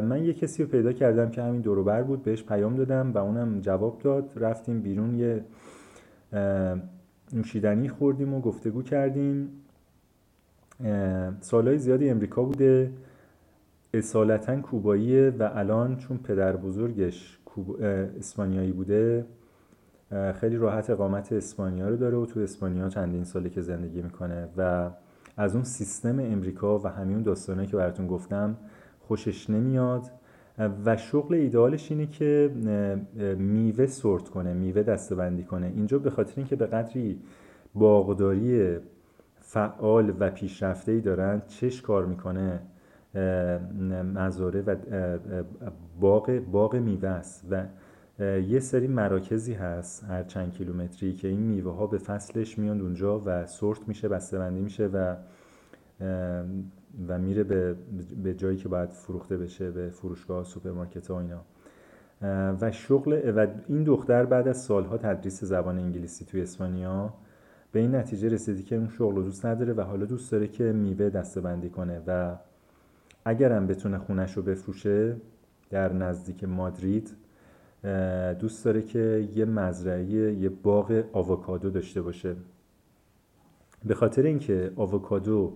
[0.01, 3.61] من یه کسی رو پیدا کردم که همین دوروبر بود بهش پیام دادم و اونم
[3.61, 4.33] جواب داد.
[4.37, 5.45] رفتیم بیرون یه
[7.33, 9.49] نوشیدنی خوردیم و گفتگو کردیم.
[11.41, 12.91] سالهای زیادی امریکا بوده.
[13.95, 17.39] اصالتا کوباییه و الان چون پدر بزرگش
[18.19, 19.25] اسپانیایی بوده.
[20.41, 24.91] خیلی راحت اقامت اسپانیا رو داره و تو اسپانیا چندین ساله که زندگی می‌کنه و
[25.37, 28.57] از اون سیستم امریکا و همین داستانه که براتون گفتم
[29.01, 30.11] خوشش نمیاد.
[30.85, 32.51] و شغل ایدئالش اینه که
[33.39, 35.67] میوه سورت کنه میوه دستبندی کنه.
[35.67, 37.21] اینجا به خاطر اینکه به قدری
[37.75, 38.77] باغداری
[39.41, 42.61] فعال و پیشرفته ای دارن چش کار می‌کنه
[44.15, 44.77] مزاره و
[46.01, 47.47] باغ, باغ میوه است.
[47.51, 47.65] و
[48.19, 53.23] یه سری مراکزی هست هر چند کیلومتری که این میوه ها به فصلش میاند اونجا
[53.27, 55.17] و سورت میشه بسته‌بندی میشه و
[57.09, 57.77] و میره به,
[58.23, 61.45] به جایی که باید فروخته بشه به فروشگاه سوپرمارکت ها اینا.
[62.61, 67.15] و شغل و این دختر بعد از سالها تدریس زبان انگلیسی توی اسپانیا
[67.73, 70.65] به این نتیجه رسیده که اون شغل رو دوست نداره و حالا دوست داره که
[70.65, 72.37] میوه دسته‌بندی کنه و
[73.25, 75.17] اگرم بتونه خونش رو بفروشه
[75.71, 77.17] در نزدیک مادرید
[78.39, 82.37] دوست داره که یه مزرعه یه باغ آووکادو داشته باشه.
[83.85, 85.53] به خاطر اینکه آووکادو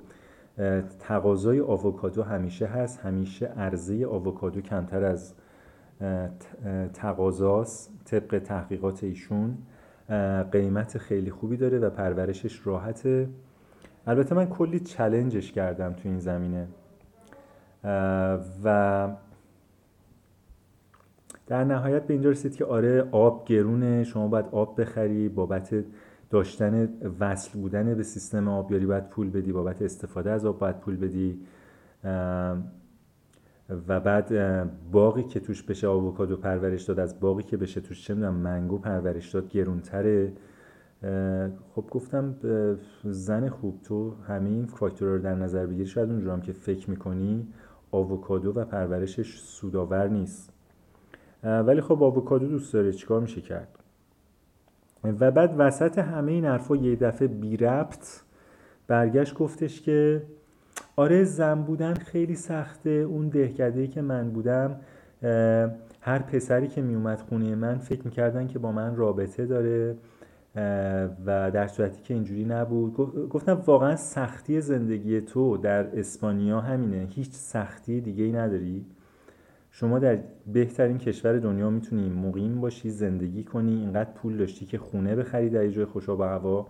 [1.00, 5.34] تقاضای آووکادو همیشه هست همیشه عرضه آووکادو کمتر از
[6.94, 9.58] تقاضاست طبق تحقیقات ایشون.
[10.52, 13.28] قیمت خیلی خوبی داره و پرورشش راحته.
[14.06, 16.68] البته من کلی چلنجش کردم تو این زمینه.
[18.64, 19.08] و
[21.48, 25.84] در نهایت به اینجا رسید که آره آب گرونه شما باید آب بخری بابت
[26.30, 26.88] داشتن
[27.20, 31.40] وصل بودن به سیستم آبیاری باید پول بدی بابت استفاده از آب باید پول بدی.
[33.88, 34.32] و بعد
[34.92, 38.78] باقی که توش بشه آووکادو پرورش داد از باقی که بشه توش چه می‌دونم منگو
[38.78, 40.32] پرورش داد گرونتره.
[41.74, 42.34] خب گفتم
[43.04, 45.86] زن خوب تو همین فاکتورها رو در نظر بگیری.
[45.86, 47.48] شاید اونجورم که فکر می‌کنی
[47.90, 50.57] آووکادو و پرورشش سودآور نیست.
[51.42, 53.68] ولی خب آووکادو دوست داره چیکار میشه کرد.
[55.04, 58.20] و بعد وسط همه این حرفا یه دفعه بی ربط
[58.86, 60.22] برگشت گفتش که
[60.96, 62.90] آره زن بودن خیلی سخته.
[62.90, 64.80] اون دهکده که من بودم
[66.00, 69.96] هر پسری که میومد خونه من فکر می‌کردن که با من رابطه داره
[71.26, 72.94] و در صورتی که اینجوری نبود.
[73.28, 77.06] گفتم واقعا سختی زندگی تو در اسپانیا همینه.
[77.10, 78.84] هیچ سختی دیگه ای نداری؟
[79.80, 80.18] شما در
[80.52, 85.68] بهترین کشور دنیا می‌تونی مقیم باشی زندگی کنی اینقدر پول داشتی که خونه بخری در
[85.68, 86.66] جای خوشا و هوا.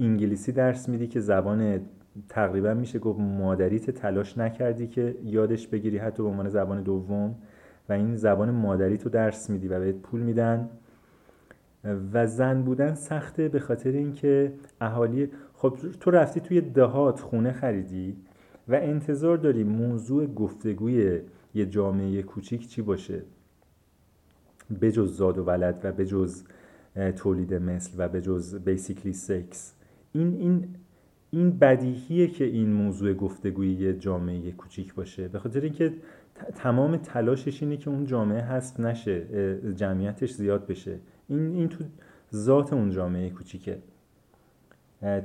[0.00, 1.80] انگلیسی درس میدی که زبان
[2.28, 7.34] تقریبا میشه گفت مادریت تلاش نکردی که یادش بگیری حتی به عنوان زبان دوم.
[7.88, 10.68] و این زبان مادری تو درس میدی و بهت پول میدن.
[12.12, 18.16] و زن بودن سخته به خاطر اینکه اهالی خب تو رفتی توی دهات خونه خریدی
[18.68, 21.20] و انتظار داری موضوع گفتگوی
[21.56, 23.22] یه جامعه کوچیک چی باشه؟
[24.80, 26.44] بجز زاد و ولد و بجز
[27.16, 29.74] تولید مثل و بجز بیسیکلی سکس
[30.12, 30.74] این این
[31.30, 35.28] این بدیهیه که این موضوع گفتگوی یه جامعه کوچیک باشه.
[35.28, 35.92] به خاطر اینکه
[36.54, 39.26] تمام تلاشش اینه که اون جامعه هست نشه
[39.76, 40.98] جمعیتش زیاد بشه.
[41.28, 41.84] این این تو
[42.34, 43.78] ذات اون جامعه کوچیکه.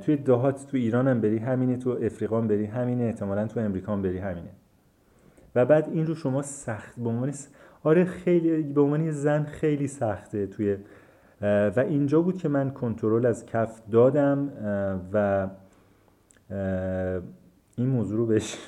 [0.00, 3.92] توی دهات تو ایران هم بری همینه تو افریقا هم بری همینه احتمالا تو امریکا
[3.92, 4.50] هم بری همینه.
[5.54, 7.32] و بعد این رو شما سخت به عنوان
[7.84, 10.76] آره خیلی به عنوان زن خیلی سخته توی
[11.42, 14.52] و اینجا بود که من کنترل از کف دادم
[15.12, 15.48] و
[17.76, 18.58] این موضوع رو بهش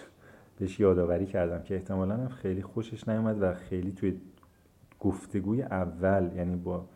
[0.59, 4.21] بهش یادآوری کردم که احتمالا هم خیلی خوشش نیومد و خیلی توی
[5.01, 6.87] گفتگوی اول یعنی با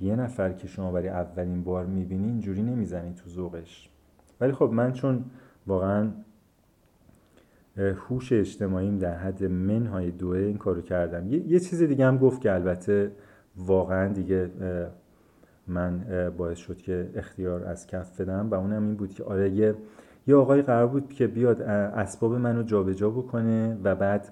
[0.00, 3.90] یه نفر که شما برای اولین بار می‌بینی اینجوری نمی‌زنی تو ذوقش.
[4.40, 5.24] ولی خب من چون
[5.66, 6.10] واقعا
[7.76, 11.28] هوش اجتماعیم در حد منهای دوه این کارو کردم.
[11.28, 13.10] یه, یه چیز دیگه هم گفت که البته
[13.56, 14.50] واقعا دیگه
[15.66, 16.04] من
[16.36, 19.74] باعث شد که اختیار از کف بدم و اونم این بود که آره یه
[20.26, 24.28] یه آقای قرار بود که بیاد اسباب منو جابجا بکنه و بعد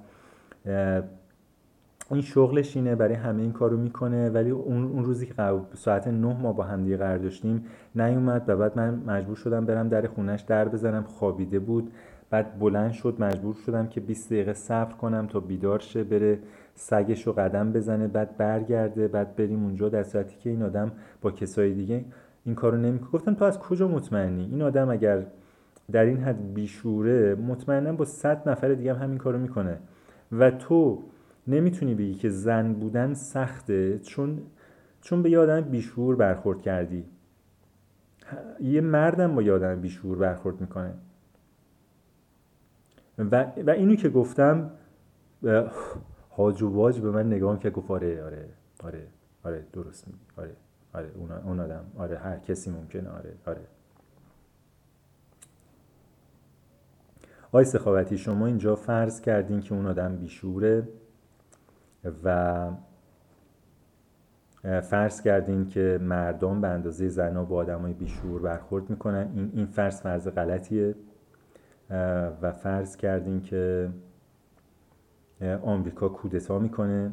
[2.11, 5.35] این شغلش اینه برای همه این کارو می‌کنه ولی اون, روزی که
[5.75, 7.65] ساعت نه ما با همدیگه قرار داشتیم
[7.95, 11.93] نیومد و بعد من مجبور شدم برم در خونش در بزنم خوابیده بود.
[12.31, 16.39] بعد بلند شد مجبور شدم که 20 دقیقه صبر کنم تا بیدار شه بره
[16.75, 19.89] سگش رو قدم بزنه بعد برگرده بعد بریم اونجا.
[19.89, 22.05] در صورتی که این آدم با کسای دیگه
[22.45, 25.27] این کارو نمی‌کنه گفتم تو از کجا مطمئنی؟ این آدم اگر
[25.93, 29.79] در این حد بیشوره مطمئنا با صد نفر دیگه هم همین کارو می‌کنه.
[30.33, 31.03] و تو
[31.47, 34.39] نمی‌تونی بگی که زن بودن سخته؟ چون
[35.01, 37.05] چون به یه آدم بیشور برخورد کردی.
[38.61, 40.95] یه مردم با یه آدم بیشور برخورد می‌کنه.
[43.19, 44.71] و, و اینو که گفتم
[46.31, 48.49] حاج و به من نگاه که گفت آره آره
[48.85, 49.07] آره
[49.45, 50.57] آره درست میگی آره
[50.95, 51.11] آره
[51.45, 53.61] اون آدم آره هر کسی ممکنه آره آره.
[57.53, 60.89] آی سخاوتی شما اینجا فرض کردین که اون آدم بیشوره
[62.25, 62.71] و
[64.81, 69.31] فرض کردین که مردم به اندازه زنها با آدمای بیشور برخورد می‌کنن.
[69.35, 70.95] این این فرض فرض غلطیه.
[72.43, 73.91] و فرض کردین که
[75.63, 77.13] آمریکا کودتا می‌کنه.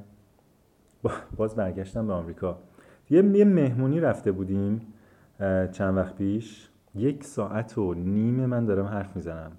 [1.38, 2.60] باز برگشتم به آمریکا.
[3.10, 4.81] یه مهمونی رفته بودیم
[5.72, 6.69] چند وقت پیش.
[6.95, 9.52] یک ساعت و نیم من دارم حرف می‌زنم.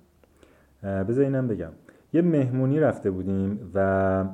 [0.82, 1.72] بذار اینم بگم.
[2.12, 4.24] یه مهمونی رفته بودیم و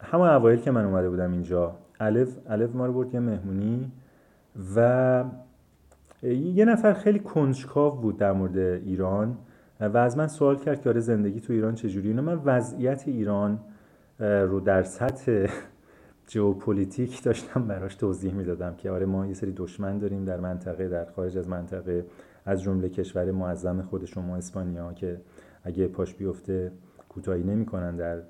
[0.00, 3.92] همون اوایل که من اومده بودم اینجا الف الف ما رو برد یه مهمونی
[4.76, 5.24] و
[6.22, 9.38] یه نفر خیلی کنجکاو بود در مورد ایران
[9.80, 13.60] و از من سوال کرد که آره زندگی تو ایران چجوری؟ اینو من وضعیت ایران
[14.18, 15.46] رو در سطح
[16.32, 21.04] ژئوپلیتیک داشتم براش توضیح می‌دادم که آره ما یه سری دشمن داریم در منطقه در
[21.04, 22.06] خارج از منطقه
[22.44, 25.20] از جمله کشور معظم خود شما اسپانیا که
[25.64, 26.72] اگه پاش بیفته
[27.08, 28.22] کوتاهی نمی‌کنن در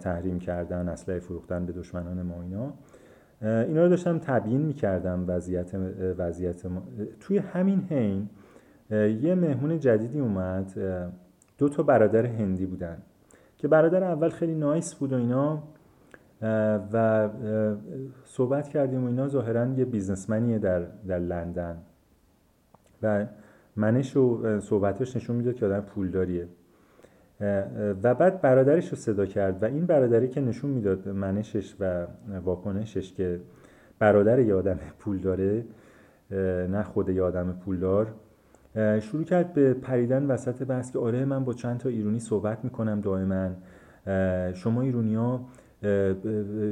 [0.00, 2.72] تحریم کردن اسلحه فروختن به دشمنان ما اینا.
[3.42, 5.74] اینا رو داشتم تبیین می‌کردم وضعیت
[6.18, 6.82] وضعیت ما.
[7.20, 8.28] توی همین حین
[9.22, 10.72] یه مهمون جدیدی اومد
[11.58, 12.98] دو تا برادر هندی بودن
[13.58, 15.62] که برادر اول خیلی نایس بود و اینا
[16.92, 17.28] و
[18.24, 19.28] صحبت کردیم و اینا.
[19.28, 21.76] ظاهرا یه بیزنسمنیه در, در لندن.
[23.02, 23.26] و
[23.76, 26.48] منش و صحبتش نشون می‌داد که آدم پولداریه.
[28.02, 32.06] و بعد برادرش رو صدا کرد و این برادری که نشون می‌داد منشش و
[32.44, 33.40] واکنشش که
[33.98, 35.64] برادر یه آدم پول داره
[36.70, 38.06] نه خود یه آدم پولدار
[39.00, 43.00] شروع کرد به پریدن وسط بحث که آره من با چند تا ایرونی صحبت می‌کنم
[43.00, 43.50] دائما.
[44.54, 45.40] شما ایرونی ها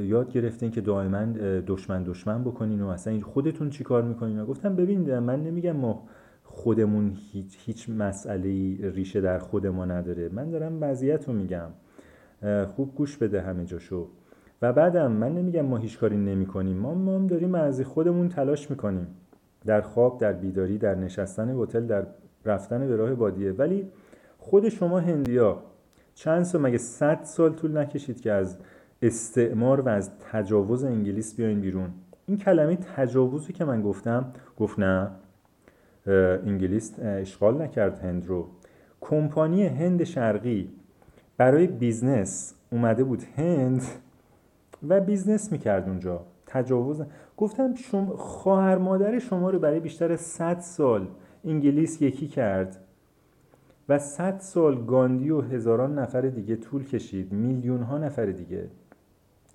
[0.01, 1.25] یاد گرفتین که دائما
[1.67, 6.03] دشمن دشمن بکنین و اصلا خودتون چی کار می‌کنین؟ گفتم ببین من نمیگم ما
[6.59, 10.29] خودمون هیچ, هیچ مسئله ریشه در خود ما نداره.
[10.29, 11.69] من دارم وضعیت رو میگم.
[12.67, 14.07] خوب گوش بده همه جاشو.
[14.61, 18.29] و بعدم من نمیگم ما هیچ کاری نمی کنیم ما ما هم داریم از خودمون
[18.29, 19.07] تلاش می‌کنیم.
[19.65, 22.07] در خواب در بیداری در نشستن حتی در
[22.45, 23.51] رفتن به راه بادیه.
[23.51, 23.87] ولی
[24.37, 25.63] خود شما هندیا
[26.15, 28.57] چند سال مگه صد سال طول نکشید که از
[29.01, 31.89] استعمار و از تجاوز انگلیس بیاین بیرون؟
[32.25, 35.11] این کلمه تجاوزی که من گفتم گفت نه.
[36.07, 38.47] انگلیس اشغال نکرد هند رو.
[39.01, 40.69] کمپانی هند شرقی
[41.37, 43.81] برای business اومده بود هند
[44.87, 46.21] و بیزنس می‌کرد اونجا.
[46.45, 47.03] تجاوز
[47.37, 51.07] گفتم شما خواهر مادر شما رو برای بیشتر 100 سال
[51.45, 52.77] انگلیس یکی کرد
[53.89, 57.33] و 100 سال گاندی و هزاران نفر دیگه طول کشید.
[57.33, 58.67] میلیون ها نفر دیگه.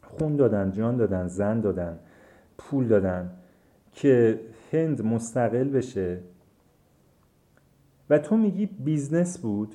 [0.03, 1.99] خون دادن جان دادن زن دادن
[2.59, 3.31] پول دادن
[3.93, 4.41] که
[4.73, 6.19] هند مستقل بشه.
[8.19, 9.75] تو میگی بیزنس بود؟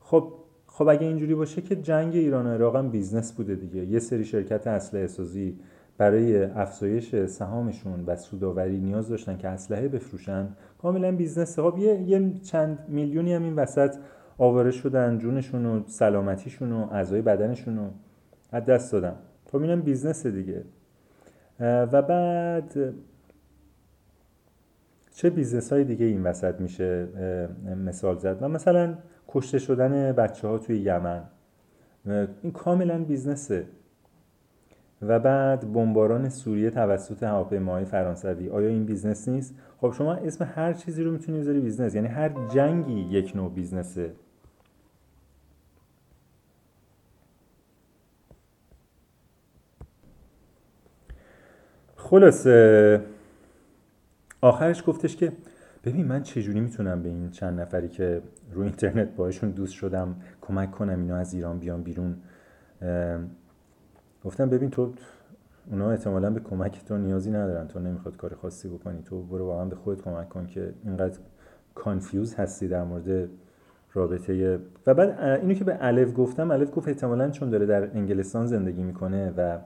[0.00, 0.32] خب
[0.66, 3.84] خب اگه اینجوری باشه که جنگ ایران و عراق هم بیزنس بوده دیگه.
[3.84, 5.58] یه سری شرکت اسلحه سازی
[5.98, 10.48] برای افزایش سهامشون و سوداوری نیاز داشتن که اسلحه بفروشن.
[10.78, 13.94] کاملا بیزنس خب یه،, یه چند میلیونی هم این وسط
[14.38, 17.84] آواره شدن جونشون و سلامتیشون و اعضای بدنشون رو
[18.52, 19.14] از دست دادن.
[19.52, 20.64] خب اینم بیزنس دیگه.
[21.60, 22.94] و بعد
[25.14, 27.08] چه بیزنس های دیگه این وسط میشه
[27.84, 28.98] مثال زد؟ و مثلا
[29.28, 31.22] کشته شدن بچه ها توی یمن.
[32.42, 33.66] این کاملا بیزنسه.
[35.02, 38.48] و بعد بمباران سوریه توسط هواپیماهای فرانسوی.
[38.48, 41.94] آیا این بیزنس نیست؟ خب شما اسم هر چیزی رو می‌تونی بذاری بیزنس.
[41.94, 44.12] یعنی هر جنگی یک نوع بیزنسه.
[51.96, 53.00] خلاصه
[54.44, 55.32] آخرش گفتش که
[55.84, 60.70] ببین من چجوری می‌تونم به این چند نفری که رو اینترنت باشون دوست شدم کمک
[60.70, 62.16] کنم اینا از ایران بیان بیرون؟
[64.24, 64.92] گفتم ببین تو
[65.70, 67.68] اونا احتمالا به کمک تو نیازی ندارن.
[67.68, 69.02] تو نمی‌خواد کار خاصی بکنی.
[69.02, 71.18] تو برو واقعا به خودت کمک کن که اینقدر
[71.74, 73.28] confuse هستی در مورد
[73.92, 78.46] رابطه و بعد اینو که به الف گفتم الف گفت احتمالا چون داره در انگلستان
[78.46, 79.58] زندگی می‌کنه و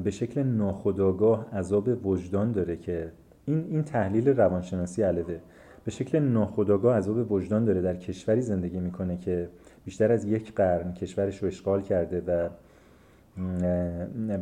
[0.00, 3.12] به شکل ناخودآگاه عذاب وجدان داره که
[3.46, 5.40] این این تحلیل روانشناسی الفه
[5.84, 9.48] به شکل ناخودآگاه عذاب وجدان داره در کشوری زندگی می‌کنه که
[9.84, 12.48] بیشتر از یک قرن کشورش رو اشغال کرده و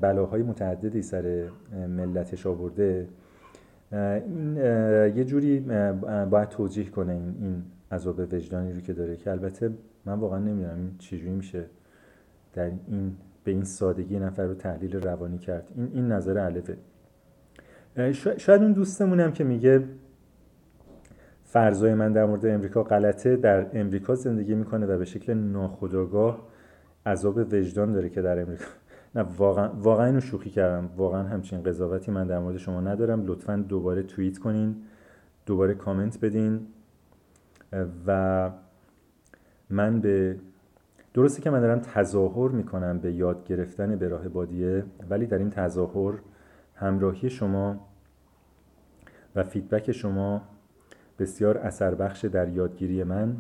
[0.01, 1.49] بلاهای متعددی سر
[1.89, 3.09] ملتش آورده.
[3.93, 4.57] این
[5.17, 5.61] یه جوری
[6.31, 7.63] باید توجیه کنه این, این
[7.93, 9.71] عذاب وجدانی رو که داره که البته
[10.05, 11.65] من واقعا نمی‌دونم این چجوری میشه
[12.55, 15.73] در این به این سادگی نفر رو تحلیل روانی کرد.
[15.77, 16.77] این, این نظر علفه
[18.37, 19.85] شاید اون دوستمونم که میگه
[21.45, 26.49] فرضای من در مورد امریکا غلطه در امریکا زندگی می‌کنه و به شکل ناخودآگاه
[27.07, 28.65] عذاب وجدان داره که در امریکا.
[29.15, 30.91] نه واقعا واقعا اینو شوخی کردم.
[30.97, 33.27] واقعا همچین قضاوتی من در مورد شما ندارم.
[33.27, 34.77] لطفا دوباره توییت کنین
[35.47, 36.67] دوباره کامنت بدین.
[38.07, 38.51] و
[39.71, 40.37] من به
[41.15, 45.51] درسته که من دارم تظاهر می‌کنم به یاد گرفتن به راه بادیه ولی در این
[45.51, 46.15] تظاهر
[46.81, 47.87] همراهی شما
[49.37, 50.43] و feedback شما
[51.19, 53.37] بسیار اثر بخش در یادگیری من.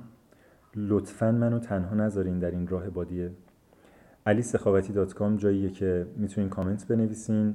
[0.76, 3.30] لطفا منو تنها نذارین در این راه بادیه
[4.26, 7.54] علی سخاوتی dot com جاییه که می‌تونین کامنت بنویسین.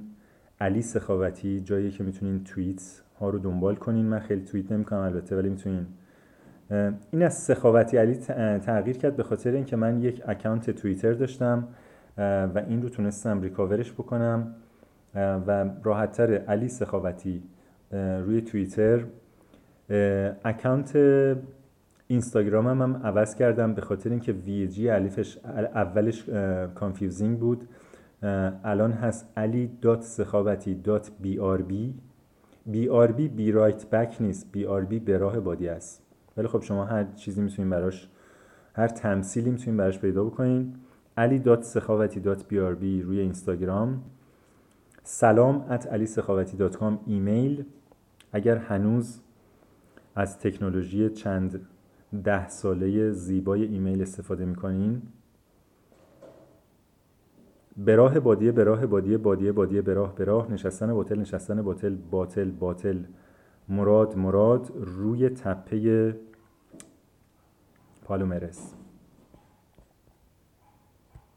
[0.59, 4.05] علی سخاوتی جاییه که می‌تونین توییت ها رو دنبال کنین.
[4.05, 5.87] من خیلی توییت نمی‌کنم البته ولی می‌تونین.
[7.11, 8.15] این از سخاوتی علی
[8.59, 11.67] تغییر کرد به خاطر اینکه من یک اکانت توییتر داشتم
[12.17, 14.55] و این رو تونستم recover ش بکنم.
[15.15, 17.43] و راحتتر علی سخاوتی
[17.91, 19.05] روی توییتر.
[20.45, 20.97] اکانت
[22.07, 25.37] اینستاگرام هم, عوض کردم به خاطر اینکه وی جی الیفش
[25.75, 26.29] اولش
[26.75, 27.67] confusing بود.
[28.63, 31.93] الان هست علی dot سخاوتی dot BRB
[32.65, 34.51] بی آر بی بی رایت بک نیست.
[34.51, 36.01] بی آر بی به راه بادی است.
[36.37, 38.09] ولی خب شما هر چیزی می‌تونین براش
[38.73, 40.73] هر تمثیلی می‌تونین براش پیدا بکنین.
[41.17, 44.01] علی dot سخاوتی dot BRB روی اینستاگرام.
[45.07, 47.65] سلام at علی سخاوتی dot com ایمیل.
[48.31, 49.21] اگر هنوز
[50.15, 51.67] از تکنولوژی چند
[52.23, 55.01] ده ساله زیبای ایمیل استفاده می‌کنین
[57.77, 61.61] به راه بادیه به راه بادیه بادیه بادیه به راه به راه نشستن باطل نشستن
[61.61, 63.03] باطل باطل باطل
[63.69, 66.15] مراد مراد روی تپه
[68.03, 68.75] پالومرس